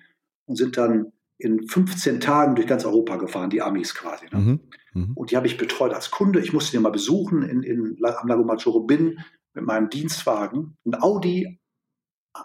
und 0.44 0.56
sind 0.56 0.76
dann 0.76 1.12
in 1.38 1.66
15 1.66 2.20
Tagen 2.20 2.54
durch 2.54 2.66
ganz 2.68 2.84
Europa 2.84 3.16
gefahren, 3.16 3.50
die 3.50 3.62
Amis 3.62 3.94
quasi. 3.94 4.26
Ne? 4.32 4.38
Mhm. 4.38 4.60
Mhm. 4.94 5.12
Und 5.14 5.30
die 5.30 5.36
habe 5.36 5.46
ich 5.46 5.56
betreut 5.56 5.92
als 5.92 6.10
Kunde. 6.10 6.40
Ich 6.40 6.52
musste 6.52 6.76
die 6.76 6.82
mal 6.82 6.90
besuchen 6.90 7.42
in, 7.42 7.62
in, 7.62 7.98
am 8.02 8.28
Lago 8.28 8.44
Maggiore 8.44 8.86
bin 8.86 9.18
mit 9.52 9.64
meinem 9.64 9.90
Dienstwagen. 9.90 10.76
Ein 10.84 11.02
Audi 11.02 11.58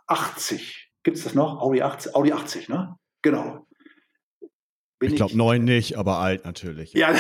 80. 0.08 0.91
Gibt 1.04 1.18
es 1.18 1.24
das 1.24 1.34
noch? 1.34 1.62
Audi 1.62 1.82
80, 1.82 2.16
Audi 2.16 2.32
80, 2.32 2.70
ne? 2.70 2.96
Genau. 3.22 3.68
Bin 5.00 5.10
ich 5.10 5.16
glaube, 5.16 5.36
neun 5.36 5.64
nicht, 5.64 5.98
aber 5.98 6.18
alt 6.18 6.46
natürlich. 6.46 6.94
Ja. 6.94 7.12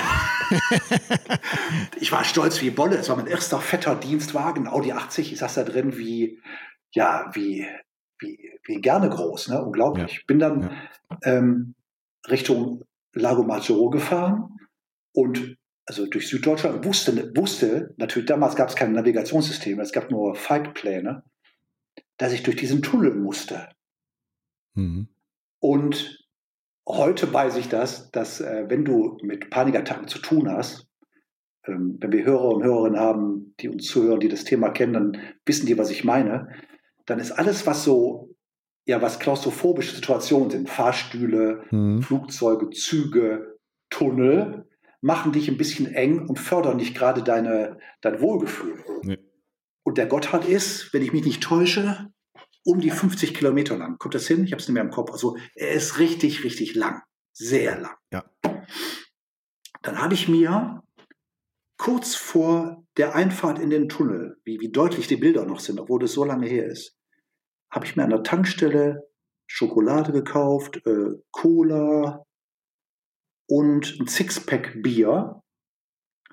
ich 1.99 2.11
war 2.11 2.23
stolz 2.23 2.61
wie 2.61 2.69
Bolle. 2.69 2.97
Es 2.97 3.09
war 3.09 3.15
mein 3.15 3.25
erster 3.25 3.59
fetter 3.59 3.95
Dienstwagen, 3.95 4.67
Audi 4.67 4.91
80. 4.91 5.33
Ich 5.33 5.39
saß 5.39 5.55
da 5.55 5.63
drin 5.63 5.97
wie, 5.97 6.39
ja, 6.91 7.31
wie, 7.33 7.65
wie, 8.19 8.51
wie 8.65 8.81
gerne 8.81 9.09
groß, 9.09 9.49
ne? 9.49 9.63
Unglaublich. 9.63 10.17
Ja. 10.17 10.21
Bin 10.27 10.37
dann 10.37 10.61
ja. 10.61 11.17
ähm, 11.23 11.73
Richtung 12.29 12.83
Lago 13.13 13.43
Maggiore 13.43 13.89
gefahren 13.89 14.59
und 15.13 15.57
also 15.85 16.05
durch 16.05 16.29
Süddeutschland 16.29 16.85
wusste, 16.85 17.33
wusste 17.35 17.93
natürlich, 17.97 18.27
damals 18.27 18.55
gab 18.55 18.69
es 18.69 18.75
keine 18.75 18.93
Navigationssysteme, 18.93 19.81
es 19.81 19.91
gab 19.91 20.11
nur 20.11 20.35
Falkpläne, 20.35 21.23
dass 22.21 22.33
ich 22.33 22.43
durch 22.43 22.55
diesen 22.55 22.83
Tunnel 22.83 23.15
musste. 23.15 23.67
Mhm. 24.75 25.07
Und 25.59 26.23
heute 26.87 27.33
weiß 27.33 27.57
ich 27.57 27.67
das, 27.67 28.11
dass 28.11 28.41
äh, 28.41 28.65
wenn 28.67 28.85
du 28.85 29.17
mit 29.23 29.49
Panikattacken 29.49 30.07
zu 30.07 30.19
tun 30.19 30.47
hast, 30.47 30.87
ähm, 31.65 31.97
wenn 31.99 32.11
wir 32.11 32.23
Hörer 32.23 32.49
und 32.49 32.63
Hörerinnen 32.63 32.99
haben, 32.99 33.55
die 33.59 33.69
uns 33.69 33.87
zuhören, 33.87 34.19
die 34.19 34.27
das 34.27 34.43
Thema 34.43 34.69
kennen, 34.69 34.93
dann 34.93 35.17
wissen 35.47 35.65
die, 35.65 35.79
was 35.79 35.89
ich 35.89 36.03
meine. 36.03 36.49
Dann 37.07 37.17
ist 37.17 37.31
alles, 37.31 37.65
was 37.65 37.83
so, 37.83 38.35
ja, 38.85 39.01
was 39.01 39.17
klaustrophobische 39.17 39.95
Situationen 39.95 40.51
sind, 40.51 40.69
Fahrstühle, 40.69 41.63
mhm. 41.71 42.03
Flugzeuge, 42.03 42.69
Züge, 42.69 43.57
Tunnel, 43.89 44.69
machen 45.01 45.31
dich 45.31 45.49
ein 45.49 45.57
bisschen 45.57 45.87
eng 45.87 46.27
und 46.27 46.37
fördern 46.37 46.77
nicht 46.77 46.95
gerade 46.95 47.23
deine, 47.23 47.79
dein 48.01 48.21
Wohlgefühl. 48.21 48.77
Nee. 49.01 49.17
Und 49.83 49.97
der 49.97 50.07
Gotthard 50.07 50.45
ist, 50.45 50.93
wenn 50.93 51.01
ich 51.01 51.11
mich 51.11 51.25
nicht 51.25 51.41
täusche, 51.41 52.11
um 52.63 52.79
die 52.79 52.91
50 52.91 53.33
Kilometer 53.33 53.77
lang. 53.77 53.97
Kommt 53.97 54.13
das 54.13 54.27
hin? 54.27 54.43
Ich 54.43 54.51
habe 54.51 54.61
es 54.61 54.67
nicht 54.67 54.75
mehr 54.75 54.83
im 54.83 54.91
Kopf. 54.91 55.11
Also 55.11 55.37
er 55.55 55.71
ist 55.71 55.97
richtig, 55.99 56.43
richtig 56.43 56.75
lang. 56.75 57.01
Sehr 57.33 57.79
lang. 57.79 57.95
Ja. 58.11 58.23
Dann 59.81 59.97
habe 59.97 60.13
ich 60.13 60.27
mir 60.27 60.83
kurz 61.77 62.13
vor 62.13 62.85
der 62.97 63.15
Einfahrt 63.15 63.57
in 63.57 63.71
den 63.71 63.89
Tunnel, 63.89 64.39
wie, 64.43 64.59
wie 64.59 64.71
deutlich 64.71 65.07
die 65.07 65.15
Bilder 65.15 65.45
noch 65.45 65.59
sind, 65.59 65.79
obwohl 65.79 65.99
das 65.99 66.11
so 66.11 66.23
lange 66.23 66.47
her 66.47 66.67
ist, 66.67 66.95
habe 67.71 67.85
ich 67.85 67.95
mir 67.95 68.03
an 68.03 68.11
der 68.11 68.23
Tankstelle 68.23 69.07
Schokolade 69.47 70.11
gekauft, 70.11 70.85
äh, 70.85 71.15
Cola 71.31 72.25
und 73.47 73.99
ein 73.99 74.07
Sixpack 74.07 74.83
Bier, 74.83 75.41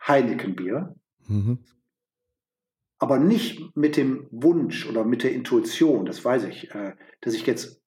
Heineken 0.07 0.55
Bier. 0.55 0.95
Mhm 1.27 1.65
aber 2.99 3.19
nicht 3.19 3.77
mit 3.77 3.97
dem 3.97 4.27
Wunsch 4.31 4.87
oder 4.89 5.05
mit 5.05 5.23
der 5.23 5.33
Intuition, 5.33 6.05
das 6.05 6.25
weiß 6.25 6.45
ich, 6.45 6.75
äh, 6.75 6.95
dass 7.21 7.35
ich 7.35 7.47
jetzt 7.47 7.81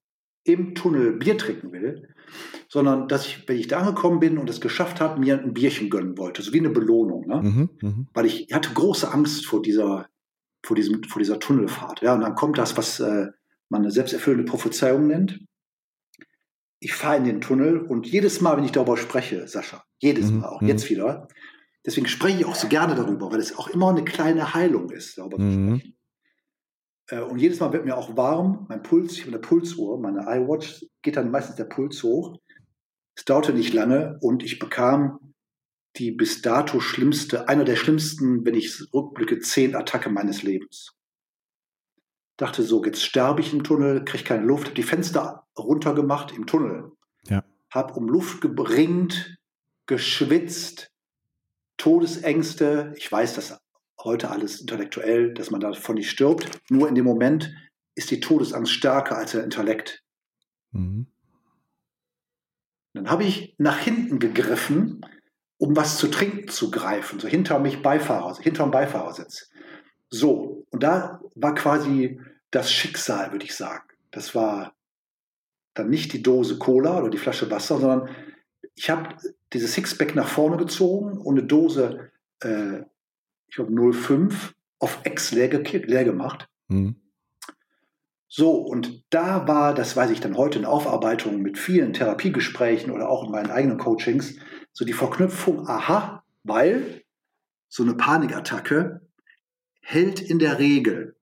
im 0.44 0.74
Tunnel 0.74 1.12
Bier 1.12 1.38
trinken 1.38 1.72
will, 1.72 2.08
sondern 2.68 3.08
dass 3.08 3.26
ich, 3.26 3.48
wenn 3.48 3.58
ich 3.58 3.68
da 3.68 3.80
angekommen 3.80 4.20
bin 4.20 4.38
und 4.38 4.50
es 4.50 4.60
geschafft 4.60 5.00
habe, 5.00 5.20
mir 5.20 5.38
ein 5.38 5.54
Bierchen 5.54 5.90
gönnen 5.90 6.18
wollte, 6.18 6.42
so 6.42 6.52
wie 6.52 6.58
eine 6.58 6.70
Belohnung, 6.70 7.26
ne? 7.26 7.42
Mhm, 7.42 7.70
mh. 7.80 8.06
weil 8.14 8.26
ich, 8.26 8.48
hatte 8.52 8.72
große 8.72 9.12
Angst 9.12 9.46
vor 9.46 9.62
dieser, 9.62 10.08
vor 10.64 10.74
diesem, 10.74 11.02
vor 11.04 11.20
dieser 11.20 11.38
Tunnelfahrt. 11.38 12.02
Ja, 12.02 12.14
und 12.14 12.22
dann 12.22 12.34
kommt 12.34 12.58
das, 12.58 12.76
was 12.76 12.98
äh, 13.00 13.28
man 13.68 13.82
eine 13.82 13.90
selbsterfüllende 13.90 14.50
Prophezeiung 14.50 15.06
nennt. 15.06 15.40
Ich 16.80 16.94
fahre 16.94 17.18
in 17.18 17.24
den 17.24 17.40
Tunnel 17.40 17.78
und 17.78 18.06
jedes 18.06 18.40
Mal, 18.40 18.56
wenn 18.56 18.64
ich 18.64 18.72
darüber 18.72 18.96
spreche, 18.96 19.46
Sascha, 19.46 19.84
jedes 19.98 20.30
mhm, 20.30 20.40
Mal, 20.40 20.48
auch 20.48 20.60
mhm. 20.60 20.68
jetzt 20.68 20.90
wieder, 20.90 21.28
Deswegen 21.84 22.06
spreche 22.06 22.40
ich 22.40 22.44
auch 22.46 22.54
so 22.54 22.68
gerne 22.68 22.94
darüber, 22.94 23.32
weil 23.32 23.40
es 23.40 23.56
auch 23.56 23.68
immer 23.68 23.90
eine 23.90 24.04
kleine 24.04 24.54
Heilung 24.54 24.90
ist, 24.90 25.18
darüber 25.18 25.38
mhm. 25.38 25.50
zu 25.50 25.76
sprechen. 25.76 25.96
Äh, 27.08 27.20
und 27.20 27.38
jedes 27.38 27.60
Mal 27.60 27.72
wird 27.72 27.84
mir 27.84 27.96
auch 27.96 28.16
warm, 28.16 28.66
mein 28.68 28.82
Puls, 28.82 29.12
ich 29.14 29.22
habe 29.22 29.32
eine 29.32 29.40
Pulsuhr, 29.40 30.00
meine 30.00 30.22
iWatch, 30.22 30.86
geht 31.02 31.16
dann 31.16 31.30
meistens 31.30 31.56
der 31.56 31.64
Puls 31.64 32.02
hoch. 32.02 32.38
Es 33.14 33.24
dauerte 33.24 33.52
nicht 33.52 33.74
lange 33.74 34.18
und 34.20 34.42
ich 34.42 34.58
bekam 34.58 35.34
die 35.96 36.10
bis 36.10 36.40
dato 36.40 36.80
schlimmste, 36.80 37.48
einer 37.48 37.64
der 37.64 37.76
schlimmsten, 37.76 38.46
wenn 38.46 38.54
ich 38.54 38.82
rückblicke, 38.94 39.40
zehn 39.40 39.76
Attacke 39.76 40.08
meines 40.08 40.42
Lebens. 40.42 40.96
Dachte 42.38 42.62
so, 42.62 42.82
jetzt 42.82 43.04
sterbe 43.04 43.42
ich 43.42 43.52
im 43.52 43.62
Tunnel, 43.62 44.04
kriege 44.04 44.24
keine 44.24 44.46
Luft, 44.46 44.68
habe 44.68 44.74
die 44.74 44.82
Fenster 44.82 45.46
runtergemacht 45.58 46.32
im 46.32 46.46
Tunnel. 46.46 46.92
Ja. 47.28 47.44
Habe 47.70 47.92
um 47.94 48.08
Luft 48.08 48.40
gebringt, 48.40 49.36
geschwitzt, 49.86 50.91
Todesängste. 51.76 52.94
Ich 52.96 53.10
weiß 53.10 53.34
das 53.34 53.58
heute 54.02 54.30
alles 54.30 54.60
intellektuell, 54.60 55.34
dass 55.34 55.50
man 55.50 55.60
davon 55.60 55.96
nicht 55.96 56.10
stirbt. 56.10 56.48
Nur 56.70 56.88
in 56.88 56.94
dem 56.94 57.04
Moment 57.04 57.54
ist 57.94 58.10
die 58.10 58.20
Todesangst 58.20 58.72
stärker 58.72 59.16
als 59.16 59.32
der 59.32 59.44
Intellekt. 59.44 60.02
Mhm. 60.72 61.06
Dann 62.94 63.10
habe 63.10 63.24
ich 63.24 63.54
nach 63.58 63.78
hinten 63.78 64.18
gegriffen, 64.18 65.04
um 65.58 65.76
was 65.76 65.98
zu 65.98 66.08
trinken 66.08 66.48
zu 66.48 66.70
greifen, 66.70 67.20
so 67.20 67.28
hinter 67.28 67.58
mich 67.58 67.82
Beifahrer, 67.82 68.36
hinter 68.38 68.64
dem 68.64 68.70
Beifahrersitz. 68.70 69.50
So, 70.10 70.66
und 70.70 70.82
da 70.82 71.20
war 71.34 71.54
quasi 71.54 72.20
das 72.50 72.72
Schicksal, 72.72 73.32
würde 73.32 73.44
ich 73.44 73.54
sagen. 73.54 73.88
Das 74.10 74.34
war 74.34 74.74
dann 75.74 75.88
nicht 75.88 76.12
die 76.12 76.22
Dose 76.22 76.58
Cola 76.58 76.98
oder 76.98 77.08
die 77.08 77.18
Flasche 77.18 77.50
Wasser, 77.50 77.78
sondern 77.78 78.10
ich 78.74 78.90
habe 78.90 79.16
dieses 79.52 79.74
Sixpack 79.74 80.14
nach 80.14 80.28
vorne 80.28 80.56
gezogen 80.56 81.18
und 81.18 81.38
eine 81.38 81.46
Dose, 81.46 82.10
äh, 82.40 82.80
ich 83.48 83.56
glaube 83.56 83.92
05, 83.92 84.54
auf 84.78 85.00
Ex 85.04 85.32
leer, 85.32 85.48
leer 85.48 86.04
gemacht. 86.04 86.48
Mhm. 86.68 86.96
So, 88.28 88.52
und 88.52 89.04
da 89.10 89.46
war, 89.46 89.74
das 89.74 89.94
weiß 89.94 90.10
ich 90.10 90.20
dann 90.20 90.38
heute 90.38 90.58
in 90.58 90.64
Aufarbeitung 90.64 91.42
mit 91.42 91.58
vielen 91.58 91.92
Therapiegesprächen 91.92 92.90
oder 92.90 93.10
auch 93.10 93.24
in 93.24 93.30
meinen 93.30 93.50
eigenen 93.50 93.76
Coachings, 93.76 94.36
so 94.72 94.86
die 94.86 94.94
Verknüpfung, 94.94 95.68
aha, 95.68 96.24
weil 96.42 97.02
so 97.68 97.82
eine 97.82 97.94
Panikattacke 97.94 99.02
hält 99.82 100.20
in 100.20 100.38
der 100.38 100.58
Regel 100.58 101.16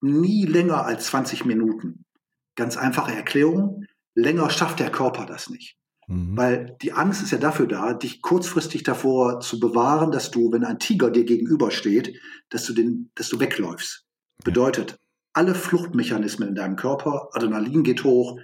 nie 0.00 0.46
länger 0.46 0.86
als 0.86 1.06
20 1.06 1.44
Minuten. 1.44 2.06
Ganz 2.54 2.78
einfache 2.78 3.12
Erklärung, 3.12 3.84
länger 4.14 4.48
schafft 4.48 4.80
der 4.80 4.90
Körper 4.90 5.26
das 5.26 5.50
nicht. 5.50 5.75
Mhm. 6.06 6.36
Weil 6.36 6.76
die 6.82 6.92
Angst 6.92 7.22
ist 7.22 7.32
ja 7.32 7.38
dafür 7.38 7.66
da, 7.66 7.94
dich 7.94 8.22
kurzfristig 8.22 8.82
davor 8.82 9.40
zu 9.40 9.58
bewahren, 9.58 10.12
dass 10.12 10.30
du, 10.30 10.52
wenn 10.52 10.64
ein 10.64 10.78
Tiger 10.78 11.10
dir 11.10 11.24
gegenübersteht, 11.24 12.20
dass 12.48 12.64
du 12.64 12.72
den, 12.72 13.10
dass 13.14 13.28
du 13.28 13.40
wegläufst. 13.40 14.04
Bedeutet, 14.44 14.98
alle 15.32 15.54
Fluchtmechanismen 15.54 16.50
in 16.50 16.54
deinem 16.54 16.76
Körper, 16.76 17.28
Adrenalin 17.32 17.82
geht 17.82 18.04
hoch, 18.04 18.38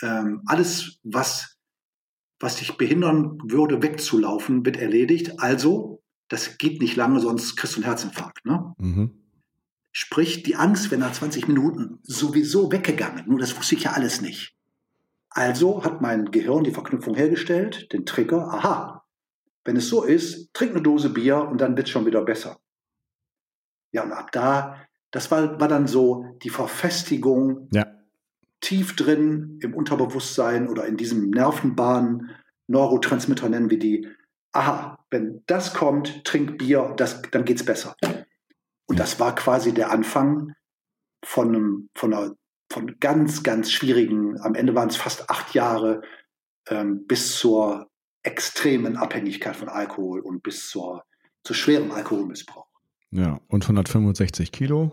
ähm, 0.00 0.42
alles, 0.46 0.98
was, 1.02 1.58
was 2.40 2.56
dich 2.56 2.76
behindern 2.76 3.38
würde, 3.44 3.82
wegzulaufen, 3.82 4.64
wird 4.64 4.76
erledigt. 4.76 5.40
Also, 5.40 6.02
das 6.28 6.56
geht 6.58 6.80
nicht 6.80 6.96
lange, 6.96 7.20
sonst 7.20 7.56
kriegst 7.56 7.74
du 7.74 7.80
einen 7.80 7.84
Herzinfarkt. 7.84 8.44
Ne? 8.46 8.72
Mhm. 8.78 9.10
Sprich, 9.90 10.42
die 10.42 10.56
Angst 10.56 10.90
wäre 10.90 11.00
nach 11.00 11.12
20 11.12 11.48
Minuten 11.48 11.98
sowieso 12.02 12.72
weggegangen. 12.72 13.24
Nur 13.28 13.38
das 13.38 13.56
wusste 13.56 13.74
ich 13.74 13.84
ja 13.84 13.92
alles 13.92 14.22
nicht. 14.22 14.56
Also 15.34 15.84
hat 15.84 16.00
mein 16.00 16.30
Gehirn 16.30 16.64
die 16.64 16.72
Verknüpfung 16.72 17.14
hergestellt, 17.14 17.92
den 17.92 18.06
Trigger. 18.06 18.48
Aha, 18.48 19.04
wenn 19.64 19.76
es 19.76 19.88
so 19.88 20.02
ist, 20.02 20.52
trink 20.52 20.72
eine 20.72 20.82
Dose 20.82 21.10
Bier 21.10 21.48
und 21.48 21.60
dann 21.60 21.76
wird 21.76 21.86
es 21.86 21.92
schon 21.92 22.06
wieder 22.06 22.22
besser. 22.22 22.58
Ja, 23.92 24.02
und 24.04 24.12
ab 24.12 24.32
da 24.32 24.86
das 25.12 25.30
war, 25.30 25.60
war 25.60 25.68
dann 25.68 25.86
so 25.86 26.24
die 26.42 26.50
Verfestigung 26.50 27.68
ja. 27.70 27.86
tief 28.60 28.96
drin 28.96 29.58
im 29.62 29.74
Unterbewusstsein 29.74 30.68
oder 30.68 30.86
in 30.86 30.96
diesem 30.96 31.30
Nervenbahn, 31.30 32.30
Neurotransmitter 32.66 33.48
nennen 33.48 33.70
wir 33.70 33.78
die. 33.78 34.08
Aha, 34.52 34.98
wenn 35.10 35.42
das 35.46 35.74
kommt, 35.74 36.24
trink 36.24 36.58
Bier, 36.58 36.94
das, 36.96 37.22
dann 37.30 37.44
geht's 37.44 37.64
besser. 37.64 37.94
Und 38.86 38.98
das 38.98 39.20
war 39.20 39.34
quasi 39.34 39.72
der 39.72 39.90
Anfang 39.90 40.54
von, 41.24 41.48
einem, 41.48 41.90
von 41.94 42.12
einer 42.12 42.34
von 42.72 42.96
ganz, 42.98 43.42
ganz 43.42 43.70
schwierigen, 43.70 44.40
am 44.40 44.54
Ende 44.54 44.74
waren 44.74 44.88
es 44.88 44.96
fast 44.96 45.30
acht 45.30 45.54
Jahre, 45.54 46.02
ähm, 46.68 47.06
bis 47.06 47.36
zur 47.36 47.88
extremen 48.22 48.96
Abhängigkeit 48.96 49.54
von 49.54 49.68
Alkohol 49.68 50.20
und 50.20 50.42
bis 50.42 50.68
zur, 50.68 51.04
zu 51.44 51.54
schwerem 51.54 51.92
Alkoholmissbrauch. 51.92 52.66
Ja, 53.10 53.40
und 53.48 53.64
165 53.64 54.52
Kilo. 54.52 54.92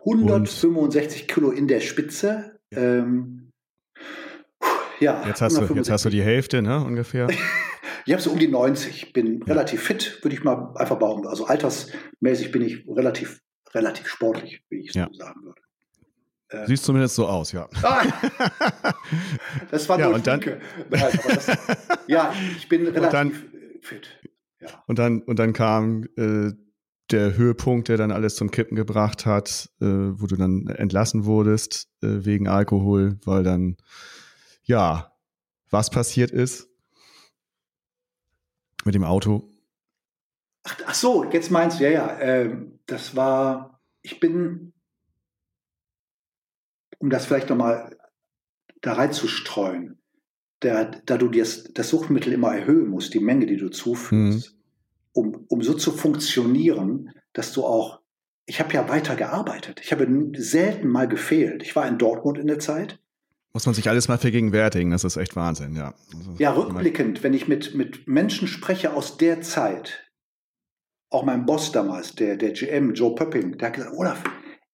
165 0.00 1.22
und 1.22 1.28
Kilo 1.28 1.50
in 1.50 1.68
der 1.68 1.80
Spitze. 1.80 2.60
Ja. 2.70 2.78
Ähm, 2.78 3.50
ja 5.00 5.26
jetzt, 5.26 5.40
hast 5.40 5.56
du, 5.56 5.74
jetzt 5.74 5.90
hast 5.90 6.04
du 6.04 6.10
die 6.10 6.22
Hälfte, 6.22 6.60
ne, 6.60 6.84
ungefähr. 6.84 7.28
ich 8.04 8.12
habe 8.12 8.22
so 8.22 8.30
um 8.30 8.38
die 8.38 8.48
90. 8.48 9.12
Bin 9.12 9.40
ja. 9.40 9.46
relativ 9.46 9.82
fit, 9.82 10.18
würde 10.22 10.36
ich 10.36 10.44
mal 10.44 10.74
einfach 10.76 10.98
bauen. 10.98 11.26
Also 11.26 11.46
altersmäßig 11.46 12.52
bin 12.52 12.62
ich 12.62 12.86
relativ, 12.88 13.40
relativ 13.72 14.06
sportlich, 14.08 14.62
wie 14.68 14.80
ich 14.80 14.94
ja. 14.94 15.08
so 15.10 15.14
sagen 15.14 15.44
würde. 15.44 15.62
Äh, 16.50 16.66
Siehst 16.66 16.84
zumindest 16.84 17.14
so 17.14 17.26
aus, 17.26 17.52
ja. 17.52 17.68
Ah, 17.82 18.02
das 19.70 19.88
war 19.88 19.98
ja, 19.98 20.08
und 20.08 20.26
dann, 20.26 20.40
Nein, 20.40 21.20
das, 21.26 21.46
ja, 22.06 22.32
ich 22.56 22.68
bin 22.68 22.86
relativ 22.86 23.12
dann, 23.12 23.32
fit. 23.82 24.18
Ja. 24.60 24.68
Und 24.86 24.98
dann, 24.98 25.22
und 25.22 25.38
dann 25.38 25.52
kam 25.52 26.04
äh, 26.16 26.52
der 27.10 27.36
Höhepunkt, 27.36 27.88
der 27.88 27.96
dann 27.96 28.10
alles 28.10 28.36
zum 28.36 28.50
Kippen 28.50 28.76
gebracht 28.76 29.26
hat, 29.26 29.70
äh, 29.80 29.84
wo 29.86 30.26
du 30.26 30.36
dann 30.36 30.66
entlassen 30.68 31.24
wurdest 31.24 31.88
äh, 32.02 32.24
wegen 32.24 32.48
Alkohol, 32.48 33.18
weil 33.24 33.42
dann, 33.42 33.76
ja, 34.62 35.12
was 35.70 35.90
passiert 35.90 36.30
ist 36.30 36.68
mit 38.84 38.94
dem 38.94 39.04
Auto? 39.04 39.52
Ach, 40.64 40.76
ach 40.86 40.94
so, 40.94 41.24
jetzt 41.24 41.50
meinst 41.50 41.78
du, 41.80 41.84
ja, 41.84 41.90
ja, 41.90 42.18
äh, 42.18 42.56
das 42.86 43.16
war, 43.16 43.80
ich 44.02 44.20
bin, 44.20 44.72
um 46.98 47.10
das 47.10 47.26
vielleicht 47.26 47.48
nochmal 47.48 47.96
da 48.80 48.94
reinzustreuen, 48.94 49.98
da, 50.60 50.84
da 50.84 51.16
du 51.16 51.28
das, 51.28 51.64
das 51.72 51.88
Suchtmittel 51.88 52.32
immer 52.32 52.54
erhöhen 52.54 52.88
musst, 52.88 53.14
die 53.14 53.20
Menge, 53.20 53.46
die 53.46 53.56
du 53.56 53.68
zuführst, 53.68 54.52
mhm 54.52 54.58
um, 55.18 55.44
um 55.48 55.62
so 55.62 55.74
zu 55.74 55.90
funktionieren, 55.90 57.10
dass 57.32 57.52
du 57.52 57.64
auch, 57.64 58.00
ich 58.46 58.60
habe 58.60 58.72
ja 58.72 58.88
weiter 58.88 59.16
gearbeitet. 59.16 59.80
Ich 59.82 59.90
habe 59.92 60.06
selten 60.36 60.88
mal 60.88 61.08
gefehlt. 61.08 61.62
Ich 61.62 61.74
war 61.74 61.86
in 61.88 61.98
Dortmund 61.98 62.38
in 62.38 62.46
der 62.46 62.60
Zeit. 62.60 63.00
Muss 63.52 63.66
man 63.66 63.74
sich 63.74 63.88
alles 63.88 64.06
mal 64.08 64.18
vergegenwärtigen, 64.18 64.90
das 64.90 65.04
ist 65.04 65.16
echt 65.16 65.34
Wahnsinn, 65.34 65.74
ja. 65.74 65.94
Ja, 66.38 66.52
rückblickend, 66.52 67.22
wenn 67.22 67.34
ich 67.34 67.48
mit, 67.48 67.74
mit 67.74 68.06
Menschen 68.06 68.46
spreche 68.46 68.92
aus 68.92 69.16
der 69.16 69.40
Zeit, 69.40 70.04
auch 71.10 71.24
mein 71.24 71.46
Boss 71.46 71.72
damals, 71.72 72.14
der, 72.14 72.36
der 72.36 72.52
GM, 72.52 72.94
Joe 72.94 73.14
Pöpping, 73.14 73.56
der 73.58 73.68
hat 73.68 73.74
gesagt, 73.74 73.96
Olaf, 73.96 74.22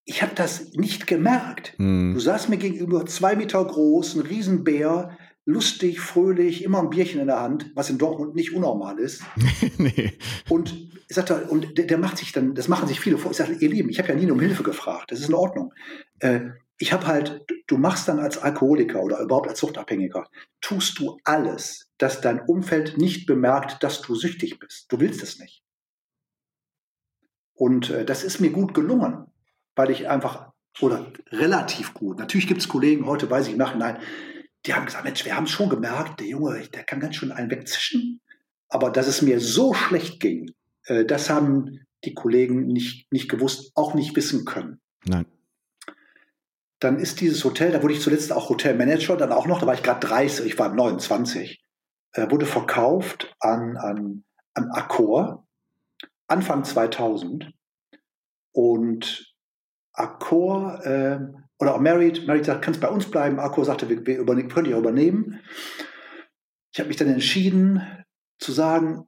ich 0.05 0.23
habe 0.23 0.35
das 0.35 0.73
nicht 0.73 1.07
gemerkt. 1.07 1.75
Hm. 1.79 2.15
Du 2.15 2.21
saßt 2.21 2.49
mir 2.49 2.59
gegenüber 2.59 3.07
zwei 3.07 3.37
Meter 3.37 3.65
groß, 3.65 4.17
ein 4.17 4.21
Riesenbär, 4.23 5.17
lustig, 5.47 6.01
fröhlich, 6.01 6.65
immer 6.65 6.81
ein 6.81 6.91
Bierchen 6.91 7.21
in 7.21 7.27
der 7.27 7.41
Hand, 7.41 7.71
was 7.75 7.91
in 7.91 7.99
Dortmund 7.99 8.35
nicht 8.35 8.55
unnormal 8.55 8.99
ist. 8.99 9.23
nee. 9.79 10.13
Und 10.49 10.75
ich 11.09 11.15
sagte, 11.15 11.47
und 11.49 11.77
der, 11.79 11.87
der, 11.87 11.99
macht 11.99 12.19
sich 12.19 12.33
dann, 12.33 12.55
das 12.55 12.69
machen 12.69 12.89
sich 12.89 13.01
viele 13.01 13.19
vor. 13.19 13.31
Ich 13.31 13.37
sage, 13.37 13.55
ihr 13.55 13.69
Lieben, 13.69 13.91
ich 13.91 13.99
habe 13.99 14.09
ja 14.09 14.15
nie 14.15 14.31
um 14.31 14.41
Hilfe 14.41 14.63
gefragt. 14.63 15.11
Das 15.11 15.21
ist 15.21 15.29
in 15.29 15.35
Ordnung. 15.35 15.73
Äh, 16.21 16.41
ich 16.79 16.93
habe 16.93 17.07
halt, 17.07 17.45
du 17.67 17.77
machst 17.77 18.09
dann 18.09 18.19
als 18.19 18.39
Alkoholiker 18.39 19.03
oder 19.03 19.21
überhaupt 19.21 19.49
als 19.49 19.61
Suchtabhängiger, 19.61 20.29
tust 20.61 20.99
du 20.99 21.19
alles, 21.25 21.91
dass 21.99 22.21
dein 22.21 22.41
Umfeld 22.41 22.99
nicht 22.99 23.27
bemerkt, 23.27 23.83
dass 23.83 24.03
du 24.03 24.15
süchtig 24.15 24.59
bist. 24.59 24.87
Du 24.91 24.99
willst 24.99 25.23
es 25.23 25.39
nicht. 25.39 25.63
Und 27.55 27.91
äh, 27.91 28.05
das 28.05 28.25
ist 28.25 28.41
mir 28.41 28.51
gut 28.51 28.75
gelungen, 28.75 29.27
weil 29.77 29.91
ich 29.91 30.09
einfach, 30.09 30.53
oder 30.81 31.13
relativ 31.31 31.95
gut, 31.95 32.19
natürlich 32.19 32.47
gibt 32.47 32.61
es 32.61 32.69
Kollegen, 32.69 33.07
heute 33.07 33.31
weiß 33.31 33.47
ich 33.47 33.53
im 33.53 33.59
Nachhinein, 33.59 33.99
die 34.67 34.75
haben 34.75 34.87
gesagt, 34.87 35.05
Mensch, 35.05 35.25
wir 35.25 35.37
haben 35.37 35.45
es 35.45 35.51
schon 35.51 35.69
gemerkt, 35.69 36.21
der 36.21 36.27
Junge, 36.27 36.61
der 36.69 36.85
kann 36.85 37.01
ganz 37.01 37.17
schön 37.17 37.33
einen 37.33 37.51
wegzischen. 37.51 38.21
Aber 38.69 38.91
dass 38.91 39.07
es 39.07 39.21
mir 39.21 39.39
so 39.41 39.75
schlecht 39.75 40.21
ging, 40.21 40.53
äh, 40.87 41.05
das 41.05 41.29
haben 41.29 41.81
die 42.05 42.15
Kollegen 42.15 42.67
nicht, 42.67 43.11
nicht 43.13 43.29
gewusst, 43.29 43.73
auch 43.75 43.95
nicht 43.95 44.17
wissen 44.17 44.45
können. 44.45 44.81
Nein. 45.05 45.27
Dann 46.81 46.99
ist 46.99 47.21
dieses 47.21 47.45
Hotel, 47.45 47.73
da 47.73 47.83
wurde 47.83 47.95
ich 47.95 48.01
zuletzt 48.01 48.33
auch 48.33 48.49
Hotelmanager, 48.49 49.17
dann 49.17 49.33
auch 49.33 49.47
noch, 49.47 49.61
da 49.61 49.67
war 49.67 49.75
ich 49.75 49.83
gerade 49.83 50.07
30, 50.07 50.47
ich 50.47 50.59
war 50.59 50.75
29, 50.75 51.63
äh, 52.13 52.31
wurde 52.31 52.47
verkauft 52.47 53.35
an, 53.41 53.77
an, 53.77 54.25
an 54.55 54.71
Accor 54.71 55.47
Anfang 56.27 56.65
2000. 56.65 57.53
Und 58.53 59.34
Accor 59.95 60.85
äh, 60.85 61.19
oder 61.59 61.75
auch 61.75 61.81
Merit. 61.81 62.27
Merit 62.27 62.45
sagt, 62.45 62.63
kannst 62.63 62.81
bei 62.81 62.89
uns 62.89 63.11
bleiben. 63.11 63.39
Akko 63.39 63.65
sagte, 63.65 63.89
wir, 63.89 64.07
wir 64.07 64.19
übernehmen, 64.19 64.49
können 64.49 64.67
dich 64.67 64.77
übernehmen. 64.77 65.41
Ich 66.73 66.81
habe 66.81 66.89
mich 66.89 66.97
dann 66.97 67.09
entschieden 67.09 67.83
zu 68.39 68.53
sagen, 68.53 69.07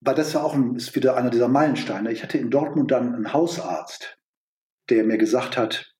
weil 0.00 0.14
das 0.14 0.34
war 0.34 0.44
auch 0.44 0.54
ein, 0.54 0.74
ist 0.76 0.94
wieder 0.94 1.16
einer 1.16 1.30
dieser 1.30 1.48
Meilensteine. 1.48 2.12
Ich 2.12 2.22
hatte 2.22 2.38
in 2.38 2.50
Dortmund 2.50 2.90
dann 2.90 3.14
einen 3.14 3.32
Hausarzt, 3.32 4.18
der 4.88 5.04
mir 5.04 5.18
gesagt 5.18 5.56
hat, 5.56 5.92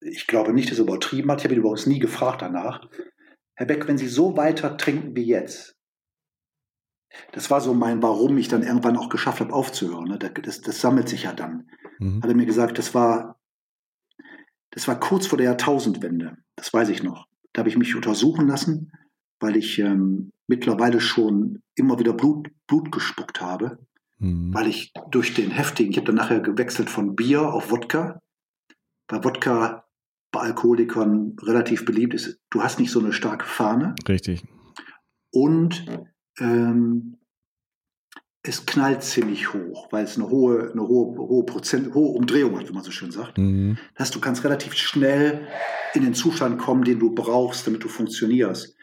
ich 0.00 0.26
glaube 0.26 0.52
nicht, 0.52 0.70
dass 0.70 0.78
er 0.78 0.84
übertrieben 0.84 1.30
hat. 1.30 1.38
Ich 1.38 1.44
habe 1.44 1.54
ihn 1.54 1.60
übrigens 1.60 1.86
nie 1.86 1.98
gefragt 1.98 2.42
danach. 2.42 2.88
Herr 3.54 3.66
Beck, 3.66 3.88
wenn 3.88 3.98
Sie 3.98 4.08
so 4.08 4.36
weiter 4.36 4.76
trinken 4.76 5.16
wie 5.16 5.26
jetzt, 5.26 5.76
das 7.32 7.50
war 7.50 7.60
so 7.60 7.74
mein, 7.74 8.02
warum 8.02 8.38
ich 8.38 8.48
dann 8.48 8.62
irgendwann 8.62 8.96
auch 8.96 9.08
geschafft 9.08 9.40
habe, 9.40 9.52
aufzuhören. 9.52 10.04
Ne? 10.04 10.18
Das, 10.18 10.60
das, 10.60 10.80
sammelt 10.80 11.08
sich 11.08 11.24
ja 11.24 11.32
dann. 11.32 11.68
Mhm. 11.98 12.22
Hat 12.22 12.30
er 12.30 12.36
mir 12.36 12.46
gesagt, 12.46 12.78
das 12.78 12.94
war 12.94 13.38
das 14.70 14.86
war 14.86 15.00
kurz 15.00 15.26
vor 15.26 15.38
der 15.38 15.46
Jahrtausendwende, 15.46 16.36
das 16.56 16.72
weiß 16.72 16.90
ich 16.90 17.02
noch. 17.02 17.26
Da 17.52 17.60
habe 17.60 17.68
ich 17.68 17.78
mich 17.78 17.96
untersuchen 17.96 18.46
lassen, 18.46 18.92
weil 19.40 19.56
ich 19.56 19.78
ähm, 19.78 20.30
mittlerweile 20.46 21.00
schon 21.00 21.62
immer 21.74 21.98
wieder 21.98 22.12
Blut, 22.12 22.50
Blut 22.66 22.92
gespuckt 22.92 23.40
habe. 23.40 23.78
mhm. 24.18 24.52
weil 24.52 24.66
ich 24.68 24.92
durch 25.10 25.34
den 25.34 25.50
heftigen, 25.50 25.90
ich 25.90 25.96
habe 25.96 26.06
dann 26.06 26.16
nachher 26.16 26.40
gewechselt 26.40 26.90
von 26.90 27.16
Bier 27.16 27.52
auf 27.52 27.70
Wodka. 27.70 28.20
Bei 29.06 29.22
Wodka 29.24 29.84
bei 30.30 30.40
Alkoholikern 30.40 31.36
relativ 31.42 31.84
beliebt 31.84 32.14
ist, 32.14 32.38
du 32.50 32.62
hast 32.62 32.78
nicht 32.78 32.90
so 32.90 33.00
eine 33.00 33.12
starke 33.12 33.46
Fahne. 33.46 33.94
Richtig. 34.06 34.44
Und 35.30 35.86
ähm, 36.38 37.17
es 38.48 38.64
knallt 38.64 39.02
ziemlich 39.02 39.52
hoch, 39.52 39.88
weil 39.92 40.04
es 40.04 40.16
eine 40.16 40.30
hohe, 40.30 40.72
eine 40.72 40.88
hohe, 40.88 41.16
hohe 41.18 41.44
Prozent, 41.44 41.92
hohe 41.92 42.16
Umdrehung 42.16 42.58
hat, 42.58 42.68
wie 42.68 42.72
man 42.72 42.82
so 42.82 42.90
schön 42.90 43.10
sagt. 43.10 43.36
Mhm. 43.36 43.76
Das 43.94 44.06
heißt, 44.06 44.14
du 44.14 44.20
kannst 44.20 44.42
relativ 44.42 44.74
schnell 44.74 45.46
in 45.92 46.02
den 46.02 46.14
Zustand 46.14 46.58
kommen, 46.58 46.82
den 46.82 46.98
du 46.98 47.14
brauchst, 47.14 47.66
damit 47.66 47.84
du 47.84 47.88
funktionierst. 47.88 48.74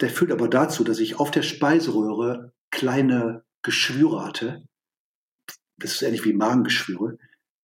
Der 0.00 0.10
führt 0.10 0.30
aber 0.30 0.48
dazu, 0.48 0.84
dass 0.84 1.00
ich 1.00 1.18
auf 1.18 1.32
der 1.32 1.42
Speiseröhre 1.42 2.52
kleine 2.70 3.42
Geschwüre 3.62 4.24
hatte. 4.24 4.62
Das 5.76 5.92
ist 5.92 6.02
ähnlich 6.02 6.24
wie 6.24 6.32
Magengeschwüre, 6.32 7.18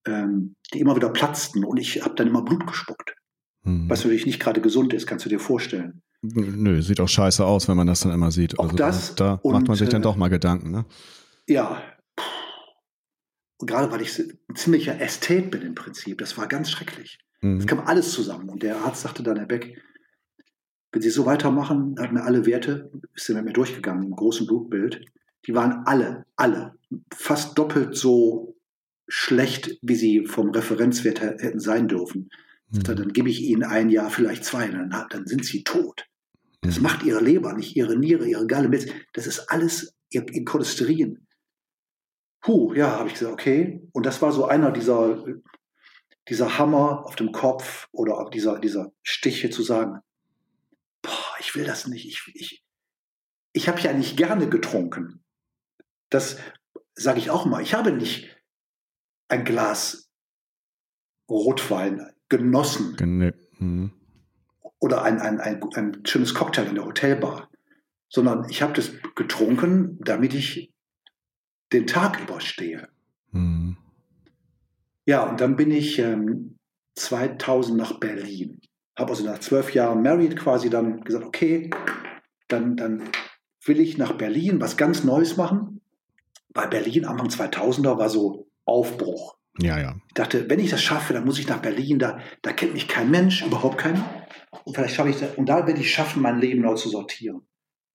ähm, 0.06 0.56
die 0.72 0.80
immer 0.80 0.96
wieder 0.96 1.10
platzten 1.10 1.64
und 1.64 1.78
ich 1.78 2.02
habe 2.02 2.16
dann 2.16 2.26
immer 2.26 2.42
Blut 2.42 2.66
gespuckt. 2.66 3.14
Mhm. 3.62 3.88
Was 3.88 4.00
natürlich 4.00 4.26
nicht 4.26 4.40
gerade 4.40 4.60
gesund 4.60 4.92
ist, 4.92 5.06
kannst 5.06 5.24
du 5.24 5.28
dir 5.28 5.40
vorstellen. 5.40 6.02
Nö, 6.32 6.80
sieht 6.80 7.00
auch 7.00 7.08
scheiße 7.08 7.44
aus, 7.44 7.68
wenn 7.68 7.76
man 7.76 7.86
das 7.86 8.00
dann 8.00 8.12
immer 8.12 8.30
sieht. 8.30 8.58
Auch 8.58 8.64
also 8.64 8.76
das. 8.76 9.14
Da 9.14 9.40
macht 9.44 9.68
man 9.68 9.76
sich 9.76 9.88
dann 9.88 10.00
äh, 10.00 10.04
doch 10.04 10.16
mal 10.16 10.28
Gedanken, 10.28 10.70
ne? 10.70 10.86
Ja. 11.46 11.82
Und 13.58 13.68
gerade 13.68 13.92
weil 13.92 14.00
ich 14.00 14.18
ein 14.18 14.56
ziemlicher 14.56 15.00
Ästhet 15.00 15.50
bin 15.50 15.62
im 15.62 15.74
Prinzip, 15.74 16.18
das 16.18 16.38
war 16.38 16.48
ganz 16.48 16.70
schrecklich. 16.70 17.18
Mhm. 17.40 17.58
Das 17.58 17.66
kam 17.66 17.80
alles 17.80 18.12
zusammen. 18.12 18.48
Und 18.48 18.62
der 18.62 18.78
Arzt 18.78 19.02
sagte 19.02 19.22
dann, 19.22 19.36
Herr 19.36 19.46
Beck, 19.46 19.82
wenn 20.92 21.02
Sie 21.02 21.10
so 21.10 21.26
weitermachen, 21.26 21.96
hat 21.98 22.12
mir 22.12 22.22
alle 22.22 22.46
Werte, 22.46 22.90
ist 23.14 23.28
er 23.28 23.36
mit 23.36 23.44
mir 23.46 23.52
durchgegangen, 23.52 24.04
im 24.04 24.16
großen 24.16 24.46
Blutbild, 24.46 25.04
die 25.46 25.54
waren 25.54 25.82
alle, 25.84 26.24
alle 26.36 26.78
fast 27.12 27.58
doppelt 27.58 27.96
so 27.96 28.56
schlecht, 29.08 29.78
wie 29.82 29.96
sie 29.96 30.26
vom 30.26 30.50
Referenzwert 30.50 31.20
hätten 31.20 31.60
sein 31.60 31.88
dürfen. 31.88 32.30
Mhm. 32.70 32.82
Dann 32.84 33.12
gebe 33.12 33.28
ich 33.28 33.42
Ihnen 33.42 33.62
ein 33.62 33.90
Jahr, 33.90 34.10
vielleicht 34.10 34.44
zwei, 34.44 34.68
dann, 34.68 34.90
dann 35.10 35.26
sind 35.26 35.44
Sie 35.44 35.64
tot. 35.64 36.06
Das 36.64 36.78
mhm. 36.78 36.82
macht 36.82 37.02
Ihre 37.02 37.20
Leber, 37.20 37.52
nicht 37.52 37.76
Ihre 37.76 37.96
Niere, 37.96 38.26
Ihre 38.26 38.46
Galle 38.46 38.68
mit. 38.68 38.92
Das 39.12 39.26
ist 39.26 39.50
alles 39.50 39.94
Ihr, 40.10 40.26
ihr 40.32 40.44
Cholesterin. 40.44 41.26
Puh, 42.40 42.74
ja, 42.74 42.98
habe 42.98 43.08
ich 43.08 43.14
gesagt, 43.14 43.32
okay. 43.32 43.86
Und 43.92 44.06
das 44.06 44.20
war 44.22 44.32
so 44.32 44.46
einer 44.46 44.70
dieser, 44.70 45.24
dieser 46.28 46.58
Hammer 46.58 47.04
auf 47.06 47.16
dem 47.16 47.32
Kopf 47.32 47.88
oder 47.92 48.28
dieser, 48.32 48.58
dieser 48.58 48.92
Stiche 49.02 49.50
zu 49.50 49.62
sagen, 49.62 50.00
boah, 51.02 51.34
ich 51.40 51.54
will 51.54 51.64
das 51.64 51.86
nicht. 51.86 52.06
Ich, 52.06 52.22
ich, 52.34 52.64
ich 53.52 53.68
habe 53.68 53.80
ja 53.80 53.92
nicht 53.92 54.16
gerne 54.16 54.48
getrunken. 54.48 55.24
Das 56.10 56.38
sage 56.94 57.18
ich 57.18 57.30
auch 57.30 57.44
mal. 57.44 57.62
Ich 57.62 57.74
habe 57.74 57.92
nicht 57.92 58.36
ein 59.28 59.44
Glas 59.44 60.10
Rotwein 61.28 62.12
genossen. 62.28 62.96
Gen 62.96 63.32
hm. 63.58 63.92
Oder 64.84 65.02
ein, 65.02 65.18
ein, 65.18 65.40
ein, 65.40 65.60
ein 65.74 66.02
schönes 66.04 66.34
Cocktail 66.34 66.66
in 66.66 66.74
der 66.74 66.84
Hotelbar. 66.84 67.48
Sondern 68.08 68.48
ich 68.50 68.62
habe 68.62 68.74
das 68.74 68.92
getrunken, 69.14 69.98
damit 70.00 70.34
ich 70.34 70.72
den 71.72 71.86
Tag 71.86 72.20
überstehe. 72.20 72.88
Hm. 73.32 73.76
Ja, 75.06 75.24
und 75.24 75.40
dann 75.40 75.56
bin 75.56 75.70
ich 75.70 75.98
ähm, 75.98 76.58
2000 76.96 77.78
nach 77.78 77.98
Berlin. 77.98 78.60
Habe 78.96 79.10
also 79.10 79.24
nach 79.24 79.40
zwölf 79.40 79.72
Jahren 79.74 80.02
Married 80.02 80.36
quasi 80.36 80.68
dann 80.68 81.00
gesagt, 81.00 81.24
okay, 81.24 81.70
dann, 82.48 82.76
dann 82.76 83.10
will 83.64 83.80
ich 83.80 83.96
nach 83.96 84.12
Berlin 84.12 84.60
was 84.60 84.76
ganz 84.76 85.02
Neues 85.02 85.38
machen 85.38 85.80
bei 86.54 86.68
Berlin 86.68 87.04
Anfang 87.04 87.28
2000er 87.28 87.98
war 87.98 88.08
so 88.08 88.46
Aufbruch. 88.64 89.36
Ja, 89.60 89.78
ja. 89.78 89.96
Ich 90.08 90.14
dachte, 90.14 90.48
wenn 90.50 90.58
ich 90.58 90.70
das 90.70 90.82
schaffe, 90.82 91.12
dann 91.12 91.24
muss 91.24 91.38
ich 91.38 91.46
nach 91.46 91.62
Berlin, 91.62 91.98
da, 91.98 92.18
da 92.42 92.52
kennt 92.52 92.74
mich 92.74 92.88
kein 92.88 93.10
Mensch, 93.10 93.44
überhaupt 93.44 93.78
keiner. 93.78 94.26
Und 94.64 94.74
vielleicht 94.74 94.94
schaffe 94.94 95.10
ich 95.10 95.18
das, 95.18 95.34
und 95.36 95.48
da 95.48 95.66
werde 95.66 95.80
ich 95.80 95.92
schaffen, 95.92 96.22
mein 96.22 96.40
Leben 96.40 96.62
neu 96.62 96.74
zu 96.74 96.88
sortieren. 96.88 97.42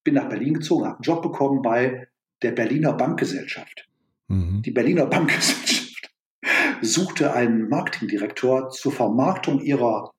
Bin 0.03 0.13
nach 0.13 0.29
Berlin 0.29 0.55
gezogen, 0.55 0.85
habe 0.85 0.95
einen 0.95 1.03
Job 1.03 1.21
bekommen 1.21 1.61
bei 1.61 2.07
der 2.41 2.51
Berliner 2.51 2.93
Bankgesellschaft. 2.93 3.87
Mhm. 4.27 4.61
Die 4.61 4.71
Berliner 4.71 5.07
Bankgesellschaft 5.07 6.09
suchte 6.81 7.33
einen 7.33 7.67
Marketingdirektor 7.67 8.69
zur 8.69 8.93
Vermarktung 8.93 9.59
ihrer, 9.59 10.11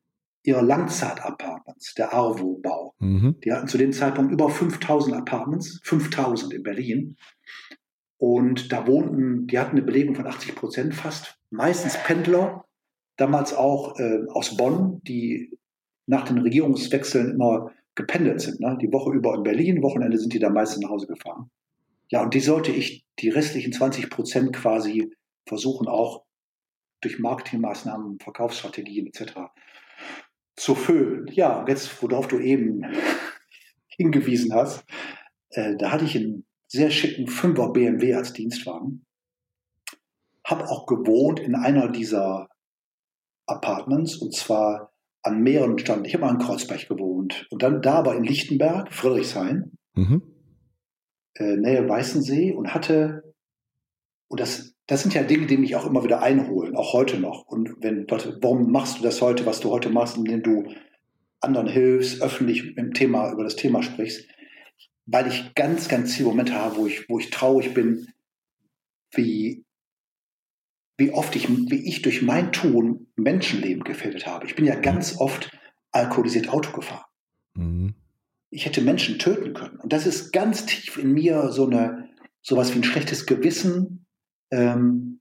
ihrer 0.42 0.62
Langzeit-Apartments, 0.62 1.94
der 1.94 2.12
Arvo-Bau. 2.12 2.94
Mhm. 2.98 3.37
Die 3.42 3.53
hatten 3.53 3.68
zu 3.68 3.79
dem 3.79 3.92
Zeitpunkt 3.92 4.33
über 4.33 4.50
5000 4.50 5.16
Apartments, 5.16 5.81
5000 5.85 6.53
in 6.53 6.62
Berlin. 6.62 7.16
Und 8.20 8.70
da 8.70 8.87
wohnten, 8.87 9.46
die 9.46 9.59
hatten 9.59 9.78
eine 9.78 9.83
Belegung 9.83 10.14
von 10.14 10.26
80 10.26 10.54
Prozent 10.54 10.94
fast, 10.94 11.38
meistens 11.48 11.96
Pendler, 12.04 12.66
damals 13.16 13.54
auch 13.54 13.98
äh, 13.98 14.26
aus 14.28 14.59
Bonn, 14.59 15.00
die 15.04 15.59
nach 16.04 16.26
den 16.26 16.37
Regierungswechseln 16.37 17.30
immer 17.33 17.72
gependelt 17.94 18.42
sind. 18.42 18.61
Ne? 18.61 18.76
Die 18.78 18.92
Woche 18.92 19.12
über 19.12 19.35
in 19.35 19.42
Berlin, 19.42 19.83
Wochenende 19.83 20.18
sind 20.18 20.35
die 20.35 20.38
da 20.38 20.50
meistens 20.50 20.83
nach 20.83 20.90
Hause 20.90 21.06
gefahren. 21.06 21.50
Ja, 22.11 22.22
und 22.22 22.35
die 22.35 22.40
sollte 22.40 22.72
ich, 22.72 23.06
die 23.20 23.30
restlichen 23.30 23.72
20 23.72 24.11
Prozent 24.11 24.52
quasi 24.52 25.11
versuchen, 25.46 25.88
auch 25.88 26.24
durch 27.00 27.18
Marketingmaßnahmen, 27.20 28.18
Verkaufsstrategien 28.20 29.06
etc. 29.06 29.33
zu 30.56 30.74
füllen. 30.74 31.26
Ja, 31.33 31.64
jetzt, 31.66 32.02
worauf 32.02 32.28
du 32.28 32.38
eben 32.38 32.83
hingewiesen 33.88 34.52
hast, 34.52 34.85
äh, 35.52 35.76
da 35.78 35.90
hatte 35.90 36.04
ich 36.04 36.18
einen 36.18 36.44
sehr 36.70 36.90
schicken 36.90 37.26
Fünfer 37.26 37.70
BMW 37.70 38.14
als 38.14 38.33
Dienstwagen. 38.33 39.04
Habe 40.44 40.68
auch 40.68 40.87
gewohnt 40.87 41.40
in 41.40 41.54
einer 41.54 41.88
dieser 41.88 42.48
Apartments 43.46 44.16
und 44.16 44.35
zwar 44.35 44.92
an 45.22 45.42
mehreren 45.42 45.78
Ständen. 45.78 46.04
Ich 46.04 46.14
habe 46.14 46.24
mal 46.24 46.33
in 46.33 46.38
Kreuzberg 46.38 46.88
gewohnt 46.88 47.46
und 47.50 47.62
dann 47.62 47.83
da 47.83 47.94
aber 47.94 48.14
in 48.14 48.24
Lichtenberg, 48.24 48.92
Friedrichshain, 48.92 49.72
mhm. 49.94 50.22
äh, 51.35 51.56
Nähe 51.56 51.87
Weißensee 51.88 52.52
und 52.52 52.72
hatte, 52.72 53.35
und 54.28 54.38
das, 54.38 54.74
das 54.87 55.02
sind 55.02 55.12
ja 55.12 55.24
Dinge, 55.24 55.46
die 55.46 55.59
mich 55.59 55.74
auch 55.74 55.87
immer 55.87 56.04
wieder 56.04 56.22
einholen, 56.22 56.76
auch 56.76 56.92
heute 56.92 57.18
noch. 57.18 57.46
Und 57.46 57.74
wenn, 57.80 58.06
warum 58.09 58.70
machst 58.70 58.98
du 58.98 59.02
das 59.02 59.20
heute, 59.20 59.44
was 59.44 59.59
du 59.59 59.70
heute 59.70 59.90
machst, 59.90 60.16
indem 60.16 60.42
du 60.42 60.72
anderen 61.40 61.66
hilfst, 61.66 62.22
öffentlich 62.22 62.76
im 62.76 62.94
Thema, 62.94 63.33
über 63.33 63.42
das 63.42 63.56
Thema 63.56 63.83
sprichst? 63.83 64.28
Weil 65.11 65.27
ich 65.27 65.55
ganz, 65.55 65.88
ganz 65.88 66.14
viele 66.14 66.29
Momente 66.29 66.55
habe, 66.55 66.77
wo 66.77 66.87
ich, 66.87 67.09
wo 67.09 67.18
ich 67.18 67.31
traurig 67.31 67.75
bin, 67.75 68.07
wie, 69.12 69.64
wie 70.99 71.11
oft 71.11 71.35
ich, 71.35 71.49
wie 71.49 71.88
ich 71.88 72.03
durch 72.03 72.23
mein 72.23 72.53
Tun 72.53 73.09
Menschenleben 73.16 73.83
gefährdet 73.83 74.27
habe. 74.27 74.46
Ich 74.46 74.55
bin 74.55 74.66
ja 74.66 74.77
ganz 74.77 75.18
oft 75.18 75.51
alkoholisiert 75.90 76.49
Auto 76.49 76.70
gefahren. 76.73 77.05
Mhm. 77.55 77.94
Ich 78.51 78.66
hätte 78.66 78.83
Menschen 78.83 79.18
töten 79.18 79.53
können. 79.53 79.79
Und 79.79 79.92
das 79.92 80.07
ist 80.07 80.33
ganz 80.33 80.66
tief 80.66 80.96
in 80.96 81.12
mir 81.12 81.51
so 81.51 81.66
eine, 81.66 82.09
sowas 82.40 82.73
wie 82.73 82.79
ein 82.79 82.85
schlechtes 82.85 83.27
Gewissen, 83.27 84.07
ähm, 84.53 85.20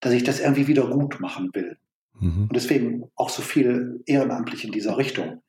dass 0.00 0.12
ich 0.12 0.24
das 0.24 0.40
irgendwie 0.40 0.66
wieder 0.66 0.88
gut 0.88 1.20
machen 1.20 1.50
will. 1.52 1.78
Mhm. 2.18 2.42
Und 2.42 2.56
deswegen 2.56 3.04
auch 3.14 3.28
so 3.28 3.42
viel 3.42 4.02
ehrenamtlich 4.06 4.64
in 4.64 4.72
dieser 4.72 4.98
Richtung. 4.98 5.42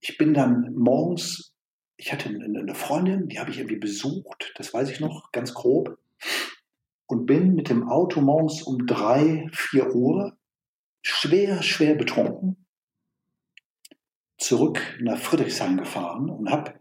Ich 0.00 0.16
bin 0.16 0.32
dann 0.32 0.74
morgens 0.74 1.55
ich 1.96 2.12
hatte 2.12 2.28
eine 2.28 2.74
Freundin, 2.74 3.28
die 3.28 3.38
habe 3.38 3.50
ich 3.50 3.58
irgendwie 3.58 3.78
besucht, 3.78 4.52
das 4.56 4.72
weiß 4.72 4.90
ich 4.90 5.00
noch, 5.00 5.32
ganz 5.32 5.54
grob, 5.54 5.98
und 7.06 7.26
bin 7.26 7.54
mit 7.54 7.68
dem 7.68 7.88
Auto 7.88 8.20
morgens 8.20 8.62
um 8.62 8.86
drei, 8.86 9.48
vier 9.52 9.94
Uhr 9.94 10.36
schwer, 11.02 11.62
schwer 11.62 11.94
betrunken 11.94 12.66
zurück 14.38 14.80
nach 15.00 15.18
Friedrichshain 15.18 15.76
gefahren 15.76 16.30
und 16.30 16.50
habe, 16.50 16.74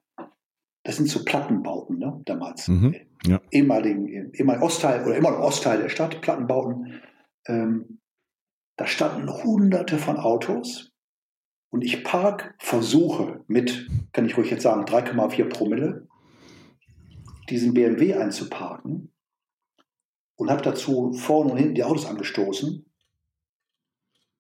das 0.84 0.98
sind 0.98 1.08
so 1.08 1.24
Plattenbauten, 1.24 2.00
ne, 2.00 2.22
damals, 2.26 2.68
mhm, 2.68 2.96
ja. 3.26 3.42
ehemaligen, 3.52 4.34
ehemaligen 4.34 4.64
Ostteil 4.64 5.06
oder 5.06 5.16
immer 5.16 5.32
noch 5.32 5.40
Ostteil 5.40 5.82
der 5.82 5.90
Stadt, 5.90 6.22
Plattenbauten. 6.22 7.02
Ähm, 7.48 8.00
da 8.78 8.88
standen 8.88 9.32
hunderte 9.32 9.98
von 9.98 10.18
Autos 10.18 10.92
und 11.76 11.84
ich 11.84 12.06
park, 12.06 12.56
versuche 12.58 13.44
mit, 13.48 13.90
kann 14.14 14.26
ich 14.26 14.38
ruhig 14.38 14.50
jetzt 14.50 14.64
sagen, 14.64 14.86
3,4 14.86 15.50
Promille, 15.50 16.08
diesen 17.50 17.74
BMW 17.74 18.14
einzuparken 18.14 19.12
und 20.38 20.50
habe 20.50 20.62
dazu 20.62 21.12
vorne 21.12 21.52
und 21.52 21.58
hinten 21.58 21.76
die 21.76 21.84
Autos 21.84 22.06
angestoßen 22.06 22.86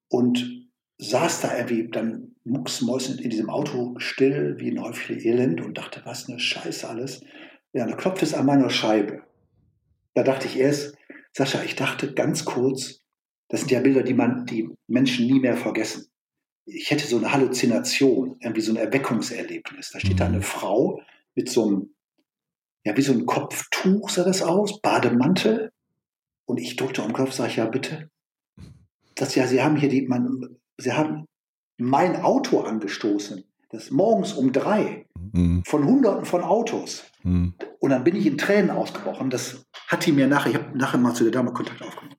und 0.07 0.69
saß 0.97 1.41
da 1.41 1.57
irgendwie 1.57 1.89
dann 1.89 2.37
mucksmäusend 2.45 3.19
in 3.19 3.31
diesem 3.31 3.49
Auto 3.49 3.95
still 3.97 4.55
wie 4.59 4.71
ein 4.71 4.81
Häufchen 4.81 5.19
Elend 5.19 5.59
und 5.59 5.77
dachte, 5.77 6.03
was 6.05 6.29
eine 6.29 6.39
Scheiße 6.39 6.87
alles. 6.87 7.19
Ja, 7.73 7.85
da 7.85 7.97
klopft 7.97 8.23
es 8.23 8.33
an 8.33 8.45
meiner 8.45 8.69
Scheibe. 8.69 9.23
Da 10.13 10.23
dachte 10.23 10.47
ich 10.47 10.57
erst, 10.57 10.95
Sascha, 11.33 11.61
ich 11.63 11.75
dachte 11.75 12.13
ganz 12.13 12.45
kurz, 12.45 13.01
das 13.49 13.59
sind 13.59 13.71
ja 13.71 13.81
Bilder, 13.81 14.03
die 14.03 14.13
man, 14.13 14.45
die 14.45 14.69
Menschen 14.87 15.27
nie 15.27 15.41
mehr 15.41 15.57
vergessen 15.57 16.07
ich 16.65 16.91
hätte 16.91 17.07
so 17.07 17.17
eine 17.17 17.31
Halluzination, 17.31 18.37
irgendwie 18.39 18.61
so 18.61 18.71
ein 18.73 18.77
Erweckungserlebnis. 18.77 19.91
Da 19.91 19.99
steht 19.99 20.19
da 20.19 20.25
eine 20.25 20.37
mhm. 20.37 20.43
Frau 20.43 21.01
mit 21.35 21.49
so 21.49 21.67
einem 21.67 21.95
ja, 22.85 22.95
wie 22.95 23.01
so 23.01 23.13
ein 23.13 23.25
Kopftuch 23.25 24.09
sah 24.09 24.23
das 24.23 24.43
aus, 24.43 24.79
Bademantel. 24.79 25.71
Und 26.45 26.59
ich 26.59 26.75
drückte 26.75 27.03
am 27.03 27.13
Kopf, 27.13 27.33
sage 27.33 27.49
ich, 27.49 27.55
ja, 27.57 27.65
bitte. 27.65 28.11
Das 29.15 29.33
ja, 29.33 29.47
Sie 29.47 29.63
haben 29.63 29.75
hier 29.75 29.89
die, 29.89 30.03
man, 30.03 30.57
Sie 30.77 30.93
haben 30.93 31.25
mein 31.77 32.21
Auto 32.21 32.61
angestoßen. 32.61 33.43
Das 33.71 33.85
ist 33.85 33.91
morgens 33.91 34.33
um 34.33 34.51
drei 34.51 35.07
mhm. 35.33 35.63
von 35.65 35.85
Hunderten 35.85 36.25
von 36.25 36.43
Autos. 36.43 37.03
Mhm. 37.23 37.55
Und 37.79 37.89
dann 37.89 38.03
bin 38.03 38.15
ich 38.15 38.27
in 38.27 38.37
Tränen 38.37 38.69
ausgebrochen. 38.69 39.31
Das 39.31 39.65
hat 39.87 40.05
die 40.05 40.11
mir 40.11 40.27
nachher, 40.27 40.51
ich 40.51 40.55
habe 40.55 40.77
nachher 40.77 40.99
mal 40.99 41.15
zu 41.15 41.23
der 41.23 41.33
Dame 41.33 41.53
Kontakt 41.53 41.81
aufgenommen. 41.81 42.17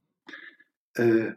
Äh, 0.94 1.32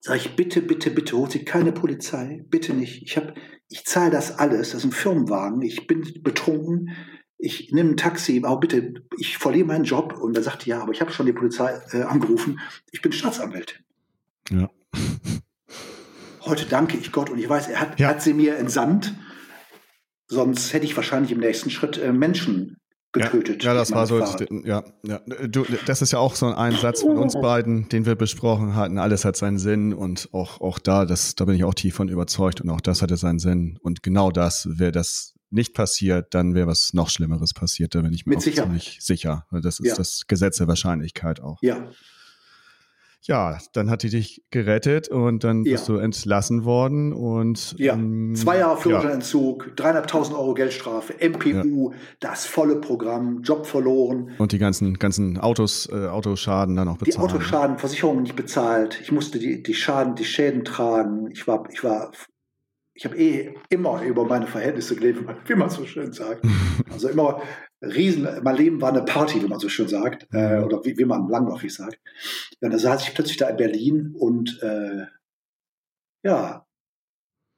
Sag 0.00 0.16
ich, 0.16 0.36
bitte, 0.36 0.62
bitte, 0.62 0.90
bitte, 0.90 1.16
holt 1.16 1.32
Sie 1.32 1.44
keine 1.44 1.72
Polizei, 1.72 2.44
bitte 2.48 2.72
nicht. 2.72 3.02
Ich, 3.02 3.16
hab, 3.16 3.34
ich 3.68 3.84
zahle 3.84 4.10
das 4.10 4.38
alles, 4.38 4.70
das 4.70 4.80
ist 4.80 4.84
ein 4.84 4.92
Firmenwagen, 4.92 5.60
ich 5.62 5.86
bin 5.86 6.06
betrunken, 6.22 6.90
ich 7.36 7.72
nehme 7.72 7.90
ein 7.90 7.96
Taxi, 7.96 8.42
aber 8.44 8.60
bitte, 8.60 8.94
ich 9.16 9.38
verliere 9.38 9.66
meinen 9.66 9.84
Job. 9.84 10.14
Und 10.20 10.36
er 10.36 10.42
sagte, 10.42 10.68
ja, 10.68 10.80
aber 10.82 10.92
ich 10.92 11.00
habe 11.00 11.12
schon 11.12 11.26
die 11.26 11.32
Polizei 11.32 11.80
äh, 11.92 12.02
angerufen, 12.02 12.60
ich 12.90 13.00
bin 13.00 13.12
Staatsanwältin. 13.12 13.78
Ja. 14.50 14.70
Heute 16.42 16.66
danke 16.66 16.96
ich 16.96 17.12
Gott 17.12 17.30
und 17.30 17.38
ich 17.38 17.48
weiß, 17.48 17.68
er 17.68 17.80
hat, 17.80 18.00
ja. 18.00 18.08
hat 18.08 18.22
sie 18.22 18.34
mir 18.34 18.56
entsandt. 18.56 19.14
Sonst 20.26 20.72
hätte 20.72 20.84
ich 20.84 20.96
wahrscheinlich 20.96 21.32
im 21.32 21.40
nächsten 21.40 21.70
Schritt 21.70 21.98
äh, 21.98 22.12
Menschen 22.12 22.77
getötet. 23.12 23.62
Ja, 23.64 23.72
ja 23.72 23.78
das 23.78 23.92
war 23.92 24.06
so. 24.06 24.18
Ja, 24.64 24.84
ja. 25.02 25.20
Du, 25.48 25.64
das 25.86 26.02
ist 26.02 26.12
ja 26.12 26.18
auch 26.18 26.34
so 26.34 26.46
ein 26.46 26.76
Satz 26.76 27.02
von 27.02 27.16
uns 27.18 27.34
beiden, 27.34 27.88
den 27.88 28.06
wir 28.06 28.14
besprochen 28.14 28.74
hatten. 28.74 28.98
Alles 28.98 29.24
hat 29.24 29.36
seinen 29.36 29.58
Sinn 29.58 29.92
und 29.92 30.28
auch, 30.32 30.60
auch 30.60 30.78
da, 30.78 31.06
das, 31.06 31.34
da 31.34 31.44
bin 31.44 31.54
ich 31.54 31.64
auch 31.64 31.74
tief 31.74 31.94
von 31.94 32.08
überzeugt 32.08 32.60
und 32.60 32.70
auch 32.70 32.80
das 32.80 33.02
hatte 33.02 33.16
seinen 33.16 33.38
Sinn. 33.38 33.78
Und 33.82 34.02
genau 34.02 34.30
das, 34.30 34.68
wäre 34.78 34.92
das 34.92 35.34
nicht 35.50 35.74
passiert, 35.74 36.34
dann 36.34 36.54
wäre 36.54 36.66
was 36.66 36.92
noch 36.92 37.08
Schlimmeres 37.08 37.54
passiert. 37.54 37.94
Da 37.94 38.02
bin 38.02 38.12
ich 38.12 38.26
mir 38.26 38.30
Mit 38.30 38.38
auch 38.38 38.42
sicher. 38.42 38.62
ziemlich 38.64 38.98
sicher. 39.00 39.46
Das 39.50 39.80
ist 39.80 39.86
ja. 39.86 39.94
das 39.94 40.26
Gesetz 40.26 40.58
der 40.58 40.68
Wahrscheinlichkeit 40.68 41.40
auch. 41.40 41.58
Ja, 41.62 41.88
ja, 43.22 43.58
dann 43.72 43.90
hat 43.90 44.02
die 44.02 44.10
dich 44.10 44.42
gerettet 44.50 45.08
und 45.08 45.44
dann 45.44 45.64
ja. 45.64 45.72
bist 45.72 45.88
du 45.88 45.96
entlassen 45.96 46.64
worden 46.64 47.12
und 47.12 47.74
ja, 47.78 47.94
ähm, 47.94 48.34
zwei 48.34 48.58
Jahre 48.58 48.78
Führerscheinentzug, 48.78 49.72
ja. 49.78 49.84
300.000 49.84 50.32
Euro 50.32 50.54
Geldstrafe, 50.54 51.14
MPU, 51.20 51.90
ja. 51.90 51.96
das 52.20 52.46
volle 52.46 52.76
Programm, 52.76 53.42
Job 53.42 53.66
verloren 53.66 54.32
und 54.38 54.52
die 54.52 54.58
ganzen 54.58 54.98
ganzen 54.98 55.38
Autos, 55.38 55.88
äh, 55.92 56.06
Autoschaden 56.06 56.76
dann 56.76 56.88
auch 56.88 56.98
bezahlt. 56.98 57.16
Die 57.16 57.34
Autoschaden, 57.34 57.78
Versicherung 57.78 58.22
nicht 58.22 58.36
bezahlt. 58.36 59.00
Ich 59.02 59.12
musste 59.12 59.38
die 59.38 59.62
die 59.62 59.74
Schaden, 59.74 60.14
die 60.14 60.24
Schäden 60.24 60.64
tragen. 60.64 61.30
Ich 61.30 61.46
war 61.46 61.68
ich 61.70 61.82
war 61.84 62.12
ich 62.98 63.04
habe 63.04 63.16
eh 63.16 63.54
immer 63.68 64.02
über 64.02 64.24
meine 64.24 64.48
Verhältnisse 64.48 64.96
gelebt, 64.96 65.20
wie 65.46 65.54
man 65.54 65.70
so 65.70 65.84
schön 65.84 66.12
sagt. 66.12 66.44
Also 66.90 67.08
immer 67.08 67.42
riesen, 67.80 68.28
mein 68.42 68.56
Leben 68.56 68.80
war 68.80 68.90
eine 68.90 69.02
Party, 69.02 69.42
wie 69.42 69.48
man 69.48 69.60
so 69.60 69.68
schön 69.68 69.88
sagt, 69.88 70.26
äh, 70.32 70.58
oder 70.58 70.84
wie, 70.84 70.98
wie 70.98 71.04
man 71.04 71.28
langläufig 71.28 71.74
sagt. 71.74 72.00
Ja, 72.60 72.68
da 72.68 72.78
saß 72.78 73.02
ich 73.02 73.14
plötzlich 73.14 73.36
da 73.36 73.48
in 73.48 73.56
Berlin 73.56 74.14
und 74.16 74.60
äh, 74.62 75.06
ja, 76.22 76.66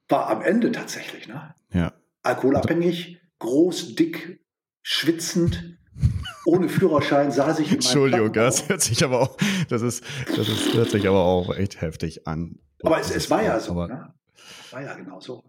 war 0.08 0.28
am 0.28 0.42
Ende 0.42 0.72
tatsächlich, 0.72 1.28
ne? 1.28 1.54
Ja. 1.72 1.92
Alkoholabhängig, 2.22 3.20
groß, 3.38 3.94
dick, 3.94 4.44
schwitzend, 4.82 5.78
ohne 6.44 6.68
Führerschein 6.68 7.30
saß 7.30 7.60
ich 7.60 7.68
in 7.68 7.74
Entschuldigung, 7.74 8.32
das 8.32 8.68
hört 8.68 8.82
sich 8.82 9.04
aber 9.04 9.20
auch, 9.20 9.36
das 9.68 9.82
ist, 9.82 10.04
das 10.36 10.48
ist, 10.48 10.74
hört 10.74 10.90
sich 10.90 11.06
aber 11.08 11.20
auch 11.20 11.54
echt 11.54 11.80
heftig 11.80 12.26
an. 12.26 12.58
Aber 12.82 12.98
es, 13.00 13.10
es 13.10 13.30
war 13.30 13.42
ja 13.42 13.60
so, 13.60 13.74
ne? 13.86 14.14
War 14.70 14.82
ja 14.82 14.94
genau 14.94 15.20
so. 15.20 15.44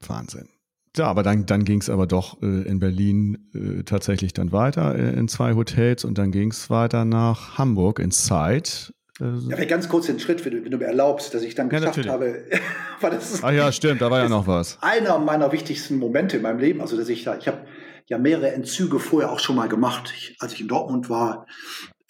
Wahnsinn. 0.00 0.48
Ja, 0.96 1.06
aber 1.06 1.24
dann, 1.24 1.44
dann 1.46 1.64
ging 1.64 1.80
es 1.80 1.90
aber 1.90 2.06
doch 2.06 2.40
äh, 2.40 2.46
in 2.46 2.78
Berlin 2.78 3.48
äh, 3.52 3.82
tatsächlich 3.82 4.32
dann 4.32 4.52
weiter 4.52 4.94
äh, 4.94 5.18
in 5.18 5.26
zwei 5.26 5.54
Hotels 5.54 6.04
und 6.04 6.18
dann 6.18 6.30
ging 6.30 6.52
es 6.52 6.70
weiter 6.70 7.04
nach 7.04 7.58
Hamburg 7.58 7.98
ins 7.98 8.24
Zeit. 8.26 8.94
Äh, 9.20 9.24
ja, 9.48 9.64
ganz 9.64 9.88
kurz 9.88 10.06
den 10.06 10.20
Schritt, 10.20 10.44
wenn 10.44 10.52
du, 10.52 10.64
wenn 10.64 10.70
du, 10.70 10.78
mir 10.78 10.86
erlaubst, 10.86 11.34
dass 11.34 11.42
ich 11.42 11.56
dann 11.56 11.68
geschafft 11.68 12.04
ja, 12.04 12.12
habe. 12.12 12.44
weil 13.00 13.10
das 13.10 13.34
ist, 13.34 13.44
ah 13.44 13.50
ja, 13.50 13.72
stimmt, 13.72 14.02
da 14.02 14.10
war 14.10 14.20
ja 14.20 14.28
noch 14.28 14.46
was. 14.46 14.78
Einer 14.82 15.18
meiner 15.18 15.50
wichtigsten 15.50 15.98
Momente 15.98 16.36
in 16.36 16.42
meinem 16.42 16.60
Leben, 16.60 16.80
also 16.80 16.96
dass 16.96 17.08
ich 17.08 17.24
da, 17.24 17.36
ich 17.38 17.48
habe 17.48 17.66
ja 18.06 18.18
mehrere 18.18 18.52
Entzüge 18.52 19.00
vorher 19.00 19.32
auch 19.32 19.40
schon 19.40 19.56
mal 19.56 19.68
gemacht. 19.68 20.12
Ich, 20.16 20.36
als 20.38 20.52
ich 20.52 20.60
in 20.60 20.68
Dortmund 20.68 21.10
war, 21.10 21.46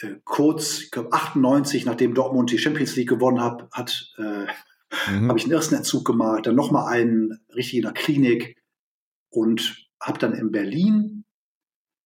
äh, 0.01 0.09
kurz, 0.25 0.81
ich 0.81 0.91
glaube 0.91 1.13
98, 1.13 1.87
nachdem 1.87 2.13
Dortmund 2.13 2.51
die 2.51 2.59
Champions 2.59 2.97
League 2.97 3.09
gewonnen 3.09 3.43
hat, 3.43 3.67
hat 3.73 4.13
äh, 4.19 5.11
mhm. 5.11 5.29
habe 5.29 5.39
ich 5.39 5.45
einen 5.45 5.55
ersten 5.55 5.75
Entzug 5.75 6.05
gemacht, 6.05 6.47
dann 6.47 6.55
nochmal 6.55 6.93
einen 6.93 7.41
richtig 7.55 7.77
in 7.77 7.83
der 7.83 7.93
Klinik 7.93 8.57
und 9.35 9.87
habe 10.01 10.19
dann 10.19 10.33
in 10.35 10.51
Berlin 10.51 11.25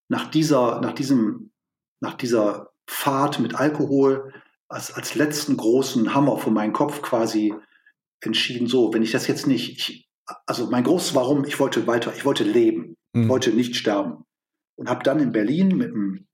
nach 0.08 0.30
dieser, 0.30 0.80
nach 0.80 0.92
diesem, 0.92 1.52
nach 2.00 2.14
dieser 2.14 2.70
Fahrt 2.86 3.38
mit 3.40 3.54
Alkohol 3.54 4.32
als, 4.68 4.92
als 4.92 5.14
letzten 5.14 5.56
großen 5.56 6.14
Hammer 6.14 6.38
vor 6.38 6.52
meinen 6.52 6.72
Kopf 6.72 7.02
quasi 7.02 7.54
entschieden, 8.20 8.66
so, 8.66 8.92
wenn 8.92 9.02
ich 9.02 9.12
das 9.12 9.26
jetzt 9.26 9.46
nicht, 9.46 9.78
ich, 9.78 10.08
also 10.46 10.70
mein 10.70 10.84
großes 10.84 11.14
Warum, 11.14 11.44
ich 11.44 11.60
wollte 11.60 11.86
weiter, 11.86 12.12
ich 12.14 12.24
wollte 12.24 12.44
leben, 12.44 12.96
mhm. 13.12 13.22
ich 13.22 13.28
wollte 13.28 13.50
nicht 13.50 13.76
sterben. 13.76 14.24
Und 14.76 14.88
habe 14.88 15.02
dann 15.02 15.20
in 15.20 15.32
Berlin 15.32 15.76
mit 15.76 15.92
einem, 15.92 16.26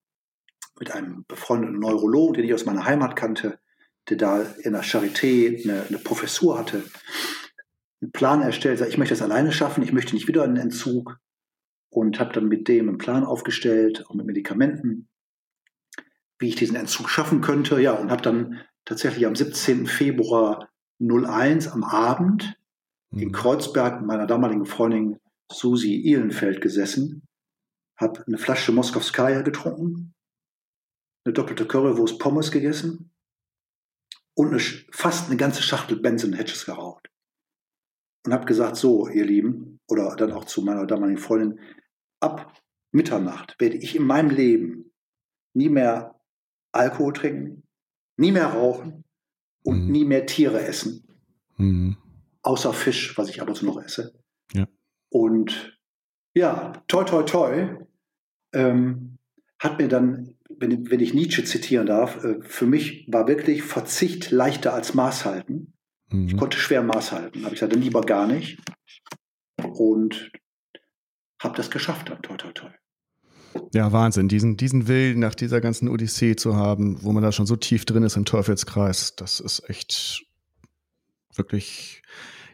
mit 0.79 0.91
einem 0.91 1.25
befreundeten 1.27 1.79
Neurologen, 1.79 2.35
den 2.35 2.45
ich 2.45 2.55
aus 2.55 2.67
meiner 2.67 2.85
Heimat 2.85 3.17
kannte, 3.17 3.59
der 4.09 4.17
da 4.17 4.43
in 4.43 4.73
der 4.73 4.85
Charité 4.85 5.63
eine, 5.65 5.87
eine 5.89 5.99
Professur 5.99 6.59
hatte, 6.59 6.85
einen 8.05 8.13
Plan 8.13 8.43
erstellt, 8.43 8.79
sag, 8.79 8.89
ich 8.89 8.99
möchte 8.99 9.15
das 9.15 9.23
alleine 9.23 9.51
schaffen, 9.51 9.83
ich 9.83 9.93
möchte 9.93 10.15
nicht 10.15 10.29
wieder 10.29 10.45
einen 10.45 10.57
Entzug 10.57 11.19
und 11.91 12.21
habe 12.21 12.33
dann 12.33 12.49
mit 12.49 12.69
dem 12.69 12.89
einen 12.89 12.99
Plan 12.99 13.25
aufgestellt, 13.25 14.05
auch 14.07 14.15
mit 14.15 14.27
Medikamenten, 14.27 15.09
wie 16.39 16.49
ich 16.49 16.57
diesen 16.57 16.77
Entzug 16.77 17.09
schaffen 17.09 17.41
könnte. 17.41 17.81
Ja, 17.81 17.95
und 17.95 18.11
habe 18.11 18.23
dann 18.23 18.61
tatsächlich 18.85 19.27
am 19.27 19.35
17. 19.35 19.87
Februar 19.87 20.69
01 21.01 21.69
am 21.69 21.83
Abend 21.83 22.59
mhm. 23.11 23.23
in 23.23 23.33
Kreuzberg 23.33 24.01
mit 24.01 24.07
meiner 24.07 24.27
damaligen 24.27 24.67
Freundin 24.67 25.19
Susi 25.51 25.95
Ihlenfeld 25.95 26.61
gesessen, 26.61 27.27
habe 27.97 28.25
eine 28.27 28.39
Flasche 28.39 28.73
Moskowskaja 28.73 29.43
getrunken, 29.43 30.15
eine 31.25 31.33
doppelte 31.33 31.67
Currywurst 31.67 32.19
Pommes 32.19 32.51
gegessen 32.51 33.13
und 34.35 34.49
eine, 34.49 34.59
fast 34.59 35.29
eine 35.29 35.39
ganze 35.39 35.63
Schachtel 35.63 36.01
Benson 36.01 36.35
Hedges 36.35 36.67
geraucht 36.67 37.14
und 38.25 38.33
habe 38.33 38.47
gesagt, 38.47 38.77
so, 38.77 39.09
ihr 39.09 39.25
Lieben, 39.25 39.81
oder 39.89 40.15
dann 40.17 40.33
auch 40.33 40.45
zu 40.45 40.63
meiner 40.63 40.87
damaligen 40.87 41.19
Freundin, 41.19 41.61
ab 42.21 42.53
Mitternacht 42.91 43.57
werde 43.59 43.77
ich 43.77 43.97
in 43.97 44.07
meinem 44.07 44.31
Leben 44.31 44.93
nie 45.53 45.69
mehr 45.69 46.21
Alkohol 46.73 47.13
trinken, 47.13 47.65
nie 48.17 48.33
mehr 48.33 48.47
rauchen 48.47 49.05
und 49.63 49.87
mhm. 49.87 49.93
nie 49.93 50.05
mehr 50.05 50.27
Tiere 50.27 50.65
essen. 50.65 51.07
Mhm. 51.57 51.97
Außer 52.43 52.73
Fisch, 52.73 53.17
was 53.17 53.29
ich 53.29 53.41
ab 53.41 53.49
und 53.49 53.55
zu 53.55 53.67
noch 53.67 53.81
esse. 53.83 54.15
Ja. 54.53 54.67
Und 55.11 55.79
ja, 56.35 56.73
toi, 56.89 57.05
toi, 57.05 57.23
toi, 57.23 57.77
ähm, 58.53 59.19
hat 59.59 59.79
mir 59.79 59.89
dann, 59.89 60.37
wenn, 60.49 60.91
wenn, 60.91 61.01
ich 61.01 61.15
Nietzsche 61.15 61.45
zitieren 61.45 61.87
darf, 61.87 62.23
äh, 62.25 62.41
für 62.43 62.67
mich 62.67 63.07
war 63.11 63.29
wirklich 63.29 63.63
Verzicht 63.63 64.31
leichter 64.31 64.75
als 64.75 64.95
Maß 64.95 65.25
halten. 65.25 65.74
Mhm. 66.15 66.29
Ich 66.29 66.37
konnte 66.37 66.59
schwer 66.59 66.83
Maß 66.83 67.13
halten. 67.13 67.41
Habe 67.45 67.55
ich 67.55 67.61
gesagt, 67.61 67.73
dann 67.73 67.83
lieber 67.83 68.03
gar 68.03 68.27
nicht. 68.27 68.59
Und 69.63 70.31
habe 71.43 71.57
das 71.57 71.71
geschafft 71.71 72.09
dann, 72.09 72.23
toi, 72.23 72.37
toi, 72.37 72.53
toi. 72.53 72.71
Ja, 73.73 73.93
Wahnsinn, 73.93 74.29
diesen, 74.29 74.57
diesen 74.57 74.89
Willen 74.89 75.21
nach 75.21 75.35
dieser 75.35 75.61
ganzen 75.61 75.89
Odyssee 75.89 76.35
zu 76.35 76.57
haben, 76.57 77.03
wo 77.03 77.13
man 77.13 77.23
da 77.23 77.31
schon 77.31 77.47
so 77.47 77.57
tief 77.57 77.85
drin 77.85 78.03
ist 78.03 78.17
im 78.17 78.25
Teufelskreis, 78.25 79.15
das 79.15 79.39
ist 79.39 79.69
echt 79.69 80.25
wirklich 81.35 82.03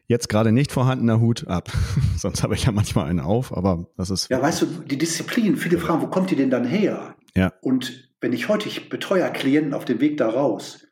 jetzt 0.06 0.28
gerade 0.28 0.52
nicht 0.52 0.72
vorhandener 0.72 1.20
Hut 1.20 1.46
ab. 1.46 1.70
Sonst 2.18 2.42
habe 2.42 2.54
ich 2.54 2.64
ja 2.64 2.72
manchmal 2.72 3.06
einen 3.06 3.20
auf, 3.20 3.56
aber 3.56 3.86
das 3.96 4.10
ist. 4.10 4.28
Ja, 4.28 4.42
weißt 4.42 4.62
du, 4.62 4.66
die 4.66 4.98
Disziplin, 4.98 5.56
viele 5.56 5.78
fragen, 5.78 6.02
wo 6.02 6.08
kommt 6.08 6.30
die 6.30 6.36
denn 6.36 6.50
dann 6.50 6.66
her? 6.66 7.14
Ja. 7.34 7.52
Und 7.62 8.10
wenn 8.20 8.32
ich 8.32 8.48
heute, 8.48 8.68
ich 8.68 8.88
betreue 8.88 9.30
Klienten 9.32 9.72
auf 9.72 9.84
dem 9.84 10.00
Weg 10.00 10.18
da 10.18 10.28
raus, 10.28 10.86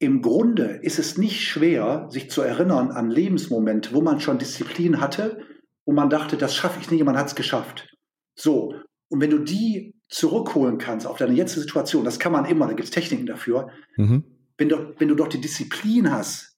im 0.00 0.22
Grunde 0.22 0.80
ist 0.82 0.98
es 0.98 1.18
nicht 1.18 1.42
schwer, 1.42 2.08
sich 2.10 2.30
zu 2.30 2.40
erinnern 2.40 2.90
an 2.90 3.10
Lebensmomente, 3.10 3.92
wo 3.92 4.00
man 4.00 4.18
schon 4.18 4.38
Disziplin 4.38 4.98
hatte, 4.98 5.46
wo 5.84 5.92
man 5.92 6.08
dachte, 6.08 6.38
das 6.38 6.56
schaffe 6.56 6.80
ich 6.80 6.90
nicht, 6.90 7.04
man 7.04 7.18
hat 7.18 7.26
es 7.26 7.34
geschafft. 7.34 7.94
So, 8.34 8.74
und 9.08 9.20
wenn 9.20 9.30
du 9.30 9.38
die 9.38 9.94
zurückholen 10.08 10.78
kannst 10.78 11.06
auf 11.06 11.18
deine 11.18 11.34
jetzige 11.34 11.60
Situation, 11.60 12.02
das 12.02 12.18
kann 12.18 12.32
man 12.32 12.46
immer, 12.46 12.66
da 12.66 12.72
gibt 12.72 12.84
es 12.84 12.90
Techniken 12.90 13.26
dafür, 13.26 13.70
mhm. 13.98 14.24
wenn, 14.56 14.70
du, 14.70 14.94
wenn 14.98 15.08
du 15.08 15.14
doch 15.14 15.28
die 15.28 15.40
Disziplin 15.40 16.10
hast, 16.10 16.56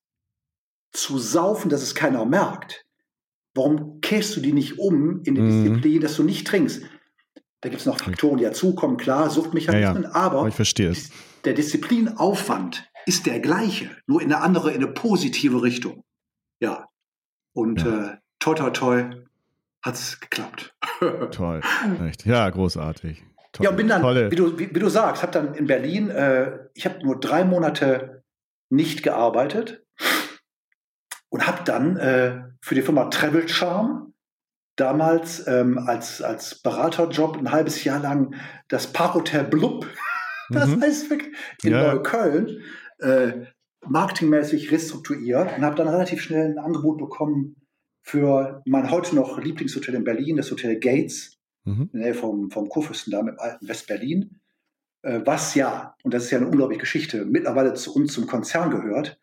zu 0.92 1.18
saufen, 1.18 1.68
dass 1.68 1.82
es 1.82 1.96
keiner 1.96 2.24
merkt, 2.24 2.84
warum 3.54 4.00
kehrst 4.00 4.36
du 4.36 4.40
die 4.40 4.52
nicht 4.52 4.78
um 4.78 5.20
in 5.24 5.34
die 5.34 5.40
mhm. 5.40 5.64
Disziplin, 5.64 6.00
dass 6.00 6.14
du 6.14 6.22
nicht 6.22 6.46
trinkst? 6.46 6.82
Da 7.60 7.68
gibt 7.70 7.80
es 7.80 7.86
noch 7.86 7.98
Faktoren, 7.98 8.38
die 8.38 8.44
dazukommen, 8.44 8.98
klar, 8.98 9.30
Suchtmechanismen, 9.30 10.04
ja, 10.04 10.08
ja. 10.10 10.14
aber 10.14 10.46
ich 10.46 10.54
verstehe 10.54 10.90
es. 10.90 11.10
Der 11.44 11.54
Disziplinaufwand 11.54 12.90
ist 13.06 13.26
der 13.26 13.40
gleiche, 13.40 13.90
nur 14.06 14.22
in 14.22 14.32
eine 14.32 14.42
andere, 14.42 14.70
in 14.70 14.82
eine 14.82 14.92
positive 14.92 15.62
Richtung. 15.62 16.04
Ja. 16.60 16.88
Und 17.52 17.82
ja. 17.82 18.12
Äh, 18.12 18.16
toi, 18.38 18.54
toi, 18.54 18.70
toi, 18.70 19.10
hat 19.82 19.94
es 19.94 20.20
geklappt. 20.20 20.74
Toll, 21.32 21.60
echt. 22.06 22.24
Ja, 22.24 22.48
großartig. 22.48 23.24
Toll. 23.52 23.64
Ja, 23.64 23.70
und 23.70 23.76
bin 23.76 23.88
dann, 23.88 24.02
wie 24.30 24.36
du, 24.36 24.58
wie, 24.58 24.74
wie 24.74 24.78
du 24.78 24.88
sagst, 24.88 25.22
habe 25.22 25.32
dann 25.32 25.54
in 25.54 25.66
Berlin, 25.66 26.10
äh, 26.10 26.58
ich 26.74 26.86
habe 26.86 27.02
nur 27.04 27.20
drei 27.20 27.44
Monate 27.44 28.22
nicht 28.70 29.02
gearbeitet 29.02 29.84
und 31.28 31.46
habe 31.46 31.62
dann 31.64 31.96
äh, 31.96 32.44
für 32.62 32.74
die 32.74 32.82
Firma 32.82 33.04
Travel 33.06 33.48
Charm 33.48 34.14
damals 34.76 35.46
ähm, 35.46 35.78
als, 35.78 36.22
als 36.22 36.62
Beraterjob 36.62 37.36
ein 37.36 37.52
halbes 37.52 37.84
Jahr 37.84 38.00
lang 38.00 38.34
das 38.68 38.92
Parkhotel 38.92 39.44
Blub, 39.44 39.86
das 40.54 40.68
mhm. 40.68 40.82
heißt 40.82 41.10
wirklich, 41.10 41.34
in 41.62 41.72
ja. 41.72 41.94
Neukölln, 41.94 42.62
äh, 42.98 43.32
marketingmäßig 43.86 44.70
restrukturiert 44.70 45.56
und 45.56 45.64
habe 45.64 45.76
dann 45.76 45.88
relativ 45.88 46.22
schnell 46.22 46.52
ein 46.52 46.58
Angebot 46.58 46.98
bekommen 46.98 47.56
für 48.02 48.62
mein 48.64 48.90
heute 48.90 49.14
noch 49.14 49.38
Lieblingshotel 49.38 49.94
in 49.94 50.04
Berlin, 50.04 50.36
das 50.36 50.50
Hotel 50.50 50.78
Gates, 50.78 51.38
mhm. 51.64 51.90
in 51.92 52.00
der 52.00 52.10
Nähe 52.10 52.14
vom, 52.14 52.50
vom 52.50 52.68
Kurfürstendamm 52.68 53.28
im 53.28 53.38
alten 53.38 53.68
West-Berlin, 53.68 54.40
äh, 55.02 55.20
was 55.24 55.54
ja, 55.54 55.94
und 56.02 56.14
das 56.14 56.24
ist 56.24 56.30
ja 56.30 56.38
eine 56.38 56.48
unglaubliche 56.48 56.80
Geschichte, 56.80 57.24
mittlerweile 57.24 57.74
zu 57.74 57.94
uns 57.94 58.12
zum 58.12 58.26
Konzern 58.26 58.70
gehört. 58.70 59.18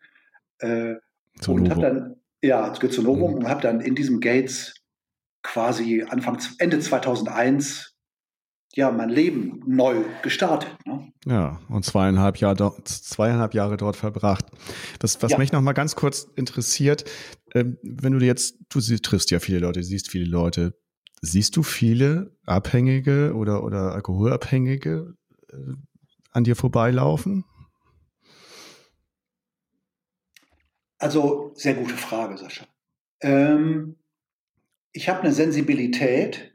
Äh, 0.58 0.96
und 1.46 1.70
habe 1.70 1.80
dann, 1.80 2.16
ja, 2.42 2.72
zu 2.72 3.02
Novum 3.02 3.32
mhm. 3.32 3.38
und 3.38 3.48
habe 3.48 3.62
dann 3.62 3.80
in 3.80 3.94
diesem 3.94 4.20
Gates 4.20 4.74
quasi 5.42 6.04
Anfang, 6.08 6.38
Ende 6.58 6.80
2001 6.80 7.89
ja, 8.74 8.90
mein 8.90 9.08
Leben 9.08 9.62
neu 9.66 10.04
gestartet. 10.22 10.76
Ne? 10.86 11.12
Ja, 11.26 11.60
und 11.68 11.84
zweieinhalb, 11.84 12.36
Jahr 12.38 12.54
dort, 12.54 12.86
zweieinhalb 12.86 13.54
Jahre 13.54 13.76
dort 13.76 13.96
verbracht. 13.96 14.46
Das, 15.00 15.20
was 15.22 15.32
ja. 15.32 15.38
mich 15.38 15.52
noch 15.52 15.60
mal 15.60 15.72
ganz 15.72 15.96
kurz 15.96 16.28
interessiert, 16.36 17.04
ähm, 17.54 17.78
wenn 17.82 18.18
du 18.18 18.24
jetzt, 18.24 18.58
du 18.68 18.80
triffst 18.80 19.30
ja 19.30 19.40
viele 19.40 19.58
Leute, 19.58 19.82
siehst 19.82 20.10
viele 20.10 20.26
Leute, 20.26 20.78
siehst 21.20 21.56
du 21.56 21.62
viele 21.62 22.36
Abhängige 22.46 23.34
oder, 23.34 23.64
oder 23.64 23.92
Alkoholabhängige 23.92 25.14
äh, 25.52 25.56
an 26.30 26.44
dir 26.44 26.54
vorbeilaufen? 26.54 27.44
Also, 30.98 31.52
sehr 31.54 31.74
gute 31.74 31.94
Frage, 31.94 32.36
Sascha. 32.38 32.66
Ähm, 33.22 33.96
ich 34.92 35.08
habe 35.08 35.22
eine 35.22 35.32
Sensibilität 35.32 36.54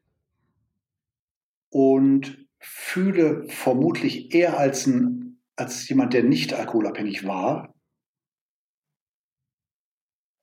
und 1.70 2.46
fühle 2.60 3.48
vermutlich 3.48 4.34
eher 4.34 4.58
als, 4.58 4.88
ein, 4.88 5.42
als 5.56 5.88
jemand, 5.88 6.14
der 6.14 6.24
nicht 6.24 6.54
alkoholabhängig 6.54 7.26
war, 7.26 7.76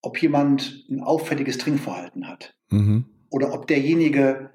ob 0.02 0.20
jemand 0.20 0.84
ein 0.90 1.00
auffälliges 1.00 1.58
Trinkverhalten 1.58 2.28
hat. 2.28 2.56
Mhm. 2.70 3.06
Oder 3.30 3.52
ob 3.54 3.66
derjenige 3.66 4.50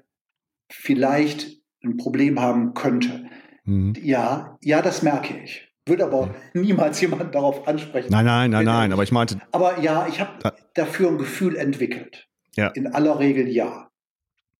vielleicht 0.70 1.62
ein 1.82 1.96
Problem 1.96 2.40
haben 2.40 2.74
könnte. 2.74 3.28
Mhm. 3.64 3.94
Ja, 4.02 4.58
ja, 4.62 4.82
das 4.82 5.02
merke 5.02 5.38
ich. 5.42 5.68
Würde 5.86 6.04
aber 6.04 6.34
niemals 6.54 7.00
jemand 7.00 7.34
darauf 7.34 7.66
ansprechen. 7.66 8.08
Nein, 8.10 8.26
nein, 8.26 8.50
nein, 8.50 8.64
nein, 8.64 8.92
aber 8.92 9.02
ich 9.02 9.12
meinte. 9.12 9.40
Aber 9.52 9.80
ja, 9.80 10.06
ich 10.06 10.20
habe 10.20 10.52
dafür 10.74 11.08
ein 11.08 11.18
Gefühl 11.18 11.56
entwickelt. 11.56 12.28
Ja. 12.56 12.68
In 12.68 12.86
aller 12.86 13.18
Regel 13.18 13.48
ja. 13.48 13.90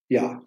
Ja. 0.08 0.42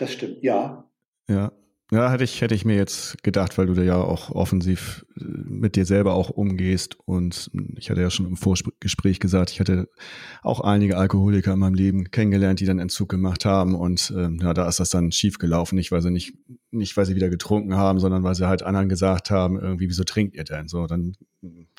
Das 0.00 0.14
stimmt, 0.14 0.42
ja. 0.42 0.90
Ja. 1.28 1.52
Ja, 1.92 2.10
hätte 2.10 2.22
ich, 2.22 2.40
hätte 2.40 2.54
ich 2.54 2.64
mir 2.64 2.76
jetzt 2.76 3.22
gedacht, 3.24 3.58
weil 3.58 3.66
du 3.66 3.74
da 3.74 3.82
ja 3.82 3.96
auch 3.96 4.30
offensiv 4.30 5.04
äh, 5.18 5.24
mit 5.24 5.74
dir 5.74 5.84
selber 5.84 6.14
auch 6.14 6.30
umgehst. 6.30 6.96
Und 7.04 7.50
ich 7.76 7.90
hatte 7.90 8.00
ja 8.00 8.10
schon 8.10 8.26
im 8.26 8.36
Vorgespräch 8.36 9.18
gesagt, 9.20 9.50
ich 9.50 9.60
hatte 9.60 9.88
auch 10.42 10.60
einige 10.60 10.96
Alkoholiker 10.96 11.52
in 11.52 11.58
meinem 11.58 11.74
Leben 11.74 12.10
kennengelernt, 12.10 12.60
die 12.60 12.64
dann 12.64 12.78
Entzug 12.78 13.08
gemacht 13.08 13.44
haben. 13.44 13.74
Und 13.74 14.10
ähm, 14.16 14.38
ja, 14.40 14.54
da 14.54 14.68
ist 14.68 14.80
das 14.80 14.88
dann 14.88 15.12
schief 15.12 15.38
gelaufen. 15.38 15.74
Nicht, 15.74 15.90
weil 15.90 16.00
nicht, 16.10 16.32
nicht, 16.72 16.96
weil 16.96 17.04
sie 17.04 17.16
wieder 17.16 17.28
getrunken 17.28 17.74
haben, 17.74 17.98
sondern 17.98 18.22
weil 18.22 18.34
sie 18.34 18.46
halt 18.46 18.62
anderen 18.62 18.88
gesagt 18.88 19.30
haben, 19.30 19.58
irgendwie, 19.58 19.88
wieso 19.88 20.04
trinkt 20.04 20.36
ihr 20.36 20.44
denn? 20.44 20.68
So, 20.68 20.86
dann 20.86 21.16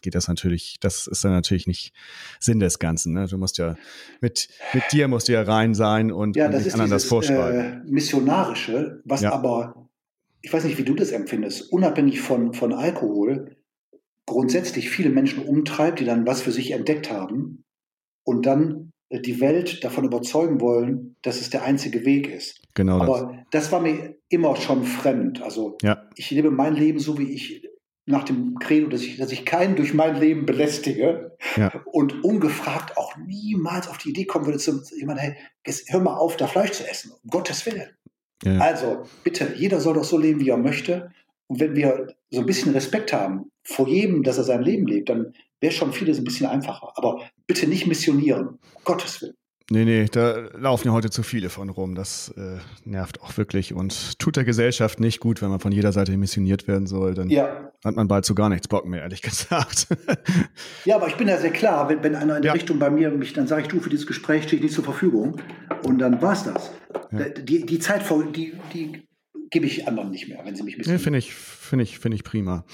geht 0.01 0.15
das 0.15 0.27
natürlich, 0.27 0.77
das 0.79 1.07
ist 1.07 1.23
dann 1.23 1.31
natürlich 1.31 1.67
nicht 1.67 1.93
Sinn 2.39 2.59
des 2.59 2.79
Ganzen. 2.79 3.13
Ne? 3.13 3.27
Du 3.27 3.37
musst 3.37 3.57
ja 3.57 3.75
mit, 4.19 4.49
mit 4.73 4.83
dir 4.91 5.07
musst 5.07 5.27
du 5.27 5.33
ja 5.33 5.43
rein 5.43 5.73
sein 5.73 6.11
und, 6.11 6.35
ja, 6.35 6.47
und 6.47 6.53
das 6.53 6.65
ist 6.65 6.73
anderen 6.73 6.91
dieses, 6.91 7.03
das 7.03 7.09
vorschreiben. 7.09 7.83
Äh, 7.87 7.91
Missionarische, 7.91 9.01
was 9.05 9.21
ja. 9.21 9.31
aber 9.31 9.89
ich 10.41 10.51
weiß 10.51 10.63
nicht, 10.63 10.77
wie 10.77 10.83
du 10.83 10.95
das 10.95 11.11
empfindest, 11.11 11.71
unabhängig 11.71 12.19
von, 12.19 12.53
von 12.53 12.73
Alkohol, 12.73 13.55
grundsätzlich 14.25 14.89
viele 14.89 15.09
Menschen 15.09 15.43
umtreibt, 15.43 15.99
die 15.99 16.05
dann 16.05 16.25
was 16.25 16.41
für 16.41 16.51
sich 16.51 16.71
entdeckt 16.71 17.11
haben 17.11 17.63
und 18.23 18.45
dann 18.45 18.65
äh, 18.69 18.91
die 19.19 19.41
Welt 19.41 19.83
davon 19.83 20.05
überzeugen 20.05 20.61
wollen, 20.61 21.15
dass 21.21 21.41
es 21.41 21.49
der 21.49 21.63
einzige 21.63 22.05
Weg 22.05 22.29
ist. 22.29 22.61
Genau. 22.73 23.01
Aber 23.01 23.43
das, 23.51 23.63
das 23.63 23.71
war 23.71 23.81
mir 23.81 24.15
immer 24.29 24.55
schon 24.55 24.83
fremd. 24.85 25.41
Also 25.41 25.77
ja. 25.81 26.09
ich 26.15 26.31
lebe 26.31 26.51
mein 26.51 26.75
Leben 26.75 26.99
so, 26.99 27.17
wie 27.17 27.33
ich 27.33 27.67
nach 28.05 28.23
dem 28.23 28.57
Credo, 28.59 28.87
dass 28.87 29.01
ich, 29.01 29.17
dass 29.17 29.31
ich 29.31 29.45
keinen 29.45 29.75
durch 29.75 29.93
mein 29.93 30.19
Leben 30.19 30.45
belästige 30.45 31.37
ja. 31.55 31.71
und 31.85 32.23
ungefragt 32.23 32.97
auch 32.97 33.15
niemals 33.17 33.87
auf 33.87 33.97
die 33.97 34.09
Idee 34.09 34.25
kommen 34.25 34.45
würde, 34.45 34.57
zu 34.57 34.81
jemandem, 34.97 35.35
hey, 35.63 35.73
hör 35.87 35.99
mal 35.99 36.15
auf, 36.15 36.37
da 36.37 36.47
Fleisch 36.47 36.71
zu 36.71 36.87
essen, 36.89 37.11
um 37.11 37.29
Gottes 37.29 37.65
Willen. 37.65 37.89
Ja. 38.43 38.57
Also 38.57 39.03
bitte, 39.23 39.53
jeder 39.55 39.79
soll 39.79 39.93
doch 39.95 40.03
so 40.03 40.17
leben, 40.17 40.39
wie 40.39 40.49
er 40.49 40.57
möchte. 40.57 41.11
Und 41.51 41.59
wenn 41.59 41.75
wir 41.75 42.07
so 42.29 42.39
ein 42.39 42.45
bisschen 42.45 42.71
Respekt 42.71 43.11
haben 43.11 43.51
vor 43.61 43.85
jedem, 43.85 44.23
dass 44.23 44.37
er 44.37 44.45
sein 44.45 44.63
Leben 44.63 44.87
lebt, 44.87 45.09
dann 45.09 45.33
wäre 45.59 45.73
schon 45.73 45.91
vieles 45.91 46.17
ein 46.17 46.23
bisschen 46.23 46.45
einfacher. 46.45 46.93
Aber 46.95 47.19
bitte 47.45 47.67
nicht 47.67 47.87
missionieren, 47.87 48.47
um 48.47 48.83
Gottes 48.85 49.21
Willen. 49.21 49.33
Nee, 49.69 49.83
nee, 49.83 50.05
da 50.09 50.47
laufen 50.57 50.87
ja 50.87 50.93
heute 50.93 51.09
zu 51.09 51.23
viele 51.23 51.49
von 51.49 51.69
rum. 51.69 51.93
Das 51.93 52.33
äh, 52.37 52.59
nervt 52.85 53.21
auch 53.21 53.35
wirklich 53.35 53.73
und 53.73 54.17
tut 54.17 54.37
der 54.37 54.45
Gesellschaft 54.45 55.01
nicht 55.01 55.19
gut, 55.19 55.41
wenn 55.41 55.49
man 55.49 55.59
von 55.59 55.73
jeder 55.73 55.91
Seite 55.91 56.15
missioniert 56.15 56.69
werden 56.69 56.87
soll. 56.87 57.15
Dann 57.15 57.29
ja. 57.29 57.69
hat 57.83 57.97
man 57.97 58.07
bald 58.07 58.23
zu 58.23 58.33
gar 58.33 58.47
nichts 58.47 58.69
Bock 58.69 58.85
mehr, 58.85 59.01
ehrlich 59.01 59.21
gesagt. 59.21 59.87
ja, 60.85 60.95
aber 60.95 61.09
ich 61.09 61.17
bin 61.17 61.27
ja 61.27 61.37
sehr 61.37 61.51
klar, 61.51 61.89
wenn, 61.89 62.01
wenn 62.01 62.15
einer 62.15 62.37
in 62.37 62.43
der 62.43 62.53
Richtung 62.53 62.79
bei 62.79 62.89
mir 62.89 63.11
mich, 63.11 63.33
dann 63.33 63.47
sage 63.47 63.63
ich, 63.63 63.67
du, 63.67 63.81
für 63.81 63.89
dieses 63.89 64.07
Gespräch 64.07 64.43
stehe 64.43 64.55
ich 64.55 64.63
nicht 64.63 64.75
zur 64.75 64.85
Verfügung. 64.85 65.41
Und 65.83 65.99
dann 65.99 66.21
war 66.21 66.31
es 66.31 66.43
das. 66.45 66.71
Ja. 67.11 67.27
Die, 67.27 67.65
die 67.65 67.79
Zeit, 67.79 68.03
die, 68.33 68.53
die 68.73 69.03
gebe 69.51 69.65
ich 69.65 69.87
anderen 69.87 70.09
nicht 70.09 70.27
mehr, 70.27 70.43
wenn 70.43 70.55
sie 70.55 70.63
mich 70.63 70.77
missionieren. 70.77 70.99
Nee, 70.99 71.03
finde 71.03 71.19
ich, 71.19 71.33
finde 71.33 71.83
ich, 71.83 71.99
finde 71.99 72.15
ich 72.15 72.23
prima. 72.23 72.65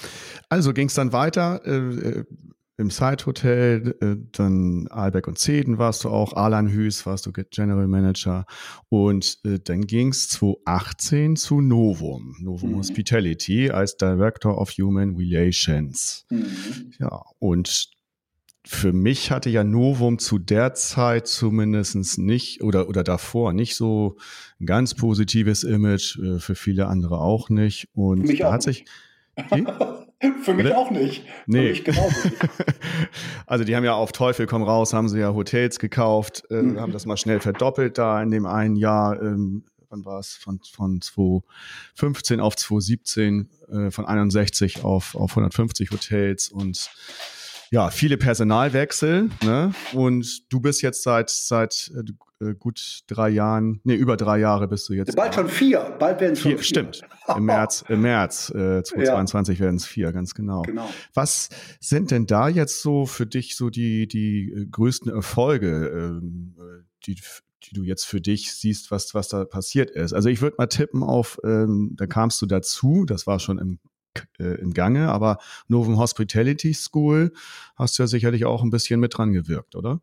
Also 0.48 0.72
ging 0.72 0.86
es 0.88 0.94
dann 0.94 1.12
weiter. 1.12 1.60
Äh, 1.66 2.20
äh 2.20 2.24
im 2.80 2.90
Side 2.90 3.26
Hotel, 3.26 3.96
äh, 4.00 4.14
dann 4.30 4.86
Albeck 4.88 5.26
und 5.26 5.36
Zeden 5.36 5.78
warst 5.78 6.04
du 6.04 6.10
auch, 6.10 6.34
Alan 6.34 6.70
Hüß 6.70 7.06
warst 7.06 7.26
du 7.26 7.32
General 7.32 7.88
Manager 7.88 8.46
und 8.88 9.40
äh, 9.44 9.58
dann 9.58 9.82
ging's 9.82 10.28
2018 10.28 11.34
zu 11.34 11.60
Novum, 11.60 12.36
Novum 12.40 12.70
mhm. 12.70 12.76
Hospitality 12.76 13.70
als 13.70 13.96
Director 13.96 14.56
of 14.56 14.70
Human 14.78 15.16
Relations. 15.16 16.24
Mhm. 16.30 16.92
Ja, 17.00 17.22
und 17.40 17.97
für 18.70 18.92
mich 18.92 19.30
hatte 19.30 19.48
ja 19.48 19.64
Novum 19.64 20.18
zu 20.18 20.38
der 20.38 20.74
Zeit 20.74 21.26
zumindest 21.26 22.18
nicht 22.18 22.62
oder, 22.62 22.86
oder 22.90 23.02
davor 23.02 23.54
nicht 23.54 23.74
so 23.76 24.18
ein 24.60 24.66
ganz 24.66 24.94
positives 24.94 25.64
Image, 25.64 26.18
äh, 26.18 26.38
für 26.38 26.54
viele 26.54 26.86
andere 26.86 27.18
auch 27.18 27.48
nicht. 27.48 27.88
Und 27.94 28.28
da 28.38 28.52
hat 28.52 28.62
sich. 28.62 28.84
Für 30.42 30.52
mich 30.52 30.74
auch 30.74 30.90
nicht. 30.90 31.24
Nee. 31.46 31.62
Für 31.62 31.68
mich 31.68 31.84
genauso 31.84 32.28
nicht. 32.28 32.36
also 33.46 33.64
die 33.64 33.76
haben 33.76 33.84
ja 33.84 33.94
auf 33.94 34.10
Teufel 34.10 34.46
komm 34.46 34.64
raus, 34.64 34.92
haben 34.92 35.08
sie 35.08 35.20
ja 35.20 35.32
Hotels 35.32 35.78
gekauft, 35.78 36.42
äh, 36.50 36.60
mhm. 36.60 36.80
haben 36.80 36.92
das 36.92 37.06
mal 37.06 37.16
schnell 37.16 37.38
verdoppelt 37.38 37.98
da 37.98 38.20
in 38.20 38.32
dem 38.32 38.44
einen 38.44 38.74
Jahr. 38.74 39.22
Ähm, 39.22 39.64
wann 39.88 40.04
war 40.04 40.18
es? 40.18 40.34
Von, 40.34 40.60
von 40.72 41.00
2015 41.00 42.40
auf 42.40 42.56
2017, 42.56 43.48
äh, 43.70 43.90
von 43.92 44.06
61 44.06 44.84
auf, 44.84 45.14
auf 45.14 45.30
150 45.30 45.92
Hotels 45.92 46.48
und 46.48 46.90
ja, 47.70 47.90
viele 47.90 48.16
Personalwechsel, 48.16 49.30
ne? 49.44 49.72
Und 49.92 50.52
du 50.52 50.60
bist 50.60 50.82
jetzt 50.82 51.02
seit 51.02 51.30
seit 51.30 51.92
äh, 52.40 52.54
gut 52.54 53.00
drei 53.08 53.30
Jahren, 53.30 53.80
nee, 53.84 53.94
über 53.94 54.16
drei 54.16 54.38
Jahre 54.38 54.68
bist 54.68 54.88
du 54.88 54.94
jetzt. 54.94 55.14
Bald 55.16 55.34
schon 55.34 55.48
vier, 55.48 55.96
bald 55.98 56.20
werden 56.20 56.34
es 56.34 56.40
schon 56.40 56.52
vier. 56.52 56.62
Stimmt. 56.62 57.02
Im 57.36 57.44
März, 57.44 57.84
im 57.88 58.02
März 58.02 58.50
äh, 58.50 58.82
2022 58.82 59.58
ja. 59.58 59.64
werden 59.64 59.76
es 59.76 59.86
vier, 59.86 60.12
ganz 60.12 60.34
genau. 60.34 60.62
genau. 60.62 60.88
Was 61.14 61.48
sind 61.80 62.10
denn 62.10 62.26
da 62.26 62.48
jetzt 62.48 62.80
so 62.80 63.06
für 63.06 63.26
dich 63.26 63.56
so 63.56 63.70
die 63.70 64.06
die 64.06 64.52
äh, 64.52 64.66
größten 64.66 65.12
Erfolge, 65.12 65.88
ähm, 65.88 66.54
äh, 66.58 66.84
die 67.06 67.16
die 67.64 67.74
du 67.74 67.82
jetzt 67.82 68.04
für 68.04 68.20
dich 68.20 68.54
siehst, 68.54 68.92
was, 68.92 69.14
was 69.14 69.28
da 69.28 69.44
passiert 69.44 69.90
ist. 69.90 70.12
Also 70.12 70.28
ich 70.28 70.40
würde 70.40 70.56
mal 70.58 70.68
tippen 70.68 71.02
auf, 71.02 71.38
ähm, 71.44 71.94
da 71.96 72.06
kamst 72.06 72.40
du 72.40 72.46
dazu, 72.46 73.04
das 73.04 73.26
war 73.26 73.40
schon 73.40 73.58
im 73.58 73.80
äh, 74.38 74.60
im 74.60 74.72
Gange, 74.72 75.10
aber 75.10 75.38
Novum 75.68 75.98
Hospitality 75.98 76.74
School 76.74 77.32
hast 77.76 77.98
du 77.98 78.02
ja 78.02 78.06
sicherlich 78.06 78.44
auch 78.44 78.62
ein 78.62 78.70
bisschen 78.70 79.00
mit 79.00 79.16
dran 79.16 79.32
gewirkt, 79.32 79.76
oder? 79.76 80.00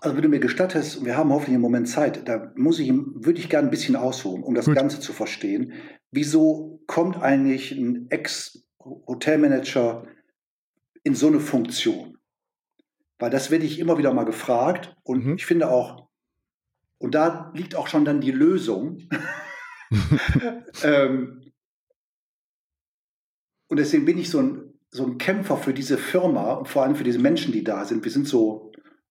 Also 0.00 0.16
wenn 0.16 0.22
du 0.22 0.28
mir 0.28 0.40
gestattest, 0.40 1.04
wir 1.04 1.16
haben 1.16 1.30
hoffentlich 1.30 1.54
im 1.54 1.62
Moment 1.62 1.88
Zeit, 1.88 2.28
da 2.28 2.52
muss 2.56 2.78
ich, 2.78 2.92
würde 2.92 3.40
ich 3.40 3.48
gerne 3.48 3.68
ein 3.68 3.70
bisschen 3.70 3.96
ausholen, 3.96 4.42
um 4.42 4.54
das 4.54 4.66
Gut. 4.66 4.74
Ganze 4.74 5.00
zu 5.00 5.14
verstehen. 5.14 5.72
Wieso 6.10 6.82
kommt 6.86 7.22
eigentlich 7.22 7.72
ein 7.72 8.10
Ex-Hotelmanager 8.10 10.06
in 11.04 11.14
so 11.14 11.28
eine 11.28 11.40
Funktion? 11.40 12.18
Weil 13.18 13.30
das 13.30 13.50
werde 13.50 13.64
ich 13.64 13.78
immer 13.78 13.96
wieder 13.96 14.12
mal 14.12 14.24
gefragt 14.24 14.94
und 15.04 15.24
mhm. 15.24 15.34
ich 15.36 15.46
finde 15.46 15.70
auch, 15.70 16.08
Und 16.98 17.14
da 17.14 17.50
liegt 17.54 17.74
auch 17.74 17.86
schon 17.88 18.04
dann 18.04 18.20
die 18.20 18.30
Lösung. 18.30 19.08
ähm, 20.82 21.43
und 23.74 23.78
deswegen 23.78 24.04
bin 24.04 24.18
ich 24.18 24.30
so 24.30 24.38
ein, 24.38 24.72
so 24.92 25.04
ein 25.04 25.18
Kämpfer 25.18 25.56
für 25.56 25.74
diese 25.74 25.98
Firma 25.98 26.52
und 26.52 26.68
vor 26.68 26.84
allem 26.84 26.94
für 26.94 27.02
diese 27.02 27.18
Menschen, 27.18 27.50
die 27.50 27.64
da 27.64 27.84
sind. 27.84 28.04
Wir 28.04 28.12
sind 28.12 28.28
so 28.28 28.70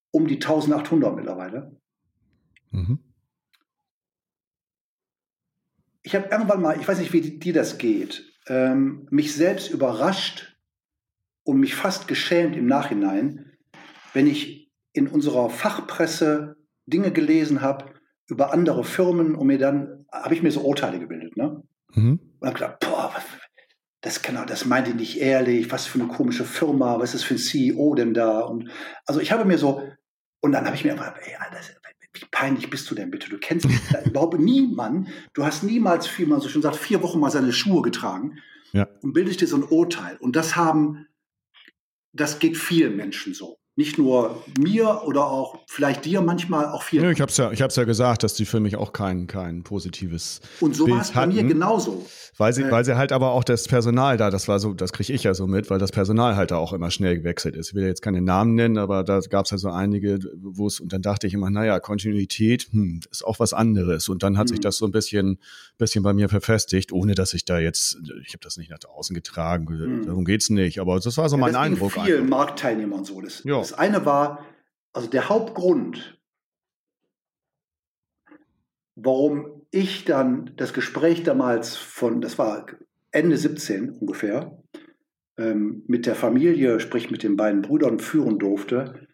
um 0.10 0.26
die 0.26 0.36
1800 0.36 1.14
mittlerweile. 1.14 1.76
Mhm. 2.72 3.00
Ich 6.02 6.16
habe 6.16 6.30
irgendwann 6.32 6.62
mal, 6.62 6.80
ich 6.80 6.88
weiß 6.88 7.00
nicht, 7.00 7.12
wie 7.12 7.40
dir 7.40 7.52
das 7.52 7.78
geht, 7.78 8.24
ähm, 8.48 9.06
mich 9.12 9.36
selbst 9.36 9.70
überrascht 9.70 10.58
und 11.44 11.60
mich 11.60 11.76
fast 11.76 12.08
geschämt 12.08 12.56
im 12.56 12.66
Nachhinein, 12.66 13.52
wenn 14.14 14.28
ich 14.28 14.72
in 14.94 15.10
unserer 15.10 15.50
Fachpresse 15.50 16.56
Dinge 16.86 17.12
gelesen 17.12 17.60
habe 17.60 17.96
über 18.28 18.54
andere 18.54 18.86
Firmen 18.86 19.36
und 19.36 19.48
mir 19.48 19.58
dann 19.58 20.06
habe 20.10 20.34
ich 20.34 20.42
mir 20.42 20.52
so 20.52 20.62
Urteile 20.62 21.00
gebildet, 21.00 21.36
ne? 21.36 21.62
Mhm. 21.94 22.38
Und 22.40 22.48
habe 22.48 22.58
gedacht, 22.58 22.80
boah, 22.80 23.14
das 24.04 24.22
kann 24.22 24.36
das 24.48 24.66
meint 24.66 24.90
ihr 24.90 24.96
nicht 24.96 25.20
ehrlich, 25.20 25.72
was 25.72 25.88
für 25.88 25.98
eine 25.98 26.10
komische 26.10 26.44
Firma, 26.44 27.00
was 27.00 27.16
ist 27.16 27.24
für 27.24 27.36
ein 27.36 27.38
CEO 27.38 27.96
denn 27.96 28.14
da? 28.14 28.42
Und 28.42 28.70
also 29.06 29.22
ich 29.22 29.32
habe 29.32 29.46
mir 29.46 29.58
so, 29.58 29.82
und 30.42 30.52
dann 30.52 30.66
habe 30.66 30.76
ich 30.76 30.84
mir 30.84 30.92
einfach, 30.92 31.16
ey, 31.22 31.36
Alter, 31.40 31.60
wie 32.12 32.26
peinlich 32.30 32.70
bist 32.70 32.92
du 32.92 32.96
denn 32.96 33.10
bitte? 33.10 33.30
Du 33.30 33.38
kennst 33.38 33.66
überhaupt 34.06 34.38
niemanden, 34.38 35.08
du 35.34 35.46
hast 35.46 35.64
niemals, 35.64 36.10
wie 36.20 36.26
man 36.26 36.42
so 36.42 36.50
schon 36.50 36.62
sagt, 36.62 36.76
vier 36.76 37.02
Wochen 37.02 37.22
mal 37.22 37.32
seine 37.32 37.54
Schuhe 37.54 37.82
getragen 37.82 38.40
ja. 38.74 38.90
und 39.02 39.14
bildest 39.14 39.40
dir 39.40 39.48
so 39.48 39.56
ein 39.56 39.64
Urteil. 39.64 40.18
Und 40.18 40.36
das 40.36 40.58
haben, 40.58 41.08
das 42.12 42.40
geht 42.40 42.58
vielen 42.58 42.98
Menschen 42.98 43.34
so 43.34 43.58
nicht 43.76 43.98
nur 43.98 44.44
mir 44.60 45.02
oder 45.06 45.26
auch 45.26 45.58
vielleicht 45.68 46.06
dir 46.06 46.22
manchmal 46.22 46.68
auch 46.68 46.84
viel. 46.84 47.02
Ja, 47.02 47.10
ich 47.10 47.22
habe 47.22 47.32
es 47.32 47.38
ja, 47.38 47.52
ich 47.52 47.62
hab's 47.62 47.76
ja 47.76 47.86
gesagt, 47.86 48.24
dass 48.24 48.36
die 48.36 48.46
für 48.46 48.60
mich 48.60 48.76
auch 48.76 48.94
kein, 48.94 49.26
kein 49.26 49.64
positives 49.64 50.42
Und 50.60 50.76
so 50.76 50.88
war 50.88 51.02
es 51.02 51.12
bei 51.12 51.26
mir 51.26 51.44
genauso. 51.44 52.06
Weil 52.38 52.54
sie, 52.54 52.64
äh, 52.64 52.72
weil 52.72 52.86
sie 52.86 52.96
halt 52.96 53.12
aber 53.12 53.32
auch 53.32 53.44
das 53.44 53.68
Personal 53.68 54.18
da, 54.18 54.30
das 54.30 54.48
war 54.48 54.60
so, 54.60 54.74
das 54.74 54.92
kriege 54.92 55.14
ich 55.14 55.24
ja 55.24 55.34
so 55.34 55.48
mit, 55.48 55.70
weil 55.70 55.80
das 55.80 55.92
Personal 55.92 56.36
halt 56.36 56.52
da 56.52 56.58
auch 56.58 56.74
immer 56.74 56.92
schnell 56.92 57.18
gewechselt 57.18 57.56
ist. 57.56 57.70
Ich 57.70 57.76
will 57.76 57.86
jetzt 57.86 58.02
keine 58.02 58.22
Namen 58.22 58.54
nennen, 58.54 58.78
aber 58.78 59.04
da 59.04 59.20
gab 59.22 59.46
es 59.46 59.52
halt 59.52 59.62
so 59.62 59.70
einige, 59.70 60.20
wo 60.42 60.68
es, 60.68 60.80
und 60.80 60.94
dann 60.94 61.02
dachte 61.02 61.26
ich 61.26 61.34
immer, 61.34 61.50
naja, 61.50 61.80
Kontinuität 61.80 62.68
hm, 62.72 63.02
ist 63.12 63.26
auch 63.26 63.40
was 63.40 63.54
anderes. 63.54 64.10
Und 64.10 64.24
dann 64.24 64.38
hat 64.38 64.48
mhm. 64.48 64.50
sich 64.50 64.60
das 64.60 64.78
so 64.78 64.86
ein 64.86 64.92
bisschen, 64.92 65.40
bisschen 65.78 66.04
bei 66.04 66.14
mir 66.14 66.30
verfestigt, 66.30 66.92
ohne 66.92 67.16
dass 67.16 67.34
ich 67.34 67.46
da 67.46 67.60
jetzt, 67.60 67.98
ich 68.26 68.34
habe 68.34 68.44
das 68.44 68.58
nicht 68.58 68.70
nach 68.70 68.80
draußen 68.80 69.14
getragen, 69.16 69.66
mhm. 69.66 70.06
darum 70.06 70.26
geht's 70.26 70.50
nicht. 70.50 70.80
Aber 70.80 71.00
das 71.00 71.18
war 71.18 71.30
so 71.30 71.38
ja, 71.38 71.42
mein 71.42 71.54
das 71.54 71.62
Eindruck. 71.62 71.92
Vielen 71.94 72.30
Marktteilnehmern 72.30 73.04
so. 73.04 73.22
Das, 73.22 73.44
ja. 73.44 73.63
Das 73.64 73.72
eine 73.72 74.06
war, 74.06 74.46
also 74.92 75.10
der 75.10 75.30
Hauptgrund, 75.30 76.20
warum 78.96 79.66
ich 79.72 80.04
dann 80.04 80.52
das 80.58 80.74
Gespräch 80.74 81.24
damals 81.24 81.78
von, 81.78 82.20
das 82.20 82.38
war 82.38 82.66
Ende 83.12 83.38
17 83.38 83.90
ungefähr, 83.90 84.62
ähm, 85.38 85.86
mit 85.88 86.06
der 86.06 86.16
Familie, 86.16 86.82
sprich 86.82 87.10
mit 87.10 87.24
den 87.24 87.38
beiden 87.38 87.62
Brüdern 87.62 88.00
führen 88.00 88.38
durfte, 88.38 89.08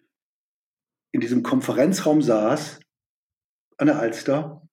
in 1.11 1.21
diesem 1.21 1.43
Konferenzraum 1.43 2.23
saß, 2.23 2.79
an 3.77 3.85
der 3.85 3.99
Alster, 3.99 4.67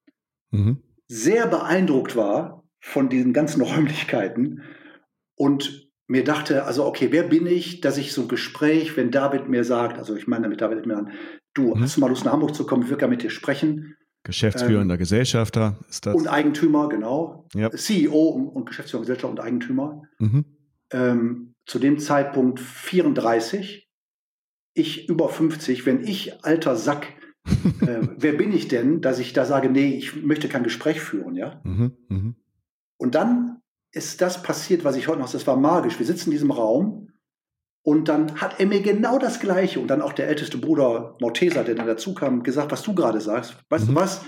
mhm. 0.53 0.83
sehr 1.07 1.49
beeindruckt 1.49 2.16
war 2.16 2.66
von 2.81 3.11
diesen 3.11 3.35
ganzen 3.35 3.61
Räumlichkeiten 3.61 4.62
und 5.35 5.86
mir 6.09 6.24
dachte, 6.24 6.64
also 6.64 6.84
okay, 6.84 7.09
wer 7.11 7.24
bin 7.24 7.46
ich, 7.46 7.80
dass 7.80 7.98
ich 7.98 8.12
so 8.12 8.22
ein 8.22 8.28
Gespräch, 8.28 8.96
wenn 8.96 9.11
David 9.11 9.48
mir 9.48 9.64
sagt, 9.64 9.98
also 9.98 10.14
ich 10.14 10.26
meine 10.26 10.44
damit 10.44 10.61
David 10.61 10.86
mir 10.86 10.96
an, 10.96 11.11
du, 11.54 11.74
mhm. 11.74 11.82
hast 11.82 11.96
du 11.96 12.00
mal 12.00 12.09
Lust 12.09 12.24
nach 12.24 12.32
Hamburg 12.32 12.54
zu 12.54 12.64
kommen, 12.66 12.82
ich 12.82 12.88
würde 12.88 13.00
gerne 13.00 13.12
mit 13.12 13.22
dir 13.22 13.30
sprechen. 13.30 13.96
Geschäftsführender 14.22 14.94
ähm, 14.94 14.98
Gesellschafter 14.98 15.78
ist 15.88 16.07
das. 16.07 16.14
Und 16.14 16.28
Eigentümer, 16.28 16.88
genau. 16.88 17.46
Ja. 17.54 17.70
CEO 17.70 18.28
und, 18.28 18.48
und 18.48 18.66
Geschäftsführer 18.66 19.02
Gesellschaft 19.02 19.30
und 19.30 19.40
Eigentümer. 19.40 20.02
Mhm. 20.18 20.44
Ähm, 20.90 21.54
zu 21.64 21.78
dem 21.78 21.98
Zeitpunkt 21.98 22.61
34, 22.61 23.88
ich 24.74 25.09
über 25.09 25.28
50, 25.28 25.86
wenn 25.86 26.04
ich 26.04 26.44
alter 26.44 26.76
Sack, 26.76 27.09
äh, 27.80 28.00
wer 28.16 28.32
bin 28.32 28.52
ich 28.52 28.68
denn, 28.68 29.00
dass 29.00 29.18
ich 29.18 29.32
da 29.32 29.44
sage, 29.44 29.70
nee, 29.70 29.96
ich 29.96 30.22
möchte 30.22 30.48
kein 30.48 30.64
Gespräch 30.64 31.00
führen, 31.00 31.34
ja? 31.34 31.61
Mhm. 31.64 31.96
Mhm. 32.09 32.36
Und 32.98 33.14
dann 33.14 33.62
ist 33.97 34.20
das 34.20 34.42
passiert, 34.42 34.84
was 34.84 34.97
ich 34.97 35.09
heute 35.09 35.20
noch, 35.20 35.32
das 35.32 35.47
war 35.47 35.57
magisch. 35.57 35.99
Wir 35.99 36.07
sitzen 36.07 36.26
in 36.26 36.32
diesem 36.32 36.51
Raum 36.51 37.09
und 37.82 38.09
dann 38.09 38.40
hat 38.40 38.61
er 38.61 38.66
mir 38.66 38.82
genau 38.82 39.18
das 39.18 39.40
Gleiche 39.40 39.80
und 39.80 39.88
dann 39.88 40.03
auch 40.03 40.12
der 40.12 40.28
älteste 40.28 40.59
Bruder 40.59 41.16
Morteser, 41.20 41.64
der 41.64 41.76
dann 41.76 41.86
dazu 41.86 42.12
kam, 42.14 42.42
gesagt, 42.42 42.70
was 42.72 42.82
du 42.82 42.94
gerade 42.94 43.20
sagst. 43.20 43.57
Weißt 43.70 43.88
mhm. 43.88 43.94
du 43.94 44.01
was? 44.01 44.20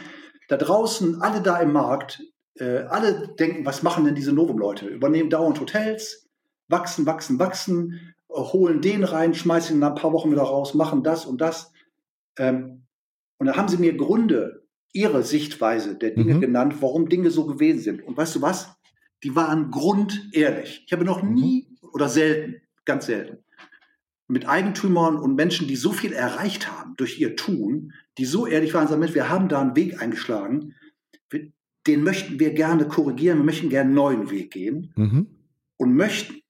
Da 0.48 0.56
draußen, 0.56 1.20
alle 1.20 1.42
da 1.42 1.58
im 1.58 1.72
Markt, 1.72 2.22
äh, 2.54 2.78
alle 2.88 3.34
denken, 3.38 3.66
was 3.66 3.82
machen 3.82 4.06
denn 4.06 4.14
diese 4.14 4.32
Novum-Leute? 4.32 4.86
Übernehmen 4.86 5.28
dauernd 5.28 5.60
Hotels, 5.60 6.26
wachsen, 6.68 7.04
wachsen, 7.04 7.38
wachsen, 7.38 8.14
äh, 8.30 8.34
holen 8.34 8.80
den 8.80 9.04
rein, 9.04 9.34
schmeißen 9.34 9.76
ihn 9.76 9.80
nach 9.80 9.90
ein 9.90 9.94
paar 9.96 10.14
Wochen 10.14 10.30
wieder 10.30 10.42
raus, 10.42 10.72
machen 10.72 11.02
das 11.02 11.26
und 11.26 11.42
das. 11.42 11.72
Ähm, 12.38 12.86
und 13.36 13.46
dann 13.46 13.56
haben 13.56 13.68
sie 13.68 13.76
mir 13.76 13.94
Gründe, 13.96 14.66
ihre 14.94 15.22
Sichtweise 15.22 15.94
der 15.94 16.12
Dinge 16.12 16.34
mhm. 16.34 16.40
genannt, 16.40 16.76
warum 16.80 17.10
Dinge 17.10 17.30
so 17.30 17.44
gewesen 17.44 17.80
sind. 17.80 18.02
Und 18.02 18.16
weißt 18.16 18.36
du 18.36 18.42
was? 18.42 18.77
Die 19.22 19.34
waren 19.34 19.70
grundehrlich. 19.70 20.84
Ich 20.86 20.92
habe 20.92 21.04
noch 21.04 21.22
mhm. 21.22 21.34
nie 21.34 21.78
oder 21.92 22.08
selten, 22.08 22.62
ganz 22.84 23.06
selten, 23.06 23.44
mit 24.28 24.46
Eigentümern 24.46 25.16
und 25.16 25.34
Menschen, 25.34 25.68
die 25.68 25.76
so 25.76 25.92
viel 25.92 26.12
erreicht 26.12 26.70
haben 26.70 26.94
durch 26.96 27.18
ihr 27.18 27.34
Tun, 27.34 27.94
die 28.18 28.26
so 28.26 28.46
ehrlich 28.46 28.74
waren, 28.74 28.86
sagen, 28.86 29.14
wir 29.14 29.28
haben 29.30 29.48
da 29.48 29.60
einen 29.60 29.76
Weg 29.76 30.00
eingeschlagen, 30.00 30.74
den 31.86 32.02
möchten 32.02 32.38
wir 32.38 32.52
gerne 32.52 32.86
korrigieren, 32.86 33.38
wir 33.38 33.44
möchten 33.44 33.70
gerne 33.70 33.86
einen 33.86 33.94
neuen 33.94 34.30
Weg 34.30 34.50
gehen 34.50 34.92
mhm. 34.96 35.26
und 35.78 35.94
möchten 35.94 36.42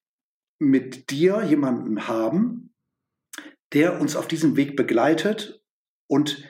mit 0.59 1.11
dir 1.11 1.45
jemanden 1.45 2.09
haben, 2.09 2.75
der 3.73 4.01
uns 4.01 4.17
auf 4.17 4.27
diesem 4.27 4.57
Weg 4.57 4.77
begleitet 4.77 5.63
und 6.09 6.45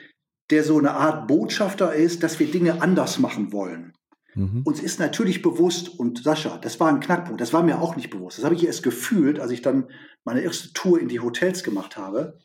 der 0.49 0.63
so 0.63 0.79
eine 0.79 0.91
Art 0.91 1.27
Botschafter 1.27 1.93
ist, 1.93 2.23
dass 2.23 2.39
wir 2.39 2.49
Dinge 2.49 2.81
anders 2.81 3.19
machen 3.19 3.51
wollen. 3.51 3.93
Mhm. 4.35 4.63
Uns 4.63 4.81
ist 4.81 4.99
natürlich 4.99 5.41
bewusst, 5.41 5.89
und 5.99 6.23
Sascha, 6.23 6.57
das 6.57 6.79
war 6.79 6.89
ein 6.89 6.99
Knackpunkt, 6.99 7.41
das 7.41 7.53
war 7.53 7.63
mir 7.63 7.81
auch 7.81 7.95
nicht 7.95 8.09
bewusst. 8.09 8.37
Das 8.37 8.45
habe 8.45 8.55
ich 8.55 8.65
erst 8.65 8.83
gefühlt, 8.83 9.39
als 9.39 9.51
ich 9.51 9.61
dann 9.61 9.89
meine 10.23 10.41
erste 10.41 10.71
Tour 10.73 10.99
in 10.99 11.07
die 11.07 11.19
Hotels 11.19 11.63
gemacht 11.63 11.97
habe. 11.97 12.39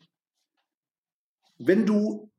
Wenn 1.57 1.85
du 1.85 2.31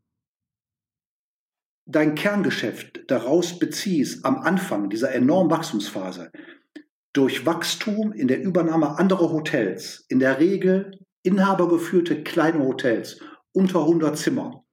dein 1.87 2.15
Kerngeschäft 2.15 3.05
daraus 3.09 3.59
beziehst, 3.59 4.25
am 4.25 4.39
Anfang 4.39 4.91
dieser 4.91 5.13
enormen 5.13 5.51
Wachstumsphase, 5.51 6.33
durch 7.13 7.47
Wachstum 7.47 8.13
in 8.13 8.29
der 8.29 8.43
Übernahme 8.43 8.99
anderer 8.99 9.31
Hotels, 9.31 10.05
in 10.09 10.19
der 10.19 10.39
Regel 10.39 10.99
inhabergeführte 11.23 12.23
kleine 12.23 12.59
Hotels, 12.59 13.21
unter 13.53 13.81
100 13.81 14.19
Zimmer, 14.19 14.65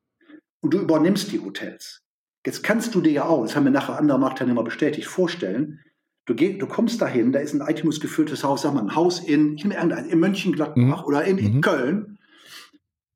und 0.59 0.73
du 0.73 0.79
übernimmst 0.79 1.31
die 1.31 1.39
Hotels, 1.39 2.02
Jetzt 2.45 2.63
kannst 2.63 2.93
du 2.93 3.01
dir 3.01 3.11
ja 3.11 3.25
auch, 3.25 3.43
das 3.43 3.55
haben 3.55 3.63
mir 3.63 3.71
nachher 3.71 3.97
andere 3.97 4.19
Marktteilnehmer 4.19 4.63
bestätigt, 4.63 5.07
vorstellen, 5.07 5.79
du, 6.25 6.35
geh, 6.35 6.57
du 6.57 6.67
kommst 6.67 7.01
dahin, 7.01 7.31
da 7.31 7.39
ist 7.39 7.53
ein 7.53 7.67
Itemus 7.67 7.99
geführtes 7.99 8.43
Haus, 8.43 8.63
sag 8.63 8.73
mal, 8.73 8.81
ein 8.81 8.95
Haus 8.95 9.19
in, 9.19 9.57
in 9.57 10.19
Mönchengladbach 10.19 10.75
mhm. 10.75 11.05
oder 11.05 11.23
in, 11.23 11.37
in 11.37 11.55
mhm. 11.55 11.61
Köln. 11.61 12.19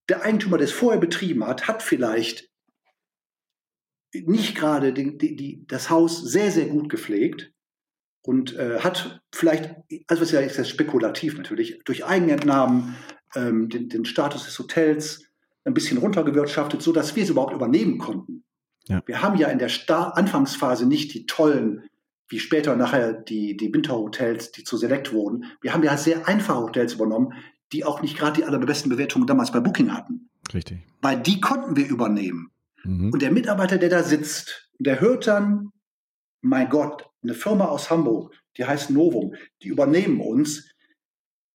Der 0.10 0.24
Eigentümer, 0.24 0.58
der 0.58 0.66
es 0.66 0.72
vorher 0.72 1.00
betrieben 1.00 1.46
hat, 1.46 1.68
hat 1.68 1.84
vielleicht 1.84 2.50
nicht 4.14 4.56
gerade 4.56 4.94
die, 4.94 5.18
die, 5.18 5.36
die, 5.36 5.68
das 5.68 5.90
Haus 5.90 6.22
sehr, 6.22 6.52
sehr 6.52 6.68
gut 6.68 6.90
gepflegt 6.90 7.52
und 8.22 8.56
äh, 8.56 8.80
hat 8.80 9.22
vielleicht, 9.34 9.76
also 10.08 10.22
was 10.22 10.32
ja 10.32 10.40
ist 10.40 10.58
das 10.58 10.70
spekulativ 10.70 11.38
natürlich, 11.38 11.82
durch 11.84 12.06
Eigenentnahmen 12.06 12.96
ähm, 13.36 13.70
den, 13.70 13.90
den 13.90 14.06
Status 14.06 14.46
des 14.46 14.58
Hotels 14.58 15.26
ein 15.66 15.74
bisschen 15.74 15.98
runtergewirtschaftet, 15.98 16.82
sodass 16.82 17.16
wir 17.16 17.24
es 17.24 17.30
überhaupt 17.30 17.54
übernehmen 17.54 17.98
konnten. 17.98 18.46
Ja. 18.88 19.02
Wir 19.06 19.22
haben 19.22 19.38
ja 19.38 19.48
in 19.50 19.60
der 19.60 19.70
Star 19.70 20.18
Anfangsphase 20.18 20.86
nicht 20.86 21.14
die 21.14 21.26
tollen, 21.26 21.90
wie 22.30 22.40
später 22.40 22.76
nachher 22.76 23.14
die, 23.14 23.56
die 23.56 23.74
Winterhotels, 23.74 24.52
die 24.52 24.64
zu 24.64 24.78
Select 24.78 25.14
wurden. 25.14 25.46
Wir 25.62 25.74
haben 25.74 25.84
ja 25.84 25.96
sehr 25.98 26.28
einfache 26.28 26.60
Hotels 26.60 26.94
übernommen, 26.94 27.34
die 27.72 27.86
auch 27.86 28.02
nicht 28.02 28.18
gerade 28.18 28.42
die 28.42 28.46
allerbesten 28.46 28.90
Bewertungen 28.90 29.28
damals 29.28 29.52
bei 29.52 29.60
Booking 29.60 29.94
hatten. 29.94 30.30
Richtig. 30.54 30.80
Weil 31.02 31.22
die 31.22 31.42
konnten 31.42 31.76
wir 31.76 31.88
übernehmen. 31.88 32.52
Mhm. 32.84 33.12
Und 33.12 33.22
der 33.22 33.32
Mitarbeiter, 33.32 33.78
der 33.78 33.90
da 33.90 34.04
sitzt, 34.04 34.70
der 34.80 35.00
hört 35.00 35.28
dann, 35.28 35.72
mein 36.42 36.70
Gott, 36.70 37.10
eine 37.24 37.34
Firma 37.34 37.66
aus 37.66 37.90
Hamburg, 37.90 38.34
die 38.58 38.66
heißt 38.66 38.90
Novum, 38.90 39.36
die 39.62 39.68
übernehmen 39.68 40.22
uns. 40.22 40.70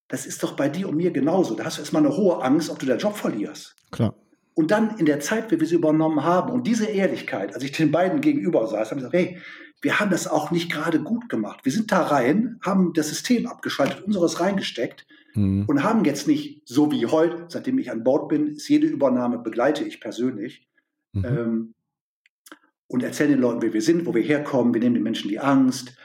Das 0.08 0.26
ist 0.26 0.42
doch 0.42 0.56
bei 0.56 0.68
dir 0.68 0.88
und 0.88 0.96
mir 0.96 1.10
genauso. 1.10 1.54
Da 1.54 1.64
hast 1.64 1.78
du 1.78 1.82
erstmal 1.82 2.04
eine 2.04 2.14
hohe 2.14 2.42
Angst, 2.42 2.68
ob 2.68 2.78
du 2.78 2.86
deinen 2.86 2.98
Job 2.98 3.16
verlierst. 3.16 3.74
Klar. 3.90 4.14
Und 4.54 4.70
dann 4.70 4.98
in 4.98 5.06
der 5.06 5.20
Zeit, 5.20 5.50
wie 5.50 5.60
wir 5.60 5.66
sie 5.66 5.76
übernommen 5.76 6.24
haben 6.24 6.52
und 6.52 6.66
diese 6.66 6.86
Ehrlichkeit, 6.86 7.54
als 7.54 7.64
ich 7.64 7.72
den 7.72 7.90
beiden 7.90 8.20
gegenüber 8.20 8.66
saß, 8.66 8.90
habe 8.90 9.00
ich 9.00 9.06
gesagt, 9.06 9.14
hey, 9.14 9.38
wir 9.80 9.98
haben 9.98 10.10
das 10.10 10.28
auch 10.28 10.50
nicht 10.50 10.70
gerade 10.70 11.00
gut 11.00 11.28
gemacht. 11.28 11.64
Wir 11.64 11.72
sind 11.72 11.90
da 11.90 12.02
rein, 12.02 12.58
haben 12.62 12.92
das 12.92 13.08
System 13.08 13.46
abgeschaltet, 13.46 14.02
unseres 14.02 14.40
reingesteckt 14.40 15.06
mhm. 15.34 15.64
und 15.66 15.82
haben 15.82 16.04
jetzt 16.04 16.28
nicht, 16.28 16.62
so 16.68 16.92
wie 16.92 17.06
heute, 17.06 17.46
seitdem 17.48 17.78
ich 17.78 17.90
an 17.90 18.04
Bord 18.04 18.28
bin, 18.28 18.48
ist 18.48 18.68
jede 18.68 18.86
Übernahme 18.86 19.38
begleite 19.38 19.84
ich 19.84 20.00
persönlich, 20.00 20.68
mhm. 21.12 21.24
ähm, 21.24 21.74
und 22.92 23.02
erzählen 23.02 23.30
den 23.30 23.40
Leuten, 23.40 23.62
wer 23.62 23.72
wir 23.72 23.80
sind, 23.80 24.04
wo 24.04 24.14
wir 24.14 24.22
herkommen. 24.22 24.74
Wir 24.74 24.80
nehmen 24.80 24.94
den 24.94 25.02
Menschen 25.02 25.30
die 25.30 25.40
Angst. 25.40 25.96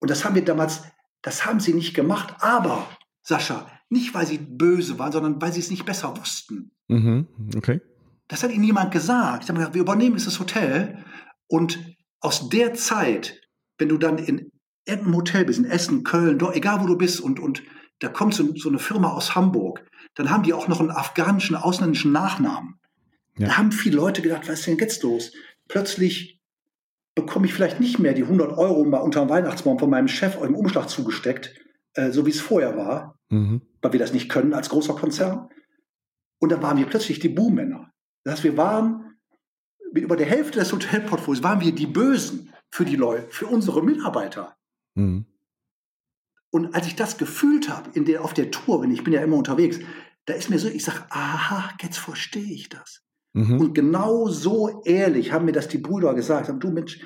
Und 0.00 0.10
das 0.10 0.24
haben 0.24 0.34
wir 0.34 0.44
damals, 0.44 0.82
das 1.20 1.44
haben 1.44 1.60
sie 1.60 1.74
nicht 1.74 1.94
gemacht. 1.94 2.34
Aber, 2.40 2.88
Sascha, 3.22 3.70
nicht 3.92 4.14
weil 4.14 4.26
sie 4.26 4.38
böse 4.38 4.98
waren, 4.98 5.12
sondern 5.12 5.40
weil 5.40 5.52
sie 5.52 5.60
es 5.60 5.70
nicht 5.70 5.84
besser 5.84 6.16
wussten. 6.16 6.72
Mhm. 6.88 7.28
Okay. 7.56 7.80
Das 8.28 8.42
hat 8.42 8.50
ihnen 8.50 8.64
niemand 8.64 8.90
gesagt. 8.90 9.44
Ich 9.44 9.48
habe 9.48 9.58
gesagt, 9.58 9.74
wir 9.74 9.82
übernehmen 9.82 10.16
dieses 10.16 10.40
Hotel. 10.40 11.04
Und 11.46 11.78
aus 12.20 12.48
der 12.48 12.74
Zeit, 12.74 13.40
wenn 13.78 13.88
du 13.88 13.98
dann 13.98 14.18
in 14.18 14.50
irgendeinem 14.86 15.16
Hotel 15.16 15.44
bist, 15.44 15.58
in 15.58 15.66
Essen, 15.66 16.02
Köln, 16.02 16.38
dort, 16.38 16.56
egal 16.56 16.80
wo 16.82 16.86
du 16.86 16.96
bist, 16.96 17.20
und, 17.20 17.38
und 17.38 17.62
da 18.00 18.08
kommt 18.08 18.34
so, 18.34 18.56
so 18.56 18.68
eine 18.68 18.78
Firma 18.78 19.10
aus 19.12 19.34
Hamburg, 19.34 19.84
dann 20.14 20.30
haben 20.30 20.42
die 20.42 20.54
auch 20.54 20.68
noch 20.68 20.80
einen 20.80 20.90
afghanischen, 20.90 21.56
ausländischen 21.56 22.12
Nachnamen. 22.12 22.80
Ja. 23.38 23.48
Da 23.48 23.58
haben 23.58 23.72
viele 23.72 23.96
Leute 23.96 24.22
gedacht, 24.22 24.48
was 24.48 24.60
ist 24.60 24.66
denn 24.66 24.78
jetzt 24.78 25.02
los? 25.02 25.32
Plötzlich 25.68 26.40
bekomme 27.14 27.46
ich 27.46 27.54
vielleicht 27.54 27.80
nicht 27.80 27.98
mehr 27.98 28.14
die 28.14 28.24
100 28.24 28.56
Euro 28.56 28.84
mal 28.84 28.98
unter 28.98 29.20
dem 29.20 29.28
Weihnachtsbaum 29.28 29.78
von 29.78 29.90
meinem 29.90 30.08
Chef 30.08 30.36
im 30.42 30.54
Umschlag 30.54 30.88
zugesteckt, 30.88 31.54
äh, 31.94 32.10
so 32.10 32.26
wie 32.26 32.30
es 32.30 32.40
vorher 32.40 32.76
war, 32.76 33.18
mhm. 33.30 33.62
weil 33.80 33.92
wir 33.92 34.00
das 34.00 34.12
nicht 34.12 34.28
können 34.28 34.54
als 34.54 34.70
großer 34.70 34.94
Konzern. 34.94 35.48
Und 36.38 36.52
da 36.52 36.62
waren 36.62 36.78
wir 36.78 36.86
plötzlich 36.86 37.18
die 37.20 37.28
Buhmänner. 37.28 37.92
Das 38.24 38.34
heißt, 38.34 38.44
wir 38.44 38.56
waren 38.56 39.16
mit 39.92 40.04
über 40.04 40.16
der 40.16 40.26
Hälfte 40.26 40.58
des 40.58 40.72
Hotelportfolios 40.72 41.42
waren 41.42 41.60
wir 41.60 41.72
die 41.72 41.86
Bösen 41.86 42.52
für 42.70 42.84
die 42.84 42.96
Leute, 42.96 43.26
für 43.30 43.46
unsere 43.46 43.82
Mitarbeiter. 43.82 44.56
Mhm. 44.94 45.26
Und 46.50 46.74
als 46.74 46.86
ich 46.86 46.96
das 46.96 47.18
gefühlt 47.18 47.68
habe 47.68 47.90
in 47.94 48.04
der, 48.04 48.22
auf 48.24 48.34
der 48.34 48.50
Tour, 48.50 48.82
wenn 48.82 48.90
ich 48.90 49.04
bin 49.04 49.12
ja 49.12 49.22
immer 49.22 49.36
unterwegs, 49.36 49.80
da 50.26 50.34
ist 50.34 50.50
mir 50.50 50.58
so, 50.58 50.68
ich 50.68 50.84
sage, 50.84 51.04
aha, 51.10 51.74
jetzt 51.80 51.98
verstehe 51.98 52.52
ich 52.52 52.68
das. 52.68 53.02
Mhm. 53.32 53.60
Und 53.60 53.74
genau 53.74 54.28
so 54.28 54.82
ehrlich 54.84 55.32
haben 55.32 55.46
mir 55.46 55.52
das 55.52 55.68
die 55.68 55.78
Brüder 55.78 56.14
gesagt. 56.14 56.48
Haben, 56.48 56.60
du 56.60 56.70
Mensch, 56.70 57.00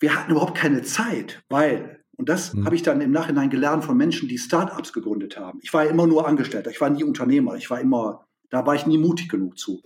wir 0.00 0.14
hatten 0.14 0.32
überhaupt 0.32 0.56
keine 0.56 0.82
Zeit, 0.82 1.44
weil, 1.48 1.99
und 2.20 2.28
das 2.28 2.52
mhm. 2.52 2.66
habe 2.66 2.76
ich 2.76 2.82
dann 2.82 3.00
im 3.00 3.12
Nachhinein 3.12 3.48
gelernt 3.48 3.82
von 3.82 3.96
Menschen, 3.96 4.28
die 4.28 4.36
Startups 4.36 4.92
gegründet 4.92 5.38
haben. 5.38 5.58
Ich 5.62 5.72
war 5.72 5.84
ja 5.84 5.90
immer 5.90 6.06
nur 6.06 6.28
Angestellter, 6.28 6.70
ich 6.70 6.78
war 6.78 6.90
nie 6.90 7.02
Unternehmer, 7.02 7.56
ich 7.56 7.70
war 7.70 7.80
immer, 7.80 8.26
da 8.50 8.66
war 8.66 8.74
ich 8.74 8.86
nie 8.86 8.98
mutig 8.98 9.30
genug 9.30 9.58
zu. 9.58 9.82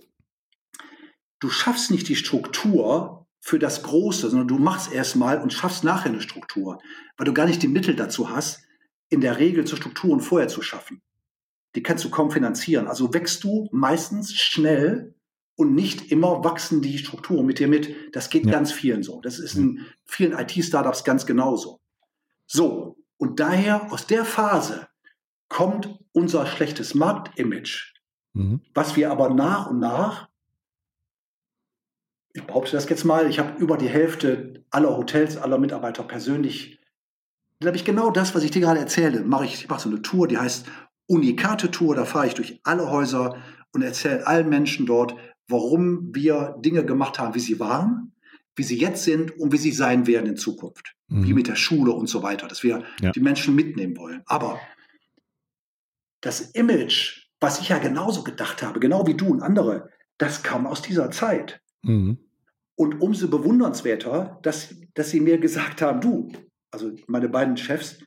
Du 1.39 1.49
schaffst 1.49 1.91
nicht 1.91 2.09
die 2.09 2.17
Struktur 2.17 3.25
für 3.39 3.57
das 3.57 3.83
Große, 3.83 4.29
sondern 4.29 4.49
du 4.49 4.57
machst 4.57 4.91
erstmal 4.91 5.41
und 5.41 5.53
schaffst 5.53 5.85
nachher 5.85 6.09
eine 6.09 6.19
Struktur, 6.19 6.79
weil 7.15 7.25
du 7.25 7.33
gar 7.33 7.45
nicht 7.45 7.63
die 7.63 7.69
Mittel 7.69 7.95
dazu 7.95 8.29
hast, 8.29 8.63
in 9.07 9.21
der 9.21 9.39
Regel 9.39 9.63
zur 9.63 9.77
Strukturen 9.77 10.19
vorher 10.19 10.49
zu 10.49 10.61
schaffen. 10.61 11.01
Die 11.75 11.83
kannst 11.83 12.03
du 12.03 12.09
kaum 12.09 12.31
finanzieren. 12.31 12.87
Also 12.87 13.13
wächst 13.13 13.45
du 13.45 13.69
meistens 13.71 14.33
schnell 14.33 15.15
und 15.55 15.73
nicht 15.73 16.11
immer 16.11 16.43
wachsen 16.43 16.81
die 16.81 16.97
Strukturen 16.97 17.45
mit 17.45 17.59
dir 17.59 17.69
mit. 17.69 17.95
Das 18.13 18.29
geht 18.29 18.45
ja. 18.45 18.51
ganz 18.51 18.73
vielen 18.73 19.03
so. 19.03 19.21
Das 19.21 19.39
ist 19.39 19.55
in 19.55 19.85
vielen 20.03 20.33
IT-Startups 20.33 21.05
ganz 21.05 21.25
genauso. 21.25 21.79
So, 22.47 22.97
und 23.17 23.39
daher 23.39 23.91
aus 23.91 24.07
der 24.07 24.25
Phase 24.25 24.87
kommt 25.49 25.99
unser 26.11 26.45
schlechtes 26.45 26.95
Marktimage, 26.95 27.93
mhm. 28.33 28.61
was 28.73 28.95
wir 28.95 29.11
aber 29.11 29.29
nach 29.29 29.69
und 29.69 29.79
nach, 29.79 30.29
ich 32.33 32.43
behaupte 32.43 32.73
das 32.73 32.89
jetzt 32.89 33.05
mal, 33.05 33.29
ich 33.29 33.39
habe 33.39 33.57
über 33.61 33.77
die 33.77 33.87
Hälfte 33.87 34.65
aller 34.69 34.97
Hotels, 34.97 35.37
aller 35.37 35.57
Mitarbeiter 35.57 36.03
persönlich, 36.03 36.79
glaube 37.61 37.77
ich, 37.77 37.85
genau 37.85 38.11
das, 38.11 38.35
was 38.35 38.43
ich 38.43 38.51
dir 38.51 38.61
gerade 38.61 38.79
erzähle, 38.79 39.23
mache 39.23 39.45
ich, 39.45 39.53
ich 39.55 39.69
mache 39.69 39.81
so 39.81 39.89
eine 39.89 40.01
Tour, 40.01 40.27
die 40.27 40.37
heißt 40.37 40.65
Unikate 41.07 41.71
Tour, 41.71 41.95
da 41.95 42.05
fahre 42.05 42.27
ich 42.27 42.33
durch 42.33 42.59
alle 42.63 42.89
Häuser 42.89 43.37
und 43.71 43.81
erzähle 43.81 44.27
allen 44.27 44.49
Menschen 44.49 44.85
dort, 44.85 45.15
warum 45.47 46.13
wir 46.13 46.55
Dinge 46.59 46.85
gemacht 46.85 47.19
haben, 47.19 47.35
wie 47.35 47.39
sie 47.39 47.59
waren, 47.59 48.14
wie 48.55 48.63
sie 48.63 48.77
jetzt 48.77 49.03
sind 49.03 49.37
und 49.37 49.51
wie 49.51 49.57
sie 49.57 49.71
sein 49.71 50.07
werden 50.07 50.27
in 50.27 50.37
Zukunft. 50.37 50.95
Mhm. 51.07 51.27
Wie 51.27 51.33
mit 51.33 51.47
der 51.47 51.55
Schule 51.55 51.91
und 51.91 52.07
so 52.07 52.23
weiter, 52.23 52.47
dass 52.47 52.63
wir 52.63 52.83
ja. 53.01 53.11
die 53.11 53.19
Menschen 53.19 53.55
mitnehmen 53.55 53.97
wollen. 53.97 54.21
Aber 54.25 54.59
das 56.21 56.41
Image, 56.51 57.27
was 57.39 57.59
ich 57.59 57.69
ja 57.69 57.77
genauso 57.77 58.23
gedacht 58.23 58.63
habe, 58.63 58.79
genau 58.79 59.05
wie 59.07 59.15
du 59.15 59.27
und 59.27 59.41
andere, 59.41 59.89
das 60.17 60.43
kam 60.43 60.65
aus 60.65 60.81
dieser 60.81 61.11
Zeit. 61.11 61.61
Mhm. 61.83 62.17
Und 62.75 63.01
umso 63.01 63.29
bewundernswerter, 63.29 64.39
dass, 64.41 64.75
dass 64.93 65.09
sie 65.09 65.19
mir 65.19 65.37
gesagt 65.37 65.81
haben, 65.81 66.01
du, 66.01 66.31
also 66.71 66.91
meine 67.07 67.29
beiden 67.29 67.57
Chefs, 67.57 67.99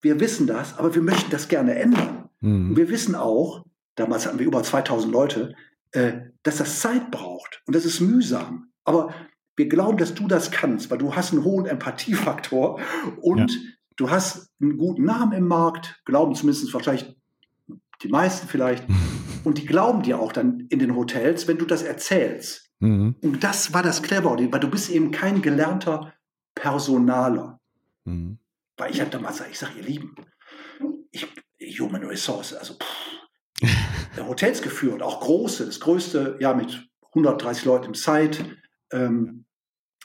wir 0.00 0.20
wissen 0.20 0.46
das, 0.46 0.76
aber 0.76 0.94
wir 0.94 1.02
möchten 1.02 1.30
das 1.30 1.48
gerne 1.48 1.74
ändern. 1.74 2.28
Mhm. 2.40 2.76
wir 2.76 2.90
wissen 2.90 3.14
auch, 3.14 3.64
damals 3.94 4.26
hatten 4.26 4.38
wir 4.38 4.46
über 4.46 4.62
2000 4.62 5.10
Leute, 5.10 5.54
äh, 5.92 6.12
dass 6.42 6.58
das 6.58 6.80
Zeit 6.80 7.10
braucht 7.10 7.62
und 7.66 7.74
das 7.74 7.86
ist 7.86 8.00
mühsam. 8.00 8.70
Aber 8.84 9.14
wir 9.56 9.68
glauben, 9.68 9.98
dass 9.98 10.14
du 10.14 10.26
das 10.26 10.50
kannst, 10.50 10.90
weil 10.90 10.98
du 10.98 11.14
hast 11.14 11.32
einen 11.32 11.44
hohen 11.44 11.66
Empathiefaktor 11.66 12.80
und 13.20 13.50
ja. 13.50 13.58
du 13.96 14.10
hast 14.10 14.50
einen 14.60 14.76
guten 14.76 15.04
Namen 15.04 15.32
im 15.32 15.46
Markt, 15.46 16.00
glauben 16.04 16.34
zumindest 16.34 16.72
wahrscheinlich 16.74 17.14
die 18.02 18.08
meisten 18.08 18.48
vielleicht. 18.48 18.84
und 19.44 19.58
die 19.58 19.66
glauben 19.66 20.02
dir 20.02 20.18
auch 20.18 20.32
dann 20.32 20.66
in 20.70 20.78
den 20.78 20.96
Hotels, 20.96 21.46
wenn 21.46 21.58
du 21.58 21.66
das 21.66 21.82
erzählst. 21.82 22.70
Mhm. 22.80 23.14
Und 23.20 23.44
das 23.44 23.72
war 23.72 23.82
das 23.82 24.02
Clever, 24.02 24.36
weil 24.36 24.60
du 24.60 24.70
bist 24.70 24.90
eben 24.90 25.10
kein 25.10 25.42
gelernter 25.42 26.12
Personaler. 26.54 27.60
Mhm. 28.04 28.38
Weil 28.76 28.90
ich 28.90 29.00
habe 29.00 29.10
damals 29.10 29.36
gesagt, 29.36 29.52
ich 29.52 29.58
sage, 29.58 29.78
ihr 29.78 29.84
Lieben, 29.84 30.14
ich, 31.10 31.26
Human 31.80 32.04
Resource, 32.04 32.54
also 32.54 32.74
pff, 32.74 33.68
Hotels 34.26 34.62
geführt, 34.62 35.02
auch 35.02 35.20
große, 35.20 35.66
das 35.66 35.80
größte, 35.80 36.38
ja, 36.40 36.54
mit 36.54 36.88
130 37.14 37.64
Leuten 37.64 37.86
im 37.86 37.94
Site, 37.94 38.44
ähm, 38.92 39.44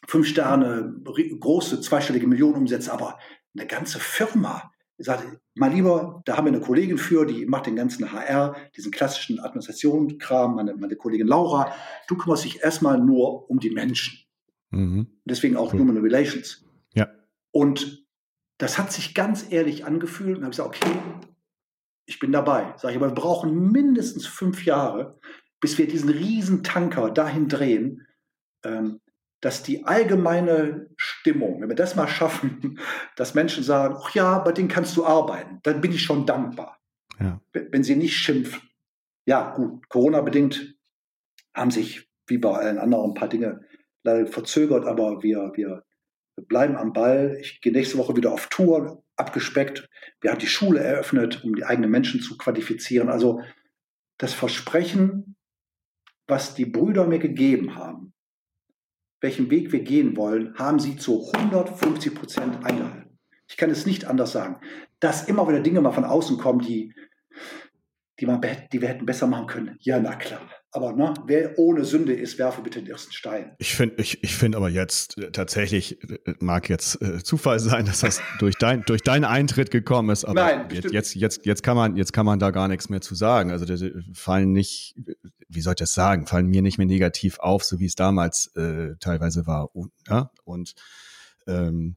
fünf 0.07 0.27
Sterne, 0.27 0.93
große 1.39 1.82
zweistellige 1.82 2.27
Millionenumsätze, 2.27 2.91
aber 2.91 3.19
eine 3.55 3.67
ganze 3.67 3.99
Firma. 3.99 4.71
Ich 4.97 5.05
sagte, 5.05 5.39
mal 5.55 5.71
lieber, 5.71 6.21
da 6.25 6.36
haben 6.36 6.45
wir 6.45 6.53
eine 6.53 6.61
Kollegin 6.61 6.97
für, 6.97 7.25
die 7.25 7.45
macht 7.45 7.67
den 7.67 7.75
ganzen 7.75 8.11
HR, 8.11 8.55
diesen 8.75 8.91
klassischen 8.91 9.39
Administrationskram, 9.39 10.55
meine, 10.55 10.75
meine 10.75 10.95
Kollegin 10.95 11.27
Laura. 11.27 11.73
Du 12.07 12.17
kümmerst 12.17 12.43
dich 12.43 12.61
erstmal 12.61 12.99
nur 12.99 13.49
um 13.49 13.59
die 13.59 13.69
Menschen. 13.69 14.19
Mhm. 14.71 15.07
Deswegen 15.25 15.55
auch 15.55 15.73
cool. 15.73 15.80
Human 15.80 15.97
Relations. 15.97 16.65
Ja. 16.93 17.07
Und 17.51 18.05
das 18.57 18.77
hat 18.77 18.91
sich 18.91 19.15
ganz 19.15 19.51
ehrlich 19.51 19.86
angefühlt 19.86 20.38
und 20.38 20.43
habe 20.43 20.51
gesagt, 20.51 20.75
okay, 20.75 20.99
ich 22.05 22.19
bin 22.19 22.32
dabei. 22.32 22.73
Sag 22.77 22.91
ich, 22.91 22.97
aber 22.97 23.07
wir 23.07 23.15
brauchen 23.15 23.71
mindestens 23.71 24.25
fünf 24.25 24.65
Jahre, 24.65 25.19
bis 25.61 25.77
wir 25.77 25.88
diesen 25.88 26.09
riesen 26.09 26.63
Tanker 26.63 27.09
dahin 27.11 27.47
drehen, 27.47 28.05
dass 29.41 29.64
die 29.64 29.86
allgemeine 29.86 30.89
Stimmung, 30.97 31.62
wenn 31.62 31.70
wir 31.70 31.76
das 31.76 31.95
mal 31.95 32.07
schaffen, 32.07 32.80
dass 33.16 33.36
Menschen 33.36 33.64
sagen, 33.64 33.95
ach 33.97 34.14
ja, 34.14 34.39
bei 34.39 34.51
denen 34.51 34.68
kannst 34.68 34.97
du 34.97 35.05
arbeiten, 35.05 35.60
dann 35.64 35.82
bin 35.82 35.91
ich 35.91 36.01
schon 36.01 36.26
dankbar. 36.26 36.80
Ja. 37.20 37.41
Wenn 37.53 37.84
sie 37.84 37.95
nicht 37.95 38.18
schimpfen. 38.18 38.62
Ja, 39.26 39.53
gut, 39.53 39.88
Corona-bedingt 39.89 40.76
haben 41.53 41.72
sich 41.72 42.10
wie 42.28 42.38
bei 42.38 42.51
allen 42.51 42.78
anderen 42.78 43.12
ein 43.12 43.14
paar 43.14 43.30
Dinge 43.30 43.62
leider 44.03 44.28
verzögert, 44.28 44.86
aber 44.86 45.24
wir, 45.24 45.51
wir 45.55 45.84
bleiben 46.47 46.76
am 46.76 46.93
Ball. 46.93 47.38
Ich 47.41 47.62
gehe 47.62 47.74
nächste 47.74 47.97
Woche 47.97 48.16
wieder 48.16 48.32
auf 48.32 48.47
Tour, 48.47 49.03
abgespeckt. 49.16 49.89
Wir 50.22 50.32
haben 50.32 50.39
die 50.39 50.47
Schule 50.47 50.80
eröffnet, 50.80 51.43
um 51.43 51.55
die 51.55 51.66
eigenen 51.66 51.91
Menschen 51.91 52.22
zu 52.22 52.38
qualifizieren. 52.38 53.10
Also 53.10 53.41
das 54.18 54.34
Versprechen, 54.34 55.36
was 56.28 56.55
die 56.55 56.66
Brüder 56.66 57.07
mir 57.07 57.20
gegeben 57.20 57.76
haben, 57.76 58.14
welchen 59.22 59.49
Weg 59.51 59.72
wir 59.72 59.82
gehen 59.82 60.15
wollen, 60.15 60.55
haben 60.55 60.80
sie 60.80 60.97
zu 60.97 61.32
150 61.34 62.15
Prozent 62.15 62.65
eingehalten. 62.65 63.17
Ich 63.47 63.57
kann 63.57 63.70
es 63.70 63.86
nicht 63.86 64.05
anders 64.05 64.32
sagen. 64.32 64.57
Dass 64.99 65.28
immer 65.28 65.47
wieder 65.47 65.59
Dinge 65.59 65.82
mal 65.82 65.91
von 65.91 66.05
außen 66.05 66.38
kommen, 66.38 66.59
die, 66.59 66.93
die, 68.20 68.26
man, 68.26 68.41
die 68.72 68.82
wir 68.82 68.88
hätten 68.88 69.05
besser 69.05 69.28
machen 69.28 69.47
können. 69.47 69.78
Ja, 69.80 69.99
na 69.99 70.15
klar. 70.15 70.41
Aber 70.72 70.93
ne, 70.93 71.15
wer 71.26 71.57
ohne 71.57 71.84
Sünde 71.84 72.13
ist, 72.13 72.38
werfe 72.38 72.61
bitte 72.61 72.80
den 72.80 72.91
ersten 72.91 73.11
Stein. 73.11 73.55
Ich 73.57 73.74
finde 73.74 73.95
ich, 73.97 74.24
ich 74.24 74.36
find 74.36 74.55
aber 74.55 74.70
jetzt 74.70 75.17
äh, 75.17 75.32
tatsächlich, 75.32 75.99
äh, 76.03 76.17
mag 76.39 76.70
jetzt 76.70 77.01
äh, 77.01 77.24
Zufall 77.24 77.59
sein, 77.59 77.86
dass 77.86 78.01
das 78.01 78.22
durch, 78.39 78.55
dein, 78.55 78.84
durch 78.84 79.01
deinen 79.01 79.26
Eintritt 79.26 79.72
gekommen 79.72 80.11
ist, 80.11 80.26
aber 80.26 80.36
Nein, 80.36 80.67
jetzt, 80.72 80.91
jetzt, 80.91 81.15
jetzt, 81.15 81.45
jetzt, 81.47 81.63
kann 81.63 81.76
man, 81.76 81.95
jetzt 81.95 82.13
kann 82.13 82.26
man 82.26 82.38
da 82.38 82.51
gar 82.51 82.67
nichts 82.67 82.88
mehr 82.88 83.01
zu 83.01 83.15
sagen. 83.15 83.49
Also 83.49 83.65
fallen 84.13 84.51
nicht, 84.51 84.95
wie 85.50 85.62
soll 85.62 85.74
ich 85.74 85.80
das 85.80 85.93
sagen, 85.93 86.28
fallen 86.28 86.47
mir 86.47 86.62
nicht 86.62 86.78
mehr 86.78 86.88
negativ 86.88 87.39
auf, 87.39 87.64
so 87.64 87.80
wie 87.80 87.86
es 87.86 87.95
damals 87.95 88.56
äh, 88.56 88.95
teilweise 89.00 89.47
war. 89.47 89.76
Und, 89.76 89.91
ja? 90.08 90.32
und 90.45 90.76
ähm, 91.47 91.95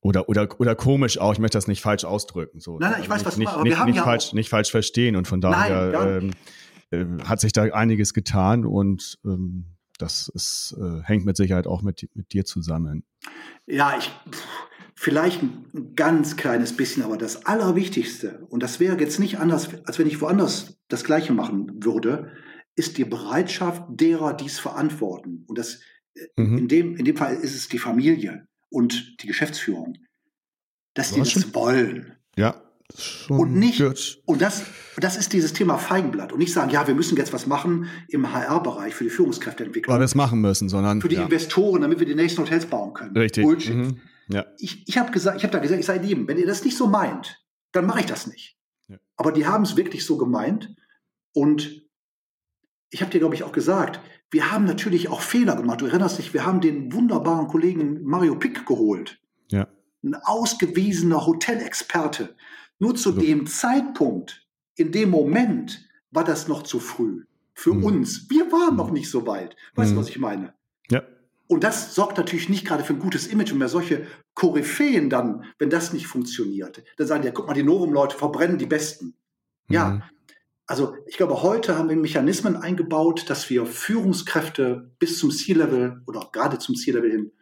oder, 0.00 0.28
oder, 0.30 0.48
oder 0.58 0.74
komisch 0.74 1.18
auch, 1.18 1.34
ich 1.34 1.38
möchte 1.38 1.58
das 1.58 1.68
nicht 1.68 1.82
falsch 1.82 2.04
ausdrücken. 2.04 2.58
So. 2.58 2.78
Nein, 2.78 2.92
nein, 2.92 3.02
ich 3.02 3.10
weiß, 3.10 3.24
was 3.24 3.36
nicht, 3.36 3.52
du 3.52 3.52
meinst, 3.52 3.54
aber 3.54 3.64
nicht, 3.64 3.72
wir 3.72 3.78
haben 3.78 3.86
nicht 3.88 3.96
ja 3.96 4.04
falsch, 4.04 4.32
nicht 4.32 4.48
falsch 4.48 4.70
verstehen 4.70 5.14
und 5.14 5.28
von 5.28 5.42
daher 5.42 5.90
nein, 5.90 6.32
ähm, 6.90 7.18
äh, 7.20 7.24
hat 7.24 7.40
sich 7.40 7.52
da 7.52 7.64
einiges 7.64 8.14
getan 8.14 8.64
und 8.64 9.18
ähm, 9.26 9.66
das 9.98 10.28
ist, 10.28 10.74
äh, 10.80 11.02
hängt 11.02 11.26
mit 11.26 11.36
Sicherheit 11.36 11.66
auch 11.66 11.82
mit, 11.82 12.08
mit 12.14 12.32
dir 12.32 12.46
zusammen. 12.46 13.04
Ja, 13.66 13.94
ich 13.98 14.10
vielleicht 14.94 15.42
ein 15.42 15.94
ganz 15.96 16.36
kleines 16.36 16.76
bisschen, 16.76 17.02
aber 17.02 17.16
das 17.16 17.46
Allerwichtigste, 17.46 18.46
und 18.50 18.62
das 18.62 18.80
wäre 18.80 18.98
jetzt 19.00 19.18
nicht 19.18 19.38
anders, 19.38 19.68
als 19.84 19.98
wenn 19.98 20.06
ich 20.06 20.20
woanders 20.20 20.78
das 20.88 21.04
Gleiche 21.04 21.32
machen 21.32 21.82
würde, 21.82 22.32
ist 22.80 22.96
die 22.96 23.04
Bereitschaft 23.04 23.84
derer, 23.88 24.32
die 24.32 24.46
es 24.46 24.58
verantworten. 24.58 25.44
Und 25.46 25.58
das 25.58 25.80
mhm. 26.36 26.56
in, 26.56 26.68
dem, 26.68 26.96
in 26.96 27.04
dem 27.04 27.16
Fall 27.16 27.36
ist 27.36 27.54
es 27.54 27.68
die 27.68 27.78
Familie 27.78 28.48
und 28.70 29.22
die 29.22 29.26
Geschäftsführung, 29.26 29.98
dass 30.94 31.12
die 31.12 31.20
das 31.20 31.54
wollen. 31.54 32.16
Ja. 32.36 32.62
Und 33.28 33.52
nicht, 33.52 33.78
gut. 33.78 34.20
und 34.24 34.42
das, 34.42 34.64
das 34.96 35.16
ist 35.16 35.32
dieses 35.34 35.52
Thema 35.52 35.78
Feigenblatt. 35.78 36.32
Und 36.32 36.38
nicht 36.38 36.52
sagen, 36.52 36.70
ja, 36.70 36.88
wir 36.88 36.94
müssen 36.94 37.16
jetzt 37.18 37.32
was 37.32 37.46
machen 37.46 37.86
im 38.08 38.32
HR-Bereich 38.32 38.94
für 38.94 39.04
die 39.04 39.10
Führungskräfteentwicklung. 39.10 39.92
Weil 39.92 40.00
wir 40.00 40.06
es 40.06 40.16
machen 40.16 40.40
müssen, 40.40 40.68
sondern. 40.68 41.00
Für 41.00 41.08
die 41.08 41.16
ja. 41.16 41.22
Investoren, 41.22 41.82
damit 41.82 42.00
wir 42.00 42.06
die 42.06 42.16
nächsten 42.16 42.40
Hotels 42.40 42.66
bauen 42.66 42.94
können. 42.94 43.16
Richtig. 43.16 43.44
Bullshit. 43.44 43.76
Mhm. 43.76 44.00
Ja. 44.28 44.46
Ich, 44.58 44.88
ich 44.88 44.98
habe 44.98 45.12
gesagt, 45.12 45.36
ich 45.36 45.44
habe 45.44 45.52
da 45.52 45.60
gesagt, 45.60 45.78
ich 45.78 45.86
sage 45.86 46.04
lieben, 46.04 46.26
wenn 46.26 46.38
ihr 46.38 46.46
das 46.46 46.64
nicht 46.64 46.76
so 46.76 46.88
meint, 46.88 47.40
dann 47.72 47.86
mache 47.86 48.00
ich 48.00 48.06
das 48.06 48.26
nicht. 48.26 48.56
Ja. 48.88 48.96
Aber 49.16 49.30
die 49.30 49.46
haben 49.46 49.62
es 49.62 49.76
wirklich 49.76 50.04
so 50.04 50.16
gemeint. 50.16 50.74
Und 51.32 51.82
ich 52.90 53.00
habe 53.02 53.10
dir, 53.10 53.20
glaube 53.20 53.34
ich, 53.34 53.44
auch 53.44 53.52
gesagt, 53.52 54.00
wir 54.30 54.52
haben 54.52 54.64
natürlich 54.64 55.08
auch 55.08 55.20
Fehler 55.20 55.56
gemacht. 55.56 55.80
Du 55.80 55.86
erinnerst 55.86 56.18
dich, 56.18 56.34
wir 56.34 56.44
haben 56.44 56.60
den 56.60 56.92
wunderbaren 56.92 57.48
Kollegen 57.48 58.02
Mario 58.02 58.36
Pick 58.36 58.66
geholt. 58.66 59.20
Ja. 59.48 59.68
Ein 60.02 60.14
ausgewiesener 60.14 61.26
Hotelexperte. 61.26 62.36
Nur 62.78 62.94
zu 62.94 63.12
so. 63.12 63.20
dem 63.20 63.46
Zeitpunkt, 63.46 64.46
in 64.76 64.92
dem 64.92 65.10
Moment, 65.10 65.84
war 66.10 66.24
das 66.24 66.48
noch 66.48 66.62
zu 66.62 66.80
früh. 66.80 67.24
Für 67.54 67.74
mhm. 67.74 67.84
uns. 67.84 68.30
Wir 68.30 68.50
waren 68.50 68.76
noch 68.76 68.90
nicht 68.90 69.10
so 69.10 69.26
weit. 69.26 69.56
Weißt 69.74 69.90
du, 69.90 69.94
mhm. 69.94 70.00
was 70.00 70.08
ich 70.08 70.18
meine? 70.18 70.54
Ja. 70.90 71.02
Und 71.46 71.64
das 71.64 71.94
sorgt 71.94 72.16
natürlich 72.16 72.48
nicht 72.48 72.64
gerade 72.64 72.84
für 72.84 72.94
ein 72.94 73.00
gutes 73.00 73.26
Image. 73.26 73.52
Und 73.52 73.58
mehr 73.58 73.68
solche 73.68 74.06
Koryphäen 74.34 75.10
dann, 75.10 75.44
wenn 75.58 75.70
das 75.70 75.92
nicht 75.92 76.06
funktioniert, 76.06 76.82
dann 76.96 77.06
sagen 77.06 77.22
die, 77.22 77.30
guck 77.32 77.46
mal, 77.46 77.54
die 77.54 77.62
Novum-Leute 77.62 78.16
verbrennen 78.16 78.58
die 78.58 78.66
Besten. 78.66 79.14
Ja, 79.68 79.90
mhm. 79.90 80.02
Also 80.70 80.94
ich 81.06 81.16
glaube, 81.16 81.42
heute 81.42 81.76
haben 81.76 81.88
wir 81.88 81.96
Mechanismen 81.96 82.54
eingebaut, 82.54 83.28
dass 83.28 83.50
wir 83.50 83.66
Führungskräfte 83.66 84.92
bis 85.00 85.18
zum 85.18 85.32
C-Level 85.32 86.00
oder 86.06 86.20
auch 86.20 86.30
gerade 86.30 86.60
zum 86.60 86.76
C-Level 86.76 87.10
hin 87.10 87.32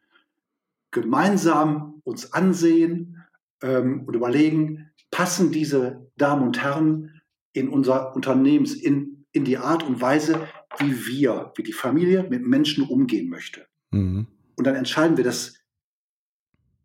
gemeinsam 0.91 2.01
uns 2.05 2.33
ansehen 2.33 3.22
ähm, 3.61 4.05
und 4.07 4.16
überlegen, 4.16 4.91
passen 5.11 5.53
diese 5.53 6.11
Damen 6.16 6.43
und 6.43 6.62
Herren 6.62 7.20
in 7.53 7.68
unser 7.68 8.16
Unternehmens, 8.16 8.72
in, 8.72 9.26
in 9.33 9.45
die 9.45 9.59
Art 9.59 9.83
und 9.83 10.01
Weise, 10.01 10.49
wie 10.79 11.07
wir, 11.07 11.53
wie 11.57 11.64
die 11.64 11.74
Familie 11.74 12.26
mit 12.31 12.47
Menschen 12.47 12.89
umgehen 12.89 13.29
möchte. 13.29 13.66
Mhm. 13.91 14.26
Und 14.57 14.66
dann 14.66 14.74
entscheiden 14.74 15.18
wir 15.18 15.24
das 15.24 15.57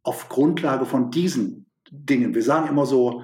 auf 0.03 0.27
Grundlage 0.27 0.85
von 0.85 1.09
diesen 1.09 1.67
Dingen. 1.89 2.35
Wir 2.35 2.43
sagen 2.43 2.67
immer 2.67 2.85
so, 2.85 3.23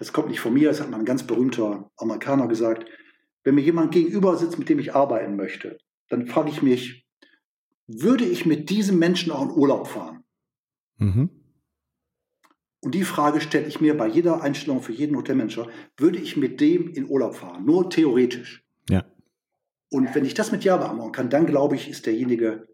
das 0.00 0.14
kommt 0.14 0.30
nicht 0.30 0.40
von 0.40 0.54
mir, 0.54 0.68
das 0.68 0.80
hat 0.80 0.90
mal 0.90 0.98
ein 0.98 1.04
ganz 1.04 1.26
berühmter 1.26 1.90
Amerikaner 1.98 2.48
gesagt, 2.48 2.88
wenn 3.44 3.54
mir 3.54 3.60
jemand 3.60 3.92
gegenüber 3.92 4.36
sitzt, 4.36 4.58
mit 4.58 4.70
dem 4.70 4.78
ich 4.78 4.94
arbeiten 4.94 5.36
möchte, 5.36 5.78
dann 6.08 6.26
frage 6.26 6.50
ich 6.50 6.62
mich, 6.62 7.06
würde 7.86 8.24
ich 8.24 8.46
mit 8.46 8.70
diesem 8.70 8.98
Menschen 8.98 9.30
auch 9.30 9.42
in 9.42 9.50
Urlaub 9.50 9.86
fahren? 9.86 10.24
Mhm. 10.96 11.28
Und 12.80 12.94
die 12.94 13.04
Frage 13.04 13.42
stelle 13.42 13.66
ich 13.66 13.82
mir 13.82 13.94
bei 13.94 14.06
jeder 14.06 14.42
Einstellung 14.42 14.80
für 14.80 14.92
jeden 14.92 15.16
Hotelmanager, 15.16 15.68
würde 15.98 16.18
ich 16.18 16.38
mit 16.38 16.62
dem 16.62 16.88
in 16.88 17.06
Urlaub 17.06 17.34
fahren? 17.34 17.66
Nur 17.66 17.90
theoretisch. 17.90 18.64
Ja. 18.88 19.04
Und 19.90 20.14
wenn 20.14 20.24
ich 20.24 20.32
das 20.32 20.50
mit 20.50 20.64
Ja 20.64 20.78
beantworten 20.78 21.12
kann, 21.12 21.28
dann 21.28 21.44
glaube 21.44 21.76
ich, 21.76 21.90
ist 21.90 22.06
derjenige 22.06 22.68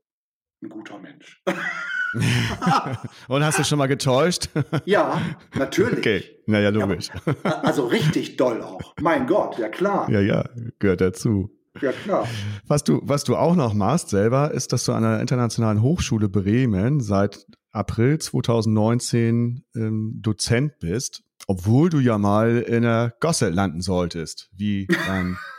ein 0.62 0.68
guter 0.68 1.00
Mensch. 1.00 1.42
Und 3.28 3.44
hast 3.44 3.58
du 3.58 3.64
schon 3.64 3.78
mal 3.78 3.86
getäuscht? 3.86 4.48
ja, 4.84 5.20
natürlich. 5.54 5.98
Okay, 5.98 6.24
naja, 6.46 6.70
logisch. 6.70 7.10
Ja, 7.44 7.60
also 7.60 7.86
richtig 7.86 8.36
doll 8.36 8.62
auch. 8.62 8.94
Mein 9.00 9.26
Gott, 9.26 9.58
ja 9.58 9.68
klar. 9.68 10.08
Ja, 10.10 10.20
ja, 10.20 10.44
gehört 10.78 11.00
dazu. 11.00 11.50
Ja, 11.80 11.92
klar. 11.92 12.26
Was 12.66 12.84
du, 12.84 13.00
was 13.04 13.24
du 13.24 13.36
auch 13.36 13.54
noch 13.54 13.74
machst 13.74 14.08
selber, 14.08 14.50
ist, 14.52 14.72
dass 14.72 14.84
du 14.84 14.92
an 14.92 15.02
der 15.02 15.20
Internationalen 15.20 15.82
Hochschule 15.82 16.28
Bremen 16.28 17.00
seit 17.00 17.46
April 17.72 18.18
2019 18.18 19.64
ähm, 19.74 20.14
Dozent 20.22 20.78
bist, 20.80 21.22
obwohl 21.46 21.90
du 21.90 21.98
ja 21.98 22.16
mal 22.16 22.58
in 22.58 22.82
der 22.82 23.14
Gosse 23.20 23.50
landen 23.50 23.82
solltest, 23.82 24.48
wie 24.52 24.88
ein 25.10 25.36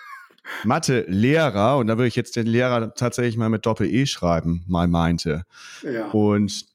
Mathe-Lehrer, 0.63 1.77
und 1.77 1.87
da 1.87 1.97
würde 1.97 2.07
ich 2.07 2.15
jetzt 2.15 2.35
den 2.35 2.47
Lehrer 2.47 2.93
tatsächlich 2.93 3.37
mal 3.37 3.49
mit 3.49 3.65
Doppel-E 3.65 4.05
schreiben, 4.05 4.63
mal 4.67 4.87
meinte. 4.87 5.43
Ja. 5.83 6.07
Und 6.11 6.65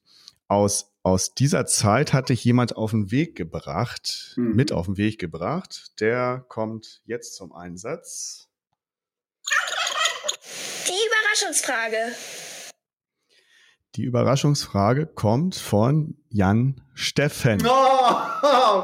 aus, 0.47 0.91
aus 1.03 1.33
dieser 1.33 1.65
Zeit 1.65 2.13
hat 2.13 2.29
dich 2.29 2.43
jemand 2.43 2.75
auf 2.75 2.91
den 2.91 3.11
Weg 3.11 3.35
gebracht, 3.35 4.33
mhm. 4.35 4.55
mit 4.55 4.71
auf 4.71 4.85
den 4.85 4.97
Weg 4.97 5.19
gebracht. 5.19 5.99
Der 5.99 6.45
kommt 6.47 7.01
jetzt 7.05 7.35
zum 7.35 7.53
Einsatz. 7.53 8.47
Die 10.87 10.91
Überraschungsfrage. 10.91 12.15
Die 13.95 14.05
Überraschungsfrage 14.05 15.05
kommt 15.05 15.53
von 15.53 16.15
Jan 16.29 16.81
Steffen. 16.95 17.61
Oh, 17.63 18.83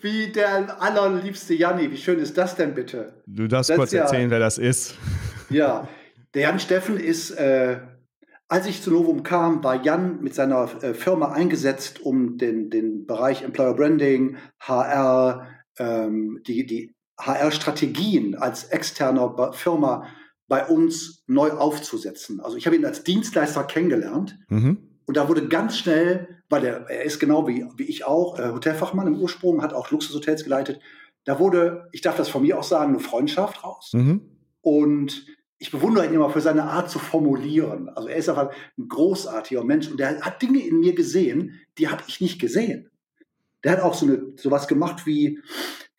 wie 0.00 0.32
der 0.32 0.82
allerliebste 0.82 1.54
Janni. 1.54 1.92
Wie 1.92 1.96
schön 1.96 2.18
ist 2.18 2.36
das 2.36 2.56
denn 2.56 2.74
bitte? 2.74 3.22
Du 3.26 3.46
darfst 3.46 3.70
das 3.70 3.76
kurz 3.76 3.92
ja, 3.92 4.02
erzählen, 4.02 4.30
wer 4.30 4.40
das 4.40 4.58
ist. 4.58 4.96
Ja, 5.48 5.86
der 6.34 6.42
Jan 6.42 6.58
Steffen 6.58 6.98
ist, 6.98 7.30
äh, 7.30 7.78
als 8.48 8.66
ich 8.66 8.82
zu 8.82 8.90
Novum 8.90 9.22
kam, 9.22 9.62
war 9.62 9.84
Jan 9.84 10.20
mit 10.22 10.34
seiner 10.34 10.68
äh, 10.82 10.92
Firma 10.92 11.30
eingesetzt, 11.30 12.00
um 12.00 12.36
den, 12.36 12.68
den 12.68 13.06
Bereich 13.06 13.42
Employer 13.42 13.74
Branding, 13.74 14.38
HR, 14.58 15.46
ähm, 15.78 16.40
die, 16.48 16.66
die 16.66 16.96
HR-Strategien 17.20 18.34
als 18.34 18.64
externer 18.64 19.52
Firma 19.52 20.08
bei 20.48 20.66
uns 20.66 21.22
neu 21.26 21.50
aufzusetzen. 21.52 22.40
Also 22.40 22.56
ich 22.56 22.66
habe 22.66 22.76
ihn 22.76 22.84
als 22.84 23.04
Dienstleister 23.04 23.64
kennengelernt 23.64 24.38
mhm. 24.48 24.78
und 25.06 25.16
da 25.16 25.28
wurde 25.28 25.46
ganz 25.46 25.76
schnell, 25.76 26.42
weil 26.48 26.64
er, 26.64 26.90
er 26.90 27.04
ist 27.04 27.20
genau 27.20 27.46
wie, 27.46 27.66
wie 27.76 27.84
ich 27.84 28.04
auch, 28.04 28.38
äh, 28.38 28.50
Hotelfachmann 28.50 29.06
im 29.06 29.16
Ursprung, 29.16 29.62
hat 29.62 29.74
auch 29.74 29.90
Luxushotels 29.90 30.44
geleitet, 30.44 30.80
da 31.24 31.38
wurde, 31.38 31.88
ich 31.92 32.00
darf 32.00 32.16
das 32.16 32.30
von 32.30 32.42
mir 32.42 32.58
auch 32.58 32.64
sagen, 32.64 32.94
eine 32.94 33.00
Freundschaft 33.00 33.62
raus. 33.62 33.90
Mhm. 33.92 34.22
Und 34.62 35.26
ich 35.58 35.70
bewundere 35.70 36.06
ihn 36.06 36.14
immer 36.14 36.30
für 36.30 36.40
seine 36.40 36.64
Art 36.64 36.90
zu 36.90 36.98
formulieren. 36.98 37.90
Also 37.90 38.08
er 38.08 38.16
ist 38.16 38.28
einfach 38.28 38.50
ein 38.78 38.88
großartiger 38.88 39.64
Mensch 39.64 39.88
und 39.88 40.00
der 40.00 40.20
hat 40.20 40.40
Dinge 40.40 40.60
in 40.60 40.80
mir 40.80 40.94
gesehen, 40.94 41.60
die 41.76 41.88
habe 41.88 42.02
ich 42.06 42.20
nicht 42.20 42.40
gesehen. 42.40 42.90
Der 43.64 43.72
hat 43.72 43.80
auch 43.80 43.94
so 43.94 44.06
eine, 44.06 44.32
sowas 44.36 44.68
gemacht 44.68 45.04
wie 45.04 45.40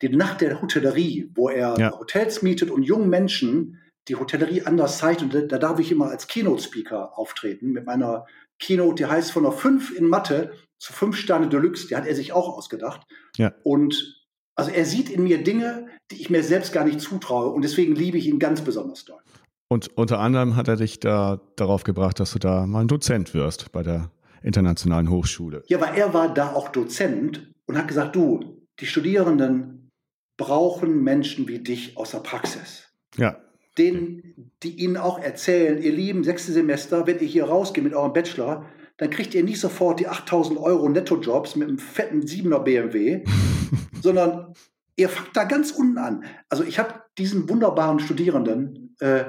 die 0.00 0.08
Nacht 0.08 0.40
der 0.40 0.62
Hotellerie, 0.62 1.30
wo 1.34 1.50
er 1.50 1.78
ja. 1.78 1.92
Hotels 1.98 2.42
mietet 2.42 2.70
und 2.70 2.82
jungen 2.82 3.10
Menschen 3.10 3.78
die 4.10 4.16
Hotellerie 4.16 4.62
anders 4.62 4.98
zeigt. 4.98 5.22
Und 5.22 5.32
da, 5.32 5.40
da 5.40 5.58
darf 5.58 5.78
ich 5.78 5.90
immer 5.92 6.08
als 6.10 6.26
Keynote-Speaker 6.26 7.16
auftreten 7.16 7.70
mit 7.70 7.86
meiner 7.86 8.26
Keynote, 8.58 8.96
die 8.96 9.06
heißt 9.06 9.32
von 9.32 9.46
einer 9.46 9.54
5 9.54 9.96
in 9.96 10.08
Mathe 10.08 10.52
zu 10.78 10.92
5 10.92 11.16
Sterne 11.16 11.48
Deluxe. 11.48 11.86
Die 11.86 11.96
hat 11.96 12.06
er 12.06 12.14
sich 12.14 12.32
auch 12.32 12.56
ausgedacht. 12.56 13.06
Ja. 13.36 13.52
Und 13.62 14.26
also 14.56 14.70
er 14.70 14.84
sieht 14.84 15.08
in 15.08 15.22
mir 15.22 15.42
Dinge, 15.42 15.86
die 16.10 16.20
ich 16.20 16.28
mir 16.28 16.42
selbst 16.42 16.72
gar 16.72 16.84
nicht 16.84 17.00
zutraue. 17.00 17.50
Und 17.50 17.62
deswegen 17.62 17.94
liebe 17.94 18.18
ich 18.18 18.26
ihn 18.26 18.38
ganz 18.38 18.60
besonders 18.62 19.04
doll. 19.04 19.20
Und 19.68 19.96
unter 19.96 20.18
anderem 20.18 20.56
hat 20.56 20.66
er 20.66 20.76
dich 20.76 20.98
da 20.98 21.40
darauf 21.54 21.84
gebracht, 21.84 22.18
dass 22.18 22.32
du 22.32 22.40
da 22.40 22.66
mal 22.66 22.80
ein 22.80 22.88
Dozent 22.88 23.32
wirst 23.32 23.70
bei 23.70 23.84
der 23.84 24.10
Internationalen 24.42 25.08
Hochschule. 25.08 25.62
Ja, 25.68 25.80
weil 25.80 25.96
er 25.96 26.12
war 26.12 26.34
da 26.34 26.52
auch 26.52 26.70
Dozent 26.70 27.52
und 27.66 27.78
hat 27.78 27.86
gesagt, 27.86 28.16
du, 28.16 28.66
die 28.80 28.86
Studierenden 28.86 29.88
brauchen 30.36 31.04
Menschen 31.04 31.46
wie 31.46 31.60
dich 31.60 31.96
aus 31.96 32.10
der 32.10 32.18
Praxis. 32.18 32.88
Ja 33.16 33.38
denen, 33.78 34.52
die 34.62 34.82
ihnen 34.82 34.96
auch 34.96 35.18
erzählen, 35.18 35.80
ihr 35.80 35.92
lieben 35.92 36.24
sechste 36.24 36.52
Semester, 36.52 37.06
wenn 37.06 37.20
ihr 37.20 37.26
hier 37.26 37.44
rausgeht 37.44 37.84
mit 37.84 37.94
eurem 37.94 38.12
Bachelor, 38.12 38.66
dann 38.96 39.10
kriegt 39.10 39.34
ihr 39.34 39.44
nicht 39.44 39.60
sofort 39.60 40.00
die 40.00 40.08
8000 40.08 40.58
Euro 40.58 40.88
Nettojobs 40.88 41.56
mit 41.56 41.68
einem 41.68 41.78
fetten 41.78 42.20
7er 42.20 42.58
BMW, 42.58 43.24
sondern 44.02 44.54
ihr 44.96 45.08
fangt 45.08 45.34
da 45.34 45.44
ganz 45.44 45.70
unten 45.70 45.98
an. 45.98 46.24
Also 46.48 46.64
ich 46.64 46.78
habe 46.78 47.02
diesen 47.16 47.48
wunderbaren 47.48 48.00
Studierenden 48.00 48.94
äh, 49.00 49.24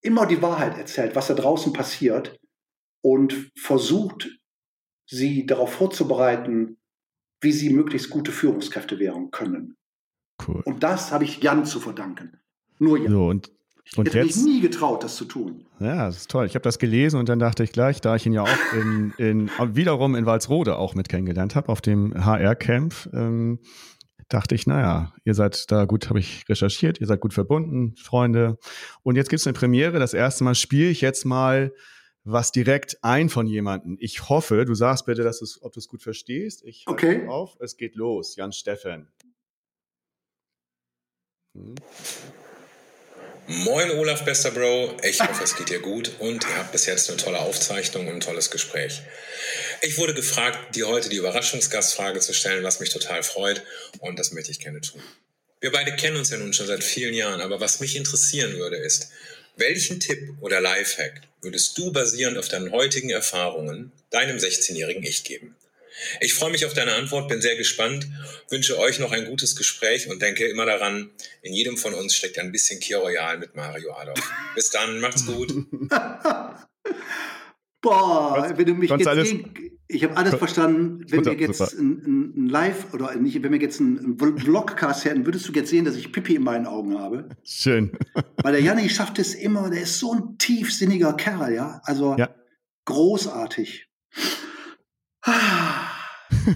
immer 0.00 0.26
die 0.26 0.42
Wahrheit 0.42 0.76
erzählt, 0.76 1.14
was 1.14 1.28
da 1.28 1.34
draußen 1.34 1.72
passiert 1.72 2.38
und 3.02 3.52
versucht, 3.56 4.28
sie 5.06 5.46
darauf 5.46 5.72
vorzubereiten, 5.72 6.78
wie 7.40 7.52
sie 7.52 7.70
möglichst 7.70 8.10
gute 8.10 8.32
Führungskräfte 8.32 8.98
werden 8.98 9.30
können. 9.30 9.76
Cool. 10.46 10.62
Und 10.64 10.82
das 10.82 11.12
habe 11.12 11.24
ich 11.24 11.42
Jan 11.42 11.64
zu 11.64 11.78
verdanken. 11.78 12.40
Nur 12.78 12.98
Jan. 12.98 13.12
So, 13.12 13.26
und 13.26 13.52
und 13.96 14.08
hätte 14.08 14.18
jetzt, 14.18 14.36
mich 14.36 14.44
nie 14.44 14.60
getraut, 14.60 15.04
das 15.04 15.16
zu 15.16 15.24
tun. 15.24 15.66
Ja, 15.78 16.06
das 16.06 16.16
ist 16.16 16.30
toll. 16.30 16.46
Ich 16.46 16.54
habe 16.54 16.62
das 16.62 16.78
gelesen 16.78 17.18
und 17.20 17.28
dann 17.28 17.38
dachte 17.38 17.62
ich 17.62 17.72
gleich, 17.72 18.00
da 18.00 18.16
ich 18.16 18.26
ihn 18.26 18.32
ja 18.32 18.42
auch 18.42 18.72
in, 18.72 19.12
in, 19.18 19.50
wiederum 19.74 20.14
in 20.14 20.26
Walsrode 20.26 20.76
auch 20.76 20.94
mit 20.94 21.08
kennengelernt 21.08 21.54
habe, 21.54 21.68
auf 21.68 21.80
dem 21.80 22.14
HR-Camp, 22.14 23.10
ähm, 23.12 23.60
dachte 24.28 24.54
ich, 24.54 24.66
naja, 24.66 25.12
ihr 25.24 25.34
seid 25.34 25.70
da 25.70 25.84
gut, 25.84 26.08
habe 26.08 26.18
ich 26.18 26.44
recherchiert, 26.48 27.00
ihr 27.00 27.06
seid 27.06 27.20
gut 27.20 27.34
verbunden, 27.34 27.94
Freunde. 27.96 28.58
Und 29.02 29.16
jetzt 29.16 29.28
gibt's 29.28 29.46
eine 29.46 29.54
Premiere. 29.54 29.98
Das 29.98 30.14
erste 30.14 30.44
Mal 30.44 30.54
spiele 30.54 30.88
ich 30.88 31.00
jetzt 31.00 31.24
mal 31.24 31.72
was 32.24 32.52
direkt 32.52 32.96
ein 33.02 33.28
von 33.28 33.46
jemandem. 33.46 33.98
Ich 34.00 34.30
hoffe, 34.30 34.64
du 34.64 34.74
sagst 34.74 35.04
bitte, 35.04 35.22
dass 35.22 35.40
du's, 35.40 35.62
ob 35.62 35.72
du 35.72 35.78
es 35.78 35.88
gut 35.88 36.02
verstehst. 36.02 36.64
Ich 36.64 36.84
okay. 36.86 37.28
auf. 37.28 37.56
Es 37.60 37.76
geht 37.76 37.96
los. 37.96 38.34
Jan 38.36 38.52
Steffen. 38.52 39.08
Hm. 41.54 41.74
Moin 43.46 43.90
Olaf, 43.90 44.24
bester 44.24 44.50
Bro. 44.50 44.96
Ich 45.02 45.20
hoffe, 45.20 45.44
es 45.44 45.54
geht 45.54 45.68
dir 45.68 45.80
gut 45.80 46.12
und 46.18 46.42
ihr 46.44 46.56
habt 46.56 46.72
bis 46.72 46.86
jetzt 46.86 47.10
eine 47.10 47.18
tolle 47.18 47.40
Aufzeichnung 47.40 48.08
und 48.08 48.14
ein 48.14 48.20
tolles 48.20 48.50
Gespräch. 48.50 49.02
Ich 49.82 49.98
wurde 49.98 50.14
gefragt, 50.14 50.74
dir 50.74 50.88
heute 50.88 51.10
die 51.10 51.16
Überraschungsgastfrage 51.16 52.20
zu 52.20 52.32
stellen, 52.32 52.64
was 52.64 52.80
mich 52.80 52.88
total 52.88 53.22
freut 53.22 53.62
und 53.98 54.18
das 54.18 54.32
möchte 54.32 54.50
ich 54.50 54.60
gerne 54.60 54.80
tun. 54.80 55.02
Wir 55.60 55.72
beide 55.72 55.94
kennen 55.94 56.16
uns 56.16 56.30
ja 56.30 56.38
nun 56.38 56.54
schon 56.54 56.66
seit 56.66 56.82
vielen 56.82 57.12
Jahren, 57.12 57.42
aber 57.42 57.60
was 57.60 57.80
mich 57.80 57.96
interessieren 57.96 58.56
würde 58.56 58.76
ist, 58.76 59.10
welchen 59.56 60.00
Tipp 60.00 60.30
oder 60.40 60.62
Lifehack 60.62 61.20
würdest 61.42 61.76
du 61.76 61.92
basierend 61.92 62.38
auf 62.38 62.48
deinen 62.48 62.72
heutigen 62.72 63.10
Erfahrungen 63.10 63.92
deinem 64.08 64.38
16-jährigen 64.38 65.02
Ich 65.02 65.22
geben? 65.22 65.54
Ich 66.20 66.34
freue 66.34 66.50
mich 66.50 66.66
auf 66.66 66.74
deine 66.74 66.94
Antwort, 66.94 67.28
bin 67.28 67.40
sehr 67.40 67.56
gespannt, 67.56 68.06
wünsche 68.50 68.78
euch 68.78 68.98
noch 68.98 69.12
ein 69.12 69.26
gutes 69.26 69.56
Gespräch 69.56 70.08
und 70.08 70.20
denke 70.22 70.46
immer 70.46 70.66
daran, 70.66 71.10
in 71.42 71.52
jedem 71.52 71.76
von 71.76 71.94
uns 71.94 72.16
steckt 72.16 72.38
ein 72.38 72.52
bisschen 72.52 72.80
Kier 72.80 72.98
Royal 72.98 73.38
mit 73.38 73.54
Mario 73.54 73.92
Adolf. 73.94 74.32
Bis 74.54 74.70
dann, 74.70 75.00
macht's 75.00 75.26
gut. 75.26 75.52
Boah, 77.80 78.52
wenn 78.56 78.66
du 78.66 78.74
mich 78.74 78.90
jetzt 78.90 79.04
gegen, 79.04 79.74
ich 79.88 80.02
habe 80.04 80.16
alles 80.16 80.34
verstanden. 80.34 81.04
Wenn 81.08 81.24
wir 81.24 81.34
jetzt 81.34 81.60
ein, 81.78 82.32
ein, 82.36 82.48
Live 82.48 82.94
oder 82.94 83.14
nicht, 83.16 83.42
wenn 83.42 83.52
wir 83.52 83.60
jetzt 83.60 83.80
einen 83.80 84.18
Vlogcast 84.18 85.04
hätten, 85.04 85.26
würdest 85.26 85.46
du 85.46 85.52
jetzt 85.52 85.68
sehen, 85.68 85.84
dass 85.84 85.96
ich 85.96 86.10
Pipi 86.10 86.36
in 86.36 86.42
meinen 86.42 86.66
Augen 86.66 86.98
habe. 86.98 87.28
Schön. 87.44 87.92
Weil 88.42 88.52
der 88.52 88.62
Janni 88.62 88.88
schafft 88.88 89.18
es 89.18 89.34
immer, 89.34 89.68
der 89.68 89.82
ist 89.82 89.98
so 89.98 90.14
ein 90.14 90.38
tiefsinniger 90.38 91.12
Kerl, 91.12 91.52
ja. 91.52 91.82
Also 91.84 92.16
ja. 92.16 92.34
großartig. 92.86 93.88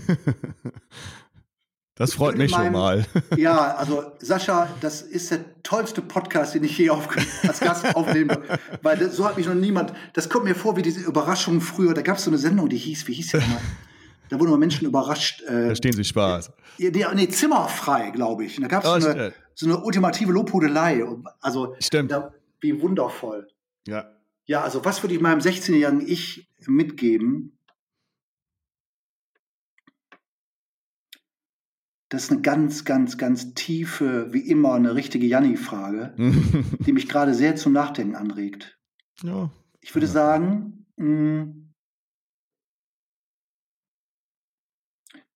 Das 1.98 2.14
freut 2.14 2.38
mich 2.38 2.52
meinem, 2.52 2.66
schon 2.66 2.72
mal. 2.72 3.06
Ja, 3.36 3.74
also 3.74 4.04
Sascha, 4.20 4.68
das 4.80 5.02
ist 5.02 5.32
der 5.32 5.62
tollste 5.64 6.00
Podcast, 6.00 6.54
den 6.54 6.62
ich 6.62 6.78
je 6.78 6.90
auf, 6.90 7.08
als 7.42 7.58
Gast 7.58 7.96
aufnehme. 7.96 8.40
Weil 8.82 8.98
das, 8.98 9.16
so 9.16 9.26
hat 9.26 9.36
mich 9.36 9.46
noch 9.46 9.54
niemand. 9.54 9.92
Das 10.12 10.28
kommt 10.28 10.44
mir 10.44 10.54
vor 10.54 10.76
wie 10.76 10.82
diese 10.82 11.00
Überraschung 11.00 11.60
früher. 11.60 11.94
Da 11.94 12.02
gab 12.02 12.18
es 12.18 12.24
so 12.24 12.30
eine 12.30 12.38
Sendung, 12.38 12.68
die 12.68 12.76
hieß, 12.76 13.08
wie 13.08 13.14
hieß 13.14 13.32
die 13.32 13.36
immer? 13.38 13.60
Da 14.28 14.38
wurden 14.38 14.50
immer 14.50 14.58
Menschen 14.58 14.86
überrascht. 14.86 15.42
Äh, 15.42 15.66
Verstehen 15.66 15.94
Sie 15.94 16.04
Spaß. 16.04 16.52
Äh, 16.78 16.90
nee, 16.90 17.04
nee, 17.14 17.28
Zimmerfrei, 17.28 18.10
glaube 18.10 18.44
ich. 18.44 18.56
Und 18.56 18.62
da 18.62 18.68
gab 18.68 18.84
es 18.84 18.90
oh, 18.90 19.00
so, 19.00 19.08
eine, 19.08 19.32
so 19.56 19.66
eine 19.66 19.82
ultimative 19.82 20.30
Lobhudelei. 20.30 21.04
Also, 21.40 21.74
stimmt. 21.80 22.12
Da, 22.12 22.32
wie 22.60 22.80
wundervoll. 22.80 23.48
Ja. 23.88 24.08
Ja, 24.44 24.62
also 24.62 24.84
was 24.84 25.02
würde 25.02 25.16
ich 25.16 25.20
meinem 25.20 25.40
16-jährigen 25.40 26.06
Ich 26.06 26.48
mitgeben? 26.66 27.57
Das 32.10 32.24
ist 32.24 32.32
eine 32.32 32.40
ganz, 32.40 32.84
ganz, 32.84 33.18
ganz 33.18 33.52
tiefe, 33.54 34.32
wie 34.32 34.48
immer 34.48 34.74
eine 34.74 34.94
richtige 34.94 35.26
Janni-Frage, 35.26 36.14
die 36.86 36.92
mich 36.92 37.08
gerade 37.08 37.34
sehr 37.34 37.56
zum 37.56 37.74
Nachdenken 37.74 38.16
anregt. 38.16 38.78
Ja. 39.22 39.50
Ich 39.80 39.94
würde 39.94 40.06
ja. 40.06 40.12
sagen, 40.12 40.86
mh, 40.96 41.06
mm, 41.06 41.74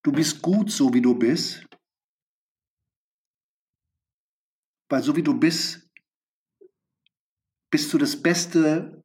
du 0.03 0.13
bist 0.13 0.41
gut 0.41 0.71
so, 0.71 0.93
wie 0.95 1.03
du 1.03 1.15
bist. 1.15 1.67
Weil 4.89 5.03
so 5.03 5.17
wie 5.17 5.23
du 5.23 5.39
bist, 5.39 5.91
bist 7.71 7.93
du 7.93 7.99
das 7.99 8.21
Beste, 8.23 9.03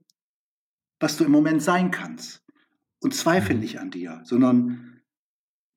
was 1.00 1.18
du 1.18 1.24
im 1.24 1.32
Moment 1.32 1.62
sein 1.62 1.92
kannst. 1.92 2.44
Und 3.00 3.14
zweifel 3.14 3.56
mhm. 3.56 3.62
nicht 3.62 3.80
an 3.80 3.92
dir, 3.92 4.22
sondern 4.24 5.02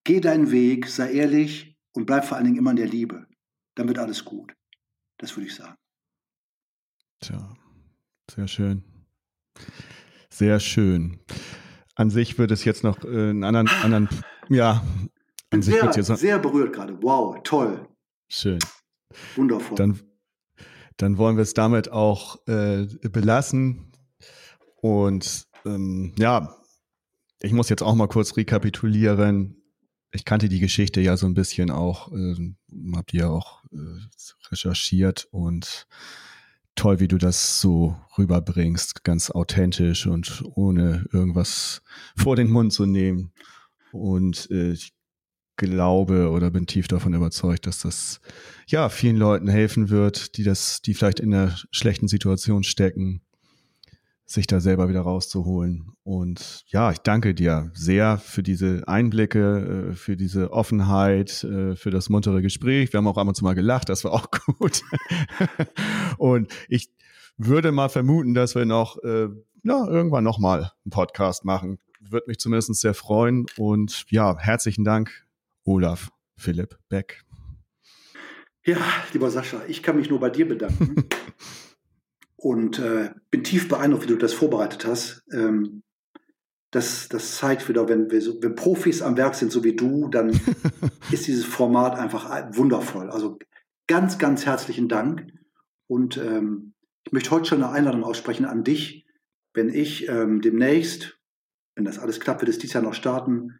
geh 0.04 0.20
deinen 0.20 0.50
Weg, 0.50 0.88
sei 0.88 1.12
ehrlich, 1.12 1.69
und 1.92 2.06
bleib 2.06 2.24
vor 2.24 2.36
allen 2.36 2.46
Dingen 2.46 2.58
immer 2.58 2.70
in 2.70 2.76
der 2.76 2.88
Liebe. 2.88 3.26
Dann 3.74 3.88
wird 3.88 3.98
alles 3.98 4.24
gut. 4.24 4.52
Das 5.18 5.36
würde 5.36 5.48
ich 5.48 5.54
sagen. 5.54 5.76
Tja, 7.20 7.54
sehr 8.30 8.48
schön. 8.48 8.84
Sehr 10.30 10.60
schön. 10.60 11.20
An 11.94 12.10
sich 12.10 12.38
wird 12.38 12.50
es 12.50 12.64
jetzt 12.64 12.82
noch 12.82 13.04
äh, 13.04 13.08
einen 13.08 13.44
anderen, 13.44 13.68
anderen 13.82 14.08
ja, 14.48 14.82
an 15.50 15.62
sich 15.62 15.74
sehr, 15.74 15.84
jetzt 15.84 16.08
noch, 16.08 16.16
sehr 16.16 16.38
berührt 16.38 16.72
gerade. 16.72 17.02
Wow, 17.02 17.38
toll. 17.44 17.88
Schön. 18.28 18.58
Wundervoll. 19.36 19.76
Dann, 19.76 20.00
dann 20.96 21.18
wollen 21.18 21.36
wir 21.36 21.42
es 21.42 21.54
damit 21.54 21.90
auch 21.90 22.36
äh, 22.46 22.86
belassen. 23.08 23.92
Und 24.76 25.46
ähm, 25.66 26.14
ja, 26.16 26.56
ich 27.40 27.52
muss 27.52 27.68
jetzt 27.68 27.82
auch 27.82 27.94
mal 27.94 28.08
kurz 28.08 28.36
rekapitulieren 28.36 29.59
ich 30.12 30.24
kannte 30.24 30.48
die 30.48 30.60
Geschichte 30.60 31.00
ja 31.00 31.16
so 31.16 31.26
ein 31.26 31.34
bisschen 31.34 31.70
auch, 31.70 32.12
äh, 32.12 32.34
hab 32.94 33.06
die 33.08 33.18
ja 33.18 33.28
auch 33.28 33.62
äh, 33.72 33.76
recherchiert 34.50 35.28
und 35.30 35.86
toll, 36.74 37.00
wie 37.00 37.08
du 37.08 37.18
das 37.18 37.60
so 37.60 37.96
rüberbringst, 38.16 39.04
ganz 39.04 39.30
authentisch 39.30 40.06
und 40.06 40.42
ohne 40.54 41.06
irgendwas 41.12 41.82
vor 42.16 42.36
den 42.36 42.50
Mund 42.50 42.72
zu 42.72 42.86
nehmen. 42.86 43.32
Und 43.92 44.50
äh, 44.50 44.72
ich 44.72 44.92
glaube 45.56 46.30
oder 46.30 46.50
bin 46.50 46.66
tief 46.66 46.88
davon 46.88 47.12
überzeugt, 47.12 47.66
dass 47.66 47.80
das 47.80 48.20
ja 48.66 48.88
vielen 48.88 49.16
Leuten 49.16 49.48
helfen 49.48 49.90
wird, 49.90 50.36
die 50.36 50.42
das, 50.42 50.80
die 50.80 50.94
vielleicht 50.94 51.20
in 51.20 51.34
einer 51.34 51.56
schlechten 51.70 52.08
Situation 52.08 52.62
stecken, 52.62 53.20
sich 54.30 54.46
da 54.46 54.60
selber 54.60 54.88
wieder 54.88 55.00
rauszuholen. 55.00 55.90
Und 56.04 56.62
ja, 56.68 56.92
ich 56.92 56.98
danke 56.98 57.34
dir 57.34 57.72
sehr 57.74 58.16
für 58.18 58.44
diese 58.44 58.86
Einblicke, 58.86 59.90
äh, 59.90 59.94
für 59.94 60.16
diese 60.16 60.52
Offenheit, 60.52 61.42
äh, 61.42 61.74
für 61.74 61.90
das 61.90 62.08
muntere 62.08 62.40
Gespräch. 62.40 62.92
Wir 62.92 62.98
haben 62.98 63.08
auch 63.08 63.18
ab 63.18 63.26
und 63.26 63.34
zu 63.34 63.42
mal 63.42 63.54
gelacht, 63.54 63.88
das 63.88 64.04
war 64.04 64.12
auch 64.12 64.30
gut. 64.58 64.82
und 66.16 66.52
ich 66.68 66.90
würde 67.38 67.72
mal 67.72 67.88
vermuten, 67.88 68.34
dass 68.34 68.54
wir 68.54 68.66
noch, 68.66 69.02
äh, 69.02 69.28
ja, 69.64 69.86
irgendwann 69.88 70.22
nochmal 70.22 70.70
einen 70.84 70.90
Podcast 70.90 71.44
machen. 71.44 71.80
Würde 72.00 72.26
mich 72.28 72.38
zumindest 72.38 72.72
sehr 72.76 72.94
freuen. 72.94 73.46
Und 73.56 74.06
ja, 74.10 74.38
herzlichen 74.38 74.84
Dank, 74.84 75.26
Olaf 75.64 76.10
Philipp 76.36 76.78
Beck. 76.88 77.24
Ja, 78.64 78.76
lieber 79.12 79.30
Sascha, 79.30 79.60
ich 79.66 79.82
kann 79.82 79.96
mich 79.96 80.08
nur 80.08 80.20
bei 80.20 80.30
dir 80.30 80.46
bedanken. 80.46 81.04
und 82.40 82.78
äh, 82.78 83.10
bin 83.30 83.44
tief 83.44 83.68
beeindruckt, 83.68 84.04
wie 84.04 84.12
du 84.12 84.16
das 84.16 84.32
vorbereitet 84.32 84.86
hast. 84.86 85.22
Ähm, 85.30 85.82
das, 86.70 87.08
das 87.08 87.36
zeigt 87.36 87.68
wieder, 87.68 87.88
wenn, 87.88 88.10
wir 88.10 88.22
so, 88.22 88.42
wenn 88.42 88.54
Profis 88.54 89.02
am 89.02 89.16
Werk 89.16 89.34
sind, 89.34 89.52
so 89.52 89.62
wie 89.62 89.76
du, 89.76 90.08
dann 90.08 90.30
ist 91.10 91.26
dieses 91.26 91.44
Format 91.44 91.98
einfach 91.98 92.56
wundervoll. 92.56 93.10
Also 93.10 93.38
ganz, 93.86 94.18
ganz 94.18 94.46
herzlichen 94.46 94.88
Dank. 94.88 95.26
Und 95.86 96.16
ähm, 96.16 96.72
ich 97.04 97.12
möchte 97.12 97.30
heute 97.30 97.44
schon 97.46 97.62
eine 97.62 97.72
Einladung 97.72 98.04
aussprechen 98.04 98.46
an 98.46 98.64
dich, 98.64 99.06
wenn 99.52 99.68
ich 99.68 100.08
ähm, 100.08 100.40
demnächst, 100.40 101.18
wenn 101.74 101.84
das 101.84 101.98
alles 101.98 102.20
klappt, 102.20 102.40
wird 102.40 102.48
es 102.48 102.58
dieses 102.58 102.74
Jahr 102.74 102.84
noch 102.84 102.94
starten, 102.94 103.58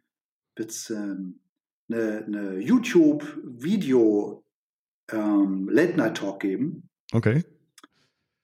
wird 0.55 0.71
es 0.71 0.89
ähm, 0.89 1.41
eine, 1.89 2.23
eine 2.25 2.57
YouTube-Video 2.59 4.43
ähm, 5.11 5.69
geben. 6.39 6.89
Okay 7.11 7.43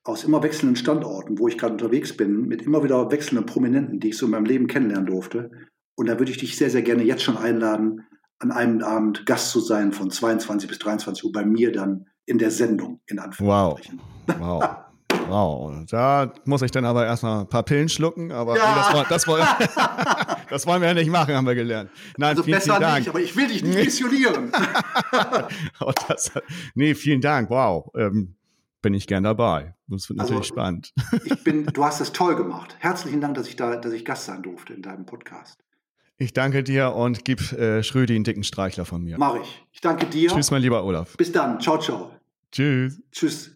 aus 0.07 0.23
immer 0.23 0.41
wechselnden 0.41 0.77
Standorten, 0.77 1.37
wo 1.37 1.47
ich 1.47 1.57
gerade 1.57 1.73
unterwegs 1.73 2.15
bin, 2.15 2.47
mit 2.47 2.61
immer 2.61 2.83
wieder 2.83 3.11
wechselnden 3.11 3.45
Prominenten, 3.45 3.99
die 3.99 4.09
ich 4.09 4.17
so 4.17 4.25
in 4.25 4.31
meinem 4.31 4.45
Leben 4.45 4.67
kennenlernen 4.67 5.05
durfte. 5.05 5.51
Und 5.95 6.07
da 6.07 6.17
würde 6.17 6.31
ich 6.31 6.37
dich 6.37 6.55
sehr, 6.55 6.69
sehr 6.69 6.81
gerne 6.81 7.03
jetzt 7.03 7.23
schon 7.23 7.37
einladen, 7.37 8.05
an 8.39 8.51
einem 8.51 8.83
Abend 8.83 9.25
Gast 9.25 9.51
zu 9.51 9.59
sein 9.59 9.91
von 9.91 10.09
22 10.09 10.69
bis 10.69 10.79
23 10.79 11.25
Uhr 11.25 11.31
bei 11.31 11.43
mir 11.43 11.71
dann 11.71 12.05
in 12.25 12.37
der 12.37 12.51
Sendung, 12.51 13.01
in 13.07 13.19
Anführungszeichen. 13.19 13.99
Wow. 14.27 14.39
Wow. 14.39 14.75
Wow, 15.29 15.85
da 15.89 16.31
muss 16.45 16.61
ich 16.61 16.71
dann 16.71 16.85
aber 16.85 17.05
erstmal 17.05 17.41
ein 17.41 17.49
paar 17.49 17.63
Pillen 17.63 17.89
schlucken, 17.89 18.31
aber 18.31 18.55
ja. 18.55 18.63
nee, 18.63 18.93
das, 18.93 19.07
das, 19.09 19.27
wollen, 19.27 19.45
das, 20.49 20.65
wollen, 20.65 20.81
wir 20.81 20.87
ja 20.87 20.93
nicht 20.93 21.09
machen, 21.09 21.33
haben 21.33 21.47
wir 21.47 21.55
gelernt. 21.55 21.89
Nein, 22.17 22.29
also 22.29 22.43
vielen, 22.43 22.57
besser 22.57 22.75
vielen 22.75 22.81
Dank. 22.81 22.99
nicht, 22.99 23.09
aber 23.09 23.19
ich 23.19 23.35
will 23.35 23.47
dich 23.47 23.61
nicht 23.61 23.75
missionieren. 23.75 24.51
oh, 25.81 25.91
das, 26.07 26.31
nee, 26.75 26.95
vielen 26.95 27.19
Dank, 27.19 27.49
wow. 27.49 27.91
Ähm, 27.95 28.37
bin 28.81 28.93
ich 28.93 29.07
gern 29.07 29.23
dabei. 29.23 29.75
Das 29.87 30.09
wird 30.09 30.17
natürlich 30.17 30.39
also, 30.41 30.53
spannend. 30.53 30.93
Ich 31.25 31.43
bin, 31.43 31.65
du 31.73 31.83
hast 31.83 32.01
es 32.01 32.11
toll 32.11 32.35
gemacht. 32.35 32.75
Herzlichen 32.79 33.21
Dank, 33.21 33.35
dass 33.35 33.47
ich 33.47 33.55
da, 33.55 33.75
dass 33.75 33.93
ich 33.93 34.05
Gast 34.05 34.25
sein 34.25 34.43
durfte 34.43 34.73
in 34.73 34.81
deinem 34.81 35.05
Podcast. 35.05 35.63
Ich 36.17 36.33
danke 36.33 36.63
dir 36.63 36.93
und 36.93 37.25
gib 37.25 37.51
äh, 37.53 37.83
Schrödi 37.83 38.15
einen 38.15 38.23
dicken 38.23 38.43
Streichler 38.43 38.85
von 38.85 39.03
mir. 39.03 39.17
Mach 39.19 39.35
ich. 39.35 39.65
Ich 39.71 39.81
danke 39.81 40.07
dir. 40.07 40.29
Tschüss, 40.29 40.49
mein 40.49 40.61
lieber 40.61 40.83
Olaf. 40.83 41.15
Bis 41.15 41.31
dann. 41.31 41.59
Ciao, 41.59 41.77
ciao. 41.77 42.11
Tschüss. 42.51 42.99
Tschüss. 43.11 43.55